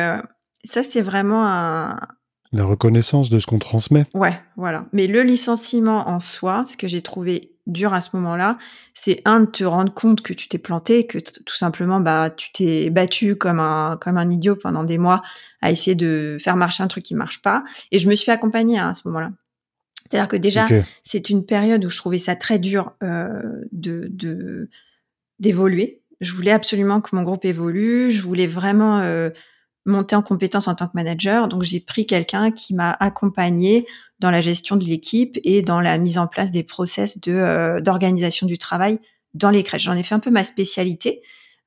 ça 0.64 0.84
c'est 0.84 1.02
vraiment 1.02 1.46
un. 1.46 2.00
La 2.52 2.66
reconnaissance 2.66 3.30
de 3.30 3.38
ce 3.38 3.46
qu'on 3.46 3.60
transmet. 3.60 4.06
Ouais, 4.14 4.40
voilà. 4.58 4.86
Mais 4.92 5.06
le 5.06 5.22
licenciement 5.22 6.10
en 6.10 6.20
soi, 6.20 6.66
ce 6.66 6.78
que 6.78 6.88
j'ai 6.88 7.02
trouvé 7.02 7.52
dur 7.68 7.94
à 7.94 8.02
ce 8.02 8.16
moment-là, 8.16 8.58
c'est 8.96 9.22
un 9.26 9.42
de 9.42 9.46
te 9.46 9.64
rendre 9.64 9.94
compte 9.94 10.22
que 10.22 10.34
tu 10.34 10.48
t'es 10.48 10.58
planté, 10.58 11.06
que 11.06 11.20
tout 11.20 11.56
simplement 11.56 12.00
bah 12.00 12.32
tu 12.32 12.52
t'es 12.52 12.90
battu 12.90 13.36
comme 13.36 13.60
un 13.60 13.98
comme 14.02 14.18
un 14.18 14.32
idiot 14.32 14.56
pendant 14.56 14.84
des 14.84 14.98
mois 14.98 15.22
à 15.62 15.70
essayer 15.70 15.96
de 15.96 16.38
faire 16.40 16.56
marcher 16.56 16.82
un 16.82 16.88
truc 16.88 17.04
qui 17.04 17.14
marche 17.14 17.42
pas. 17.44 17.64
Et 17.92 18.00
je 18.00 18.10
me 18.10 18.16
suis 18.16 18.26
fait 18.26 18.32
accompagner 18.32 18.80
hein, 18.80 18.90
à 18.90 18.94
ce 18.94 19.08
moment-là. 19.08 19.32
C'est-à-dire 20.10 20.28
que 20.28 20.38
déjà, 20.38 20.66
okay. 20.66 20.82
c'est 21.04 21.30
une 21.30 21.46
période 21.46 21.86
où 21.86 21.90
je 21.90 21.98
trouvais 21.98 22.18
ça 22.18 22.36
très 22.36 22.58
dur 22.58 22.94
euh, 23.04 23.62
de 23.72 24.70
d'évoluer. 25.38 26.02
Je 26.20 26.34
voulais 26.34 26.52
absolument 26.52 27.00
que 27.00 27.16
mon 27.16 27.22
groupe 27.22 27.46
évolue. 27.46 28.12
Je 28.12 28.22
voulais 28.22 28.48
vraiment 28.48 29.00
euh, 29.00 29.30
monter 29.86 30.16
en 30.16 30.22
compétence 30.22 30.68
en 30.68 30.76
tant 30.76 30.88
que 30.88 30.94
manager. 30.96 31.48
Donc, 31.48 31.64
j'ai 31.64 31.80
pris 31.80 32.06
quelqu'un 32.06 32.52
qui 32.52 32.74
m'a 32.74 32.92
accompagné 33.00 33.88
dans 34.20 34.32
la 34.32 34.42
gestion 34.42 34.76
de 34.76 34.84
l'équipe 34.84 35.40
et 35.44 35.62
dans 35.62 35.80
la 35.80 35.98
mise 35.98 36.18
en 36.18 36.28
place 36.28 36.52
des 36.52 36.64
process 36.64 37.20
de 37.20 37.32
euh, 37.32 37.80
d'organisation 37.80 38.48
du 38.48 38.58
travail 38.58 39.00
dans 39.34 39.50
les 39.50 39.64
crèches. 39.64 39.84
J'en 39.84 39.96
ai 39.96 40.04
fait 40.04 40.16
un 40.16 40.20
peu 40.20 40.32
ma 40.32 40.44
spécialité. 40.44 41.22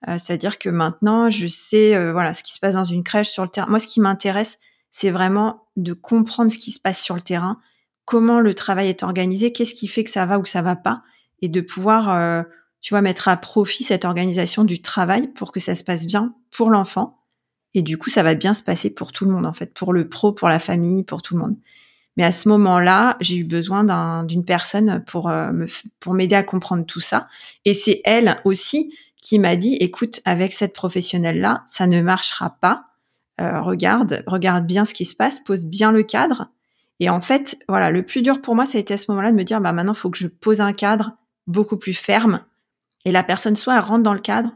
Euh, 0.08 0.16
c'est-à-dire 0.18 0.58
que 0.58 0.68
maintenant, 0.68 1.30
je 1.30 1.46
sais 1.46 1.94
euh, 1.94 2.12
voilà 2.12 2.34
ce 2.34 2.42
qui 2.42 2.52
se 2.52 2.58
passe 2.58 2.74
dans 2.74 2.84
une 2.84 3.04
crèche 3.04 3.30
sur 3.30 3.44
le 3.44 3.48
terrain. 3.48 3.68
Moi, 3.68 3.78
ce 3.78 3.86
qui 3.86 4.00
m'intéresse, 4.00 4.58
c'est 4.90 5.10
vraiment 5.10 5.66
de 5.76 5.92
comprendre 5.92 6.50
ce 6.50 6.58
qui 6.58 6.72
se 6.72 6.80
passe 6.80 7.00
sur 7.00 7.14
le 7.14 7.22
terrain 7.22 7.58
comment 8.04 8.40
le 8.40 8.54
travail 8.54 8.88
est 8.88 9.02
organisé, 9.02 9.52
qu'est-ce 9.52 9.74
qui 9.74 9.88
fait 9.88 10.04
que 10.04 10.10
ça 10.10 10.26
va 10.26 10.38
ou 10.38 10.42
que 10.42 10.48
ça 10.48 10.62
va 10.62 10.76
pas, 10.76 11.02
et 11.40 11.48
de 11.48 11.60
pouvoir, 11.60 12.10
euh, 12.10 12.42
tu 12.80 12.94
vois, 12.94 13.02
mettre 13.02 13.28
à 13.28 13.36
profit 13.36 13.84
cette 13.84 14.04
organisation 14.04 14.64
du 14.64 14.82
travail 14.82 15.28
pour 15.28 15.52
que 15.52 15.60
ça 15.60 15.74
se 15.74 15.84
passe 15.84 16.06
bien 16.06 16.34
pour 16.50 16.70
l'enfant. 16.70 17.21
Et 17.74 17.82
du 17.82 17.98
coup, 17.98 18.10
ça 18.10 18.22
va 18.22 18.34
bien 18.34 18.54
se 18.54 18.62
passer 18.62 18.90
pour 18.90 19.12
tout 19.12 19.24
le 19.24 19.32
monde, 19.32 19.46
en 19.46 19.52
fait, 19.52 19.72
pour 19.72 19.92
le 19.92 20.08
pro, 20.08 20.32
pour 20.32 20.48
la 20.48 20.58
famille, 20.58 21.02
pour 21.02 21.22
tout 21.22 21.34
le 21.34 21.40
monde. 21.40 21.56
Mais 22.16 22.24
à 22.24 22.32
ce 22.32 22.48
moment-là, 22.50 23.16
j'ai 23.20 23.36
eu 23.36 23.44
besoin 23.44 24.24
d'une 24.24 24.44
personne 24.44 25.02
pour 25.06 25.30
euh, 25.30 25.50
pour 25.98 26.12
m'aider 26.12 26.34
à 26.34 26.42
comprendre 26.42 26.84
tout 26.84 27.00
ça. 27.00 27.28
Et 27.64 27.72
c'est 27.72 28.02
elle 28.04 28.36
aussi 28.44 28.94
qui 29.16 29.38
m'a 29.38 29.56
dit, 29.56 29.76
écoute, 29.76 30.20
avec 30.24 30.52
cette 30.52 30.74
professionnelle-là, 30.74 31.64
ça 31.66 31.86
ne 31.86 32.02
marchera 32.02 32.58
pas. 32.60 32.84
Euh, 33.40 33.62
regarde, 33.62 34.24
regarde 34.26 34.66
bien 34.66 34.84
ce 34.84 34.92
qui 34.92 35.06
se 35.06 35.16
passe, 35.16 35.40
pose 35.40 35.64
bien 35.64 35.90
le 35.90 36.02
cadre 36.02 36.50
et 37.02 37.10
en 37.10 37.20
fait, 37.20 37.58
voilà, 37.68 37.90
le 37.90 38.04
plus 38.04 38.22
dur 38.22 38.40
pour 38.40 38.54
moi, 38.54 38.64
ça 38.64 38.78
a 38.78 38.80
été 38.80 38.94
à 38.94 38.96
ce 38.96 39.10
moment-là 39.10 39.32
de 39.32 39.36
me 39.36 39.42
dire, 39.42 39.60
bah 39.60 39.72
maintenant, 39.72 39.92
il 39.92 39.98
faut 39.98 40.08
que 40.08 40.18
je 40.18 40.28
pose 40.28 40.60
un 40.60 40.72
cadre 40.72 41.16
beaucoup 41.48 41.76
plus 41.76 41.94
ferme. 41.94 42.44
Et 43.04 43.10
la 43.10 43.24
personne, 43.24 43.56
soit 43.56 43.74
elle 43.74 43.80
rentre 43.82 44.04
dans 44.04 44.14
le 44.14 44.20
cadre, 44.20 44.52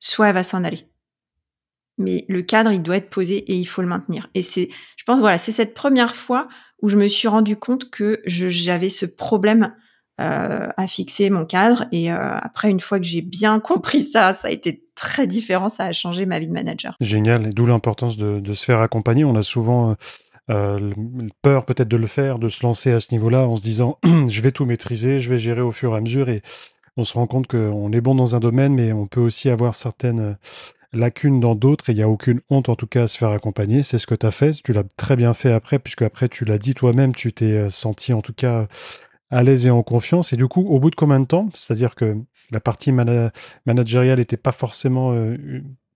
soit 0.00 0.26
elle 0.26 0.34
va 0.34 0.42
s'en 0.42 0.64
aller. 0.64 0.88
Mais 1.98 2.24
le 2.28 2.42
cadre, 2.42 2.72
il 2.72 2.82
doit 2.82 2.96
être 2.96 3.10
posé 3.10 3.36
et 3.36 3.56
il 3.56 3.66
faut 3.66 3.82
le 3.82 3.88
maintenir. 3.88 4.28
Et 4.34 4.42
c'est, 4.42 4.68
je 4.96 5.04
pense, 5.04 5.20
voilà, 5.20 5.38
c'est 5.38 5.52
cette 5.52 5.74
première 5.74 6.14
fois 6.14 6.48
où 6.82 6.88
je 6.88 6.96
me 6.96 7.08
suis 7.08 7.28
rendu 7.28 7.56
compte 7.56 7.90
que 7.90 8.20
j'avais 8.24 8.88
ce 8.88 9.06
problème 9.06 9.74
euh, 10.20 10.68
à 10.76 10.86
fixer 10.86 11.30
mon 11.30 11.44
cadre. 11.44 11.86
Et 11.92 12.12
euh, 12.12 12.16
après, 12.16 12.70
une 12.70 12.80
fois 12.80 12.98
que 12.98 13.06
j'ai 13.06 13.22
bien 13.22 13.60
compris 13.64 14.04
ça, 14.04 14.32
ça 14.32 14.48
a 14.48 14.50
été 14.50 14.84
très 14.94 15.26
différent. 15.26 15.68
Ça 15.68 15.84
a 15.84 15.92
changé 15.92 16.26
ma 16.26 16.38
vie 16.38 16.48
de 16.48 16.52
manager. 16.52 16.96
Génial. 17.00 17.46
Et 17.46 17.50
d'où 17.50 17.66
l'importance 17.66 18.16
de, 18.16 18.52
se 18.52 18.64
faire 18.64 18.80
accompagner. 18.80 19.24
On 19.24 19.36
a 19.36 19.42
souvent 19.42 19.96
euh, 20.50 20.92
peur 21.42 21.64
peut-être 21.64 21.88
de 21.88 21.96
le 21.96 22.06
faire, 22.06 22.38
de 22.38 22.48
se 22.48 22.64
lancer 22.64 22.90
à 22.90 23.00
ce 23.00 23.12
niveau-là 23.12 23.46
en 23.46 23.56
se 23.56 23.62
disant 23.62 23.98
je 24.28 24.40
vais 24.40 24.50
tout 24.50 24.64
maîtriser, 24.64 25.20
je 25.20 25.30
vais 25.30 25.38
gérer 25.38 25.60
au 25.60 25.72
fur 25.72 25.94
et 25.94 25.98
à 25.98 26.00
mesure 26.00 26.28
et 26.28 26.42
on 26.96 27.04
se 27.04 27.14
rend 27.14 27.26
compte 27.26 27.46
qu'on 27.46 27.92
est 27.92 28.00
bon 28.00 28.14
dans 28.14 28.34
un 28.34 28.40
domaine 28.40 28.74
mais 28.74 28.92
on 28.92 29.06
peut 29.06 29.20
aussi 29.20 29.50
avoir 29.50 29.74
certaines 29.74 30.36
lacunes 30.92 31.40
dans 31.40 31.54
d'autres 31.54 31.90
et 31.90 31.92
il 31.92 31.96
n'y 31.96 32.02
a 32.02 32.08
aucune 32.08 32.40
honte 32.50 32.68
en 32.68 32.74
tout 32.74 32.86
cas 32.86 33.04
à 33.04 33.06
se 33.06 33.18
faire 33.18 33.30
accompagner. 33.30 33.82
C'est 33.82 33.98
ce 33.98 34.06
que 34.06 34.14
tu 34.14 34.26
as 34.26 34.30
fait, 34.30 34.52
tu 34.62 34.72
l'as 34.72 34.84
très 34.96 35.16
bien 35.16 35.32
fait 35.32 35.52
après 35.52 35.78
puisque 35.78 36.02
après 36.02 36.28
tu 36.28 36.44
l'as 36.44 36.58
dit 36.58 36.74
toi-même, 36.74 37.14
tu 37.14 37.32
t'es 37.32 37.52
euh, 37.52 37.70
senti 37.70 38.12
en 38.12 38.22
tout 38.22 38.32
cas 38.32 38.66
à 39.30 39.42
l'aise 39.42 39.66
et 39.66 39.70
en 39.70 39.82
confiance. 39.82 40.32
Et 40.32 40.36
du 40.36 40.48
coup 40.48 40.62
au 40.62 40.80
bout 40.80 40.90
de 40.90 40.96
combien 40.96 41.20
de 41.20 41.26
temps, 41.26 41.50
c'est-à-dire 41.54 41.94
que 41.94 42.16
la 42.50 42.60
partie 42.60 42.92
mana 42.92 43.30
managériale 43.66 44.18
n'était 44.18 44.38
pas 44.38 44.52
forcément 44.52 45.12
euh, 45.12 45.36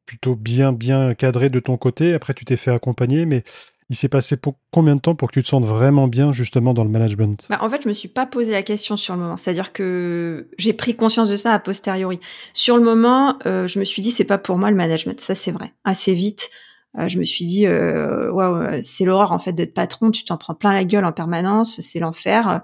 plutôt 0.04 0.36
bien 0.36 0.72
bien 0.72 1.14
cadrée 1.14 1.48
de 1.48 1.60
ton 1.60 1.76
côté, 1.76 2.12
après 2.12 2.34
tu 2.34 2.44
t'es 2.44 2.56
fait 2.56 2.70
accompagner 2.70 3.24
mais 3.24 3.44
il 3.92 3.94
s'est 3.94 4.08
passé 4.08 4.38
pour 4.38 4.54
combien 4.70 4.96
de 4.96 5.02
temps 5.02 5.14
pour 5.14 5.28
que 5.28 5.34
tu 5.34 5.42
te 5.42 5.48
sentes 5.48 5.66
vraiment 5.66 6.08
bien 6.08 6.32
justement 6.32 6.72
dans 6.72 6.82
le 6.82 6.88
management? 6.88 7.46
Bah, 7.50 7.58
En 7.60 7.68
fait, 7.68 7.82
je 7.82 7.88
me 7.88 7.92
suis 7.92 8.08
pas 8.08 8.24
posé 8.24 8.50
la 8.50 8.62
question 8.62 8.96
sur 8.96 9.14
le 9.14 9.20
moment. 9.20 9.36
C'est-à-dire 9.36 9.74
que 9.74 10.48
j'ai 10.56 10.72
pris 10.72 10.96
conscience 10.96 11.28
de 11.28 11.36
ça 11.36 11.52
a 11.52 11.58
posteriori. 11.58 12.18
Sur 12.54 12.78
le 12.78 12.82
moment, 12.82 13.36
euh, 13.44 13.66
je 13.66 13.78
me 13.78 13.84
suis 13.84 14.00
dit 14.00 14.10
c'est 14.10 14.24
pas 14.24 14.38
pour 14.38 14.56
moi 14.56 14.70
le 14.70 14.76
management. 14.76 15.20
Ça 15.20 15.34
c'est 15.34 15.52
vrai. 15.52 15.74
Assez 15.84 16.14
vite, 16.14 16.50
euh, 16.98 17.06
je 17.06 17.18
me 17.18 17.22
suis 17.22 17.44
dit 17.44 17.66
euh, 17.66 18.32
waouh, 18.32 18.80
c'est 18.80 19.04
l'horreur 19.04 19.32
en 19.32 19.38
fait 19.38 19.52
d'être 19.52 19.74
patron. 19.74 20.10
Tu 20.10 20.24
t'en 20.24 20.38
prends 20.38 20.54
plein 20.54 20.72
la 20.72 20.86
gueule 20.86 21.04
en 21.04 21.12
permanence. 21.12 21.78
C'est 21.82 21.98
l'enfer. 21.98 22.62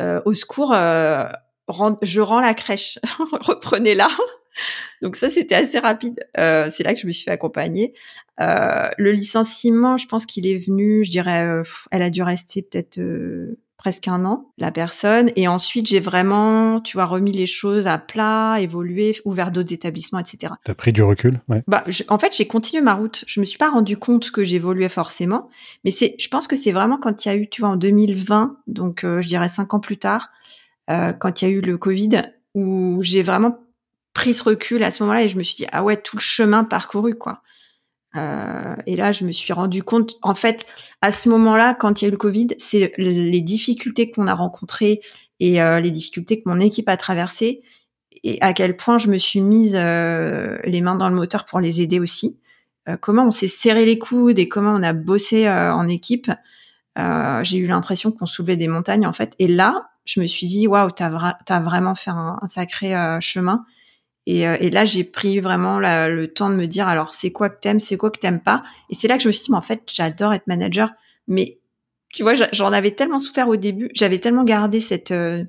Au 0.00 0.34
secours, 0.34 0.74
je 0.74 2.20
rends 2.20 2.40
la 2.40 2.54
crèche. 2.54 2.98
Reprenez-la. 3.40 4.08
Donc 5.02 5.16
ça, 5.16 5.28
c'était 5.28 5.54
assez 5.54 5.78
rapide. 5.78 6.26
Euh, 6.38 6.68
c'est 6.70 6.82
là 6.82 6.94
que 6.94 7.00
je 7.00 7.06
me 7.06 7.12
suis 7.12 7.24
fait 7.24 7.30
accompagner. 7.30 7.94
Euh, 8.40 8.88
le 8.98 9.12
licenciement, 9.12 9.96
je 9.96 10.06
pense 10.06 10.26
qu'il 10.26 10.46
est 10.46 10.56
venu, 10.56 11.04
je 11.04 11.10
dirais, 11.10 11.46
euh, 11.46 11.62
elle 11.90 12.02
a 12.02 12.10
dû 12.10 12.22
rester 12.22 12.62
peut-être 12.62 13.00
presque 13.76 14.08
un 14.08 14.24
an, 14.24 14.50
la 14.56 14.72
personne. 14.72 15.30
Et 15.36 15.46
ensuite, 15.46 15.86
j'ai 15.86 16.00
vraiment, 16.00 16.80
tu 16.80 16.96
vois, 16.96 17.04
remis 17.04 17.32
les 17.32 17.46
choses 17.46 17.86
à 17.86 17.98
plat, 17.98 18.56
évolué, 18.60 19.14
ouvert 19.26 19.50
d'autres 19.50 19.74
établissements, 19.74 20.18
etc. 20.18 20.54
T'as 20.64 20.74
pris 20.74 20.92
du 20.92 21.02
recul, 21.02 21.40
ouais. 21.48 21.62
Bah, 21.68 21.84
je, 21.86 22.02
en 22.08 22.18
fait, 22.18 22.34
j'ai 22.34 22.46
continué 22.46 22.82
ma 22.82 22.94
route. 22.94 23.24
Je 23.26 23.40
me 23.40 23.44
suis 23.44 23.58
pas 23.58 23.68
rendu 23.68 23.98
compte 23.98 24.30
que 24.30 24.42
j'évoluais 24.42 24.88
forcément, 24.88 25.50
mais 25.84 25.90
c'est, 25.90 26.16
je 26.18 26.28
pense 26.28 26.48
que 26.48 26.56
c'est 26.56 26.72
vraiment 26.72 26.96
quand 26.96 27.24
il 27.24 27.28
y 27.28 27.30
a 27.30 27.36
eu, 27.36 27.48
tu 27.48 27.60
vois, 27.60 27.70
en 27.70 27.76
2020, 27.76 28.56
donc 28.66 29.00
je 29.02 29.28
dirais 29.28 29.48
cinq 29.48 29.74
ans 29.74 29.80
plus 29.80 29.98
tard, 29.98 30.30
quand 30.88 31.42
il 31.42 31.44
y 31.44 31.48
a 31.48 31.50
eu 31.50 31.60
le 31.60 31.76
Covid, 31.76 32.22
où 32.54 33.02
j'ai 33.02 33.22
vraiment 33.22 33.63
pris 34.14 34.32
ce 34.32 34.44
recul 34.44 34.82
à 34.82 34.90
ce 34.90 35.02
moment-là 35.02 35.24
et 35.24 35.28
je 35.28 35.36
me 35.36 35.42
suis 35.42 35.56
dit 35.56 35.66
ah 35.72 35.84
ouais 35.84 36.00
tout 36.00 36.16
le 36.16 36.22
chemin 36.22 36.64
parcouru 36.64 37.16
quoi. 37.16 37.42
Euh, 38.16 38.76
et 38.86 38.96
là 38.96 39.10
je 39.10 39.24
me 39.24 39.32
suis 39.32 39.52
rendu 39.52 39.82
compte 39.82 40.14
en 40.22 40.36
fait 40.36 40.66
à 41.02 41.10
ce 41.10 41.28
moment-là 41.28 41.74
quand 41.74 42.00
il 42.00 42.04
y 42.04 42.06
a 42.06 42.08
eu 42.08 42.12
le 42.12 42.16
Covid 42.16 42.48
c'est 42.58 42.92
les 42.96 43.40
difficultés 43.40 44.12
qu'on 44.12 44.28
a 44.28 44.34
rencontrées 44.34 45.00
et 45.40 45.60
euh, 45.60 45.80
les 45.80 45.90
difficultés 45.90 46.40
que 46.40 46.48
mon 46.48 46.60
équipe 46.60 46.88
a 46.88 46.96
traversées 46.96 47.62
et 48.22 48.40
à 48.40 48.52
quel 48.52 48.76
point 48.76 48.98
je 48.98 49.08
me 49.08 49.18
suis 49.18 49.40
mise 49.40 49.74
euh, 49.76 50.58
les 50.64 50.80
mains 50.80 50.94
dans 50.94 51.08
le 51.08 51.16
moteur 51.16 51.44
pour 51.44 51.60
les 51.60 51.82
aider 51.82 51.98
aussi. 51.98 52.38
Comment 53.00 53.26
on 53.26 53.30
s'est 53.30 53.48
serré 53.48 53.86
les 53.86 53.98
coudes 53.98 54.38
et 54.38 54.46
comment 54.46 54.74
on 54.74 54.82
a 54.82 54.92
bossé 54.92 55.48
en 55.48 55.88
équipe. 55.88 56.30
J'ai 56.96 57.56
eu 57.56 57.66
l'impression 57.66 58.12
qu'on 58.12 58.26
soulevait 58.26 58.56
des 58.56 58.68
montagnes 58.68 59.06
en 59.06 59.12
fait. 59.14 59.34
Et 59.38 59.48
là 59.48 59.88
je 60.04 60.20
me 60.20 60.26
suis 60.26 60.46
dit 60.46 60.66
waouh 60.66 60.90
t'as 60.90 61.08
vra 61.08 61.38
as 61.48 61.60
vraiment 61.60 61.94
fait 61.94 62.10
un 62.10 62.38
sacré 62.46 62.94
chemin 63.22 63.64
et, 64.26 64.48
euh, 64.48 64.56
et 64.60 64.70
là, 64.70 64.84
j'ai 64.84 65.04
pris 65.04 65.40
vraiment 65.40 65.78
la, 65.78 66.08
le 66.08 66.28
temps 66.28 66.48
de 66.48 66.54
me 66.54 66.66
dire, 66.66 66.88
alors, 66.88 67.12
c'est 67.12 67.30
quoi 67.30 67.50
que 67.50 67.60
t'aimes, 67.60 67.80
c'est 67.80 67.96
quoi 67.96 68.10
que 68.10 68.18
t'aimes 68.18 68.40
pas? 68.40 68.62
Et 68.90 68.94
c'est 68.94 69.08
là 69.08 69.16
que 69.16 69.22
je 69.22 69.28
me 69.28 69.32
suis 69.32 69.44
dit, 69.44 69.50
mais 69.50 69.58
en 69.58 69.62
fait, 69.62 69.82
j'adore 69.86 70.32
être 70.32 70.46
manager. 70.46 70.90
Mais 71.28 71.58
tu 72.14 72.22
vois, 72.22 72.34
j'en 72.52 72.72
avais 72.72 72.92
tellement 72.92 73.18
souffert 73.18 73.48
au 73.48 73.56
début, 73.56 73.90
j'avais 73.94 74.18
tellement 74.18 74.44
gardé 74.44 74.80
cette 74.80 75.10
euh, 75.10 75.44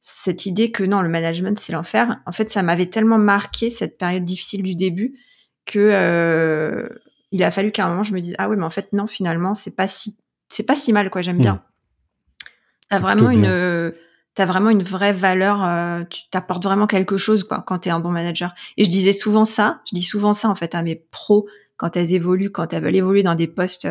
cette 0.00 0.46
idée 0.46 0.70
que 0.70 0.84
non, 0.84 1.02
le 1.02 1.08
management 1.08 1.58
c'est 1.58 1.72
l'enfer. 1.72 2.20
En 2.24 2.32
fait, 2.32 2.48
ça 2.48 2.62
m'avait 2.62 2.86
tellement 2.86 3.18
marqué 3.18 3.70
cette 3.70 3.98
période 3.98 4.24
difficile 4.24 4.62
du 4.62 4.74
début 4.74 5.18
que 5.66 5.78
euh, 5.78 6.88
il 7.30 7.42
a 7.42 7.50
fallu 7.50 7.72
qu'à 7.72 7.84
un 7.84 7.90
moment 7.90 8.04
je 8.04 8.14
me 8.14 8.20
dise 8.20 8.34
ah 8.38 8.48
oui 8.48 8.56
mais 8.56 8.64
en 8.64 8.70
fait 8.70 8.94
non 8.94 9.06
finalement 9.06 9.54
c'est 9.54 9.76
pas 9.76 9.86
si 9.86 10.16
c'est 10.48 10.62
pas 10.62 10.74
si 10.74 10.94
mal 10.94 11.10
quoi 11.10 11.20
j'aime 11.20 11.36
bien. 11.36 11.54
Mmh. 11.54 12.46
T'as 12.88 12.98
vraiment 13.00 13.28
une 13.28 13.92
t'as 14.38 14.46
vraiment 14.46 14.70
une 14.70 14.84
vraie 14.84 15.12
valeur, 15.12 15.64
euh, 15.64 16.04
tu 16.08 16.30
t'apportes 16.30 16.62
vraiment 16.62 16.86
quelque 16.86 17.16
chose 17.16 17.42
quand 17.42 17.78
t'es 17.78 17.90
un 17.90 17.98
bon 17.98 18.10
manager. 18.10 18.54
Et 18.76 18.84
je 18.84 18.88
disais 18.88 19.12
souvent 19.12 19.44
ça, 19.44 19.80
je 19.90 19.96
dis 19.96 20.02
souvent 20.02 20.32
ça 20.32 20.48
en 20.48 20.54
fait 20.54 20.76
à 20.76 20.84
mes 20.84 20.94
pros 20.94 21.48
quand 21.76 21.96
elles 21.96 22.14
évoluent, 22.14 22.52
quand 22.52 22.72
elles 22.72 22.84
veulent 22.84 22.94
évoluer 22.94 23.24
dans 23.24 23.34
des 23.34 23.48
postes 23.48 23.88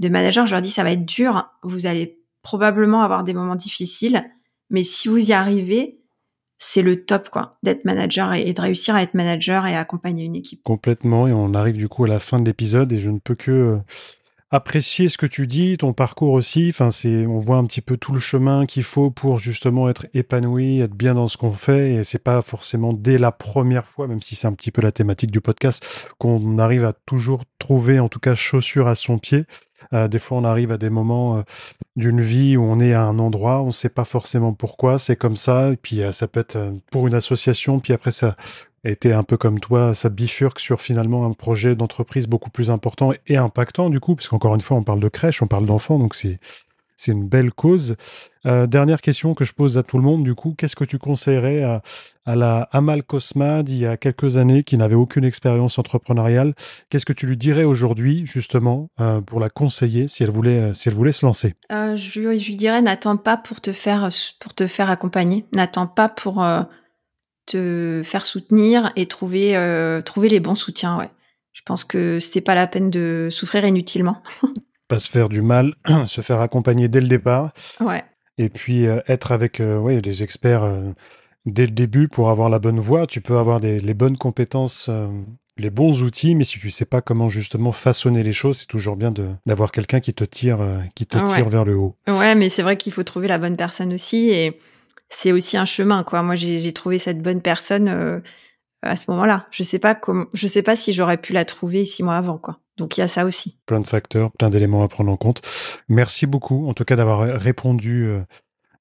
de 0.00 0.08
manager, 0.08 0.46
je 0.46 0.50
leur 0.50 0.62
dis 0.62 0.72
ça 0.72 0.82
va 0.82 0.90
être 0.90 1.04
dur, 1.04 1.48
vous 1.62 1.86
allez 1.86 2.18
probablement 2.42 3.02
avoir 3.02 3.22
des 3.22 3.34
moments 3.34 3.54
difficiles, 3.54 4.24
mais 4.68 4.82
si 4.82 5.06
vous 5.06 5.30
y 5.30 5.32
arrivez, 5.32 6.00
c'est 6.58 6.82
le 6.82 7.04
top 7.04 7.28
quoi, 7.30 7.58
d'être 7.62 7.84
manager 7.84 8.32
et, 8.32 8.52
de 8.52 8.60
réussir 8.60 8.96
à 8.96 9.02
être 9.04 9.14
manager 9.14 9.64
et 9.64 9.76
accompagner 9.76 10.24
une 10.24 10.34
équipe. 10.34 10.60
Complètement, 10.64 11.28
et 11.28 11.32
on 11.32 11.54
arrive 11.54 11.76
du 11.76 11.88
coup 11.88 12.02
à 12.02 12.08
la 12.08 12.18
fin 12.18 12.40
de 12.40 12.46
l'épisode 12.46 12.92
et 12.92 12.98
je 12.98 13.10
ne 13.10 13.20
peux 13.20 13.36
que 13.36 13.52
euh, 13.52 13.76
apprécier 14.54 15.08
ce 15.08 15.18
que 15.18 15.26
tu 15.26 15.48
dis, 15.48 15.76
ton 15.76 15.92
parcours 15.92 16.32
aussi. 16.32 16.68
Enfin, 16.68 16.92
c'est, 16.92 17.26
on 17.26 17.40
voit 17.40 17.56
un 17.56 17.64
petit 17.64 17.80
peu 17.80 17.96
tout 17.96 18.12
le 18.12 18.20
chemin 18.20 18.66
qu'il 18.66 18.84
faut 18.84 19.10
pour 19.10 19.40
justement 19.40 19.88
être 19.88 20.06
épanoui, 20.14 20.78
être 20.78 20.94
bien 20.94 21.14
dans 21.14 21.26
ce 21.26 21.36
qu'on 21.36 21.50
fait. 21.50 21.94
Et 21.94 22.04
c'est 22.04 22.22
pas 22.22 22.40
forcément 22.40 22.92
dès 22.92 23.18
la 23.18 23.32
première 23.32 23.84
fois, 23.84 24.06
même 24.06 24.22
si 24.22 24.36
c'est 24.36 24.46
un 24.46 24.52
petit 24.52 24.70
peu 24.70 24.80
la 24.80 24.92
thématique 24.92 25.32
du 25.32 25.40
podcast, 25.40 26.08
qu'on 26.18 26.58
arrive 26.58 26.84
à 26.84 26.92
toujours 26.92 27.42
trouver, 27.58 27.98
en 27.98 28.08
tout 28.08 28.20
cas, 28.20 28.36
chaussure 28.36 28.86
à 28.86 28.94
son 28.94 29.18
pied. 29.18 29.44
Euh, 29.92 30.06
des 30.06 30.20
fois, 30.20 30.38
on 30.38 30.44
arrive 30.44 30.70
à 30.70 30.78
des 30.78 30.90
moments 30.90 31.38
euh, 31.38 31.42
d'une 31.96 32.20
vie 32.20 32.56
où 32.56 32.62
on 32.62 32.78
est 32.78 32.92
à 32.92 33.02
un 33.02 33.18
endroit, 33.18 33.60
on 33.60 33.66
ne 33.66 33.72
sait 33.72 33.88
pas 33.88 34.04
forcément 34.04 34.52
pourquoi, 34.52 35.00
c'est 35.00 35.16
comme 35.16 35.36
ça. 35.36 35.72
Et 35.72 35.76
puis, 35.76 36.00
euh, 36.00 36.12
ça 36.12 36.28
peut 36.28 36.40
être 36.40 36.74
pour 36.92 37.08
une 37.08 37.14
association, 37.14 37.80
puis 37.80 37.92
après, 37.92 38.12
ça 38.12 38.36
était 38.84 39.12
un 39.12 39.22
peu 39.22 39.36
comme 39.36 39.60
toi, 39.60 39.94
ça 39.94 40.08
bifurque 40.08 40.60
sur 40.60 40.80
finalement 40.80 41.24
un 41.24 41.32
projet 41.32 41.74
d'entreprise 41.74 42.26
beaucoup 42.26 42.50
plus 42.50 42.70
important 42.70 43.12
et 43.26 43.36
impactant 43.36 43.90
du 43.90 44.00
coup, 44.00 44.14
parce 44.14 44.28
qu'encore 44.28 44.54
une 44.54 44.60
fois, 44.60 44.76
on 44.76 44.82
parle 44.82 45.00
de 45.00 45.08
crèche, 45.08 45.42
on 45.42 45.46
parle 45.46 45.66
d'enfants, 45.66 45.98
donc 45.98 46.14
c'est 46.14 46.38
c'est 46.96 47.12
une 47.12 47.26
belle 47.26 47.52
cause. 47.52 47.96
Euh, 48.46 48.66
dernière 48.66 49.00
question 49.00 49.34
que 49.34 49.44
je 49.44 49.52
pose 49.52 49.78
à 49.78 49.82
tout 49.82 49.96
le 49.96 50.04
monde, 50.04 50.22
du 50.22 50.34
coup, 50.34 50.54
qu'est-ce 50.56 50.76
que 50.76 50.84
tu 50.84 50.98
conseillerais 50.98 51.62
à, 51.62 51.82
la 52.26 52.68
Amal 52.72 53.02
Cosma 53.02 53.62
d'il 53.62 53.78
y 53.78 53.86
a 53.86 53.96
quelques 53.96 54.36
années 54.36 54.62
qui 54.62 54.76
n'avait 54.76 54.94
aucune 54.94 55.24
expérience 55.24 55.78
entrepreneuriale? 55.78 56.54
Qu'est-ce 56.90 57.06
que 57.06 57.12
tu 57.12 57.26
lui 57.26 57.36
dirais 57.36 57.64
aujourd'hui, 57.64 58.24
justement, 58.26 58.90
euh, 59.00 59.20
pour 59.20 59.40
la 59.40 59.50
conseiller 59.50 60.08
si 60.08 60.22
elle 60.22 60.30
voulait, 60.30 60.72
si 60.74 60.88
elle 60.88 60.94
voulait 60.94 61.12
se 61.12 61.26
lancer? 61.26 61.54
Euh, 61.72 61.96
je, 61.96 62.12
je, 62.12 62.50
lui 62.50 62.56
dirais, 62.56 62.80
n'attends 62.80 63.16
pas 63.16 63.36
pour 63.36 63.60
te 63.60 63.72
faire, 63.72 64.08
pour 64.38 64.54
te 64.54 64.66
faire 64.66 64.90
accompagner, 64.90 65.46
n'attends 65.52 65.86
pas 65.86 66.08
pour 66.08 66.44
te 67.46 68.02
faire 68.04 68.26
soutenir 68.26 68.92
et 68.96 69.06
trouver 69.06 69.56
euh, 69.56 70.02
trouver 70.02 70.28
les 70.28 70.40
bons 70.40 70.54
soutiens. 70.54 70.98
Ouais. 70.98 71.10
Je 71.52 71.62
pense 71.64 71.84
que 71.84 72.18
c'est 72.20 72.40
pas 72.40 72.54
la 72.54 72.66
peine 72.66 72.90
de 72.90 73.28
souffrir 73.30 73.64
inutilement. 73.64 74.22
pas 74.88 74.98
se 74.98 75.10
faire 75.10 75.28
du 75.28 75.42
mal, 75.42 75.74
se 76.06 76.20
faire 76.20 76.40
accompagner 76.40 76.88
dès 76.88 77.00
le 77.00 77.08
départ. 77.08 77.52
Ouais. 77.80 78.04
Et 78.38 78.48
puis 78.48 78.86
euh, 78.86 78.98
être 79.08 79.32
avec 79.32 79.60
euh, 79.60 79.78
ouais, 79.78 80.00
des 80.00 80.22
experts 80.22 80.64
dès 81.46 81.66
le 81.66 81.72
début 81.72 82.08
pour 82.08 82.30
avoir 82.30 82.48
la 82.48 82.58
bonne 82.58 82.80
voie. 82.80 83.06
Tu 83.06 83.20
peux 83.20 83.38
avoir 83.38 83.60
des, 83.60 83.78
les 83.78 83.94
bonnes 83.94 84.16
compétences, 84.16 84.90
les 85.58 85.70
bons 85.70 86.02
outils, 86.02 86.34
mais 86.34 86.44
si 86.44 86.58
tu 86.58 86.70
sais 86.70 86.86
pas 86.86 87.02
comment 87.02 87.28
justement 87.28 87.70
façonner 87.70 88.22
les 88.22 88.32
choses, 88.32 88.58
c'est 88.58 88.66
toujours 88.66 88.96
bien 88.96 89.12
d'avoir 89.46 89.70
quelqu'un 89.70 90.00
qui 90.00 90.14
te 90.14 90.24
tire, 90.24 90.58
qui 90.94 91.06
te 91.06 91.18
tire 91.18 91.48
vers 91.48 91.64
le 91.64 91.76
haut. 91.76 91.96
Ouais, 92.08 92.34
mais 92.34 92.48
c'est 92.48 92.62
vrai 92.62 92.76
qu'il 92.76 92.92
faut 92.92 93.04
trouver 93.04 93.28
la 93.28 93.38
bonne 93.38 93.56
personne 93.56 93.92
aussi 93.92 94.30
et 94.30 94.58
c'est 95.08 95.32
aussi 95.32 95.56
un 95.56 95.64
chemin, 95.64 96.02
quoi. 96.02 96.22
Moi, 96.22 96.34
j'ai 96.34 96.72
trouvé 96.72 96.98
cette 96.98 97.22
bonne 97.22 97.40
personne 97.40 97.88
euh, 97.88 98.20
à 98.82 98.96
ce 98.96 99.10
moment-là. 99.10 99.46
Je 99.50 99.62
sais 99.62 99.78
pas 99.78 99.94
comment, 99.94 100.26
je 100.34 100.46
sais 100.46 100.62
pas 100.62 100.76
si 100.76 100.92
j'aurais 100.92 101.18
pu 101.18 101.32
la 101.32 101.44
trouver 101.44 101.84
six 101.84 102.02
mois 102.02 102.16
avant, 102.16 102.38
quoi. 102.38 102.60
Donc 102.76 102.96
il 102.96 103.00
y 103.00 103.04
a 103.04 103.08
ça 103.08 103.24
aussi. 103.24 103.58
Plein 103.66 103.80
de 103.80 103.86
facteurs, 103.86 104.32
plein 104.32 104.50
d'éléments 104.50 104.82
à 104.82 104.88
prendre 104.88 105.10
en 105.10 105.16
compte. 105.16 105.42
Merci 105.88 106.26
beaucoup, 106.26 106.66
en 106.66 106.74
tout 106.74 106.84
cas, 106.84 106.96
d'avoir 106.96 107.20
répondu 107.20 108.06
euh, 108.06 108.20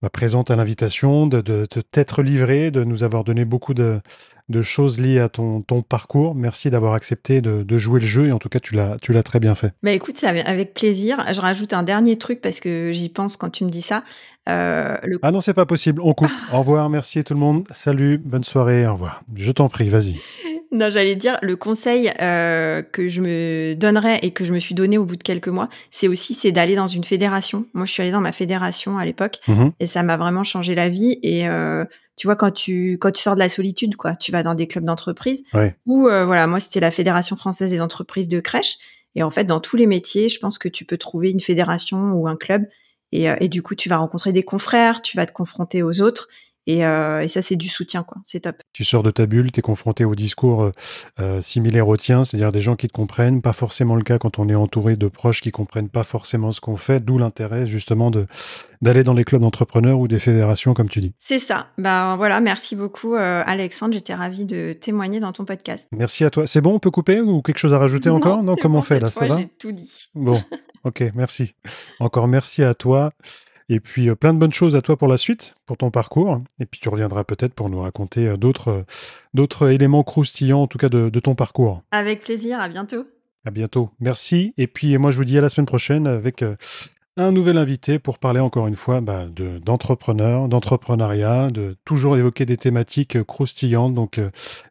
présente 0.09 0.51
à 0.51 0.55
l'invitation, 0.55 1.27
de, 1.27 1.41
de, 1.41 1.65
t'être 1.65 2.21
livré, 2.21 2.71
de 2.71 2.83
nous 2.83 3.03
avoir 3.03 3.23
donné 3.23 3.45
beaucoup 3.45 3.73
de, 3.73 4.01
de 4.49 4.61
choses 4.61 4.99
liées 4.99 5.19
à 5.19 5.29
ton, 5.29 5.61
ton 5.61 5.81
parcours. 5.81 6.35
Merci 6.35 6.69
d'avoir 6.69 6.93
accepté 6.93 7.41
de, 7.41 7.63
de, 7.63 7.77
jouer 7.77 7.99
le 7.99 8.05
jeu 8.05 8.27
et 8.27 8.31
en 8.31 8.39
tout 8.39 8.49
cas, 8.49 8.59
tu 8.59 8.75
l'as, 8.75 8.97
tu 9.01 9.13
l'as 9.13 9.23
très 9.23 9.39
bien 9.39 9.55
fait. 9.55 9.73
Bah 9.83 9.91
écoute, 9.91 10.21
avec 10.23 10.73
plaisir. 10.73 11.23
Je 11.31 11.39
rajoute 11.39 11.73
un 11.73 11.83
dernier 11.83 12.17
truc 12.17 12.41
parce 12.41 12.59
que 12.59 12.91
j'y 12.91 13.09
pense 13.09 13.37
quand 13.37 13.49
tu 13.49 13.63
me 13.63 13.69
dis 13.69 13.81
ça. 13.81 14.03
Euh, 14.49 14.97
Ah 15.21 15.31
non, 15.31 15.41
c'est 15.41 15.53
pas 15.53 15.65
possible. 15.65 16.01
On 16.01 16.13
coupe. 16.13 16.31
au 16.51 16.59
revoir, 16.59 16.89
merci 16.89 17.23
tout 17.23 17.33
le 17.33 17.39
monde. 17.39 17.65
Salut, 17.71 18.17
bonne 18.17 18.43
soirée, 18.43 18.85
au 18.85 18.93
revoir. 18.93 19.23
Je 19.35 19.51
t'en 19.51 19.69
prie, 19.69 19.89
vas-y. 19.89 20.19
Non, 20.73 20.89
j'allais 20.89 21.15
dire, 21.15 21.37
le 21.43 21.55
conseil 21.55 22.11
euh, 22.19 22.81
que 22.81 23.07
je 23.07 23.21
me 23.21 23.75
donnerais 23.75 24.19
et 24.23 24.31
que 24.31 24.43
je 24.43 24.51
me 24.53 24.57
suis 24.57 24.73
donné 24.73 24.97
au 24.97 25.05
bout 25.05 25.17
de 25.17 25.21
quelques 25.21 25.47
mois, 25.47 25.69
c'est 25.91 26.07
aussi 26.07 26.33
c'est 26.33 26.51
d'aller 26.51 26.73
dans 26.73 26.87
une 26.87 27.03
fédération. 27.03 27.67
Moi, 27.75 27.85
je 27.85 27.91
suis 27.91 28.01
allée 28.01 28.11
dans 28.11 28.21
ma 28.21 28.31
fédération 28.31 28.97
à 28.97 29.05
l'époque 29.05 29.39
mmh 29.47 29.67
et 29.79 29.85
ça 29.85 30.01
m'a 30.01 30.17
vraiment 30.17 30.43
changé 30.43 30.73
la 30.73 30.89
vie. 30.89 31.19
Et 31.21 31.47
euh, 31.47 31.85
tu 32.15 32.25
vois, 32.25 32.35
quand 32.35 32.49
tu 32.49 32.93
quand 32.93 33.11
tu 33.11 33.21
sors 33.21 33.35
de 33.35 33.39
la 33.39 33.49
solitude, 33.49 33.95
quoi, 33.95 34.15
tu 34.15 34.31
vas 34.31 34.41
dans 34.41 34.55
des 34.55 34.65
clubs 34.65 34.83
d'entreprise. 34.83 35.43
Ou 35.85 36.07
euh, 36.07 36.25
voilà, 36.25 36.47
moi, 36.47 36.59
c'était 36.59 36.79
la 36.79 36.91
Fédération 36.91 37.35
française 37.35 37.69
des 37.69 37.79
entreprises 37.79 38.27
de 38.27 38.39
crèche. 38.39 38.77
Et 39.13 39.21
en 39.21 39.29
fait, 39.29 39.43
dans 39.43 39.59
tous 39.59 39.77
les 39.77 39.85
métiers, 39.85 40.27
je 40.27 40.39
pense 40.39 40.57
que 40.57 40.67
tu 40.67 40.85
peux 40.85 40.97
trouver 40.97 41.29
une 41.29 41.39
fédération 41.39 42.13
ou 42.13 42.27
un 42.27 42.35
club. 42.35 42.65
Et, 43.13 43.31
et 43.39 43.47
du 43.47 43.61
coup, 43.61 43.75
tu 43.75 43.89
vas 43.89 43.97
rencontrer 43.97 44.33
des 44.33 44.43
confrères, 44.43 45.01
tu 45.01 45.15
vas 45.15 45.25
te 45.25 45.31
confronter 45.31 45.83
aux 45.83 46.01
autres. 46.01 46.27
Euh, 46.69 47.19
et, 47.19 47.27
ça, 47.27 47.41
c'est 47.41 47.55
du 47.55 47.67
soutien, 47.67 48.03
quoi. 48.03 48.17
C'est 48.23 48.41
top. 48.41 48.57
Tu 48.71 48.85
sors 48.85 49.03
de 49.03 49.11
ta 49.11 49.25
bulle, 49.25 49.51
tu 49.51 49.59
es 49.59 49.61
confronté 49.61 50.05
au 50.05 50.15
discours 50.15 50.63
euh, 50.63 50.71
euh, 51.19 51.41
similaire 51.41 51.87
au 51.87 51.97
tien, 51.97 52.23
c'est-à-dire 52.23 52.51
des 52.51 52.61
gens 52.61 52.75
qui 52.75 52.87
te 52.87 52.93
comprennent. 52.93 53.41
Pas 53.41 53.53
forcément 53.53 53.95
le 53.95 54.03
cas 54.03 54.17
quand 54.17 54.39
on 54.39 54.47
est 54.47 54.55
entouré 54.55 54.95
de 54.95 55.07
proches 55.07 55.41
qui 55.41 55.51
comprennent 55.51 55.89
pas 55.89 56.03
forcément 56.03 56.51
ce 56.51 56.61
qu'on 56.61 56.77
fait, 56.77 57.03
d'où 57.03 57.17
l'intérêt 57.17 57.67
justement 57.67 58.11
de 58.11 58.25
d'aller 58.81 59.05
dans 59.05 59.13
les 59.13 59.23
clubs 59.23 59.39
d'entrepreneurs 59.39 59.97
ou 59.97 60.09
des 60.09 60.19
fédérations, 60.19 60.73
comme 60.73 60.89
tu 60.89 60.99
dis. 60.99 61.13
C'est 61.17 61.39
ça. 61.39 61.67
Ben 61.77 62.17
voilà, 62.17 62.41
merci 62.41 62.75
beaucoup, 62.75 63.15
Alexandre. 63.15 63.93
J'étais 63.93 64.13
ravie 64.13 64.43
de 64.43 64.73
témoigner 64.73 65.21
dans 65.21 65.31
ton 65.31 65.45
podcast. 65.45 65.87
Merci 65.93 66.25
à 66.25 66.29
toi. 66.29 66.45
C'est 66.47 66.59
bon, 66.59 66.73
on 66.73 66.79
peut 66.79 66.91
couper 66.91 67.21
ou 67.21 67.41
quelque 67.41 67.59
chose 67.59 67.73
à 67.73 67.77
rajouter 67.77 68.09
encore? 68.09 68.43
Non, 68.43 68.55
comment 68.61 68.79
on 68.79 68.81
fait 68.81 68.99
là? 68.99 69.09
Ça 69.09 69.25
va? 69.25 69.37
J'ai 69.37 69.47
tout 69.47 69.71
dit. 69.71 70.09
Bon, 70.15 70.43
ok, 70.83 71.11
merci. 71.15 71.53
Encore 72.01 72.27
merci 72.27 72.61
à 72.61 72.73
toi. 72.73 73.13
Et 73.69 73.79
puis 73.79 74.09
euh, 74.09 74.15
plein 74.15 74.33
de 74.33 74.39
bonnes 74.39 74.51
choses 74.51 74.75
à 74.75 74.81
toi 74.81 74.97
pour 74.97 75.07
la 75.07 75.17
suite, 75.17 75.55
pour 75.65 75.77
ton 75.77 75.91
parcours. 75.91 76.41
Et 76.59 76.65
puis 76.65 76.79
tu 76.79 76.89
reviendras 76.89 77.23
peut-être 77.23 77.53
pour 77.53 77.69
nous 77.69 77.81
raconter 77.81 78.27
euh, 78.27 78.37
d'autres, 78.37 78.69
euh, 78.69 78.83
d'autres 79.33 79.69
éléments 79.69 80.03
croustillants, 80.03 80.63
en 80.63 80.67
tout 80.67 80.77
cas 80.77 80.89
de, 80.89 81.09
ton 81.19 81.35
parcours. 81.35 81.81
Avec 81.91 82.21
plaisir, 82.21 82.59
à 82.59 82.67
bientôt. 82.67 83.05
À 83.45 83.51
bientôt. 83.51 83.89
Merci. 83.99 84.53
Et 84.57 84.67
puis 84.67 84.97
moi 84.97 85.11
je 85.11 85.17
vous 85.17 85.25
dis 85.25 85.37
à 85.37 85.41
la 85.41 85.49
semaine 85.49 85.65
prochaine 85.65 86.07
avec 86.07 86.43
un 87.17 87.31
nouvel 87.31 87.57
invité 87.57 87.99
pour 87.99 88.17
parler 88.17 88.39
encore 88.39 88.67
une 88.67 88.75
fois 88.75 89.01
bah, 89.01 89.25
de, 89.25 89.59
d'entrepreneurs, 89.59 90.47
d'entrepreneuriat, 90.47 91.47
de 91.47 91.75
toujours 91.85 92.17
évoquer 92.17 92.45
des 92.45 92.57
thématiques 92.57 93.21
croustillantes. 93.23 93.93
Donc 93.93 94.19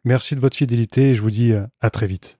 merci 0.03 0.35
de 0.35 0.39
votre 0.39 0.57
fidélité 0.57 1.09
et 1.09 1.13
je 1.13 1.21
vous 1.21 1.31
dis 1.31 1.53
à 1.81 1.89
très 1.89 2.07
vite 2.07 2.39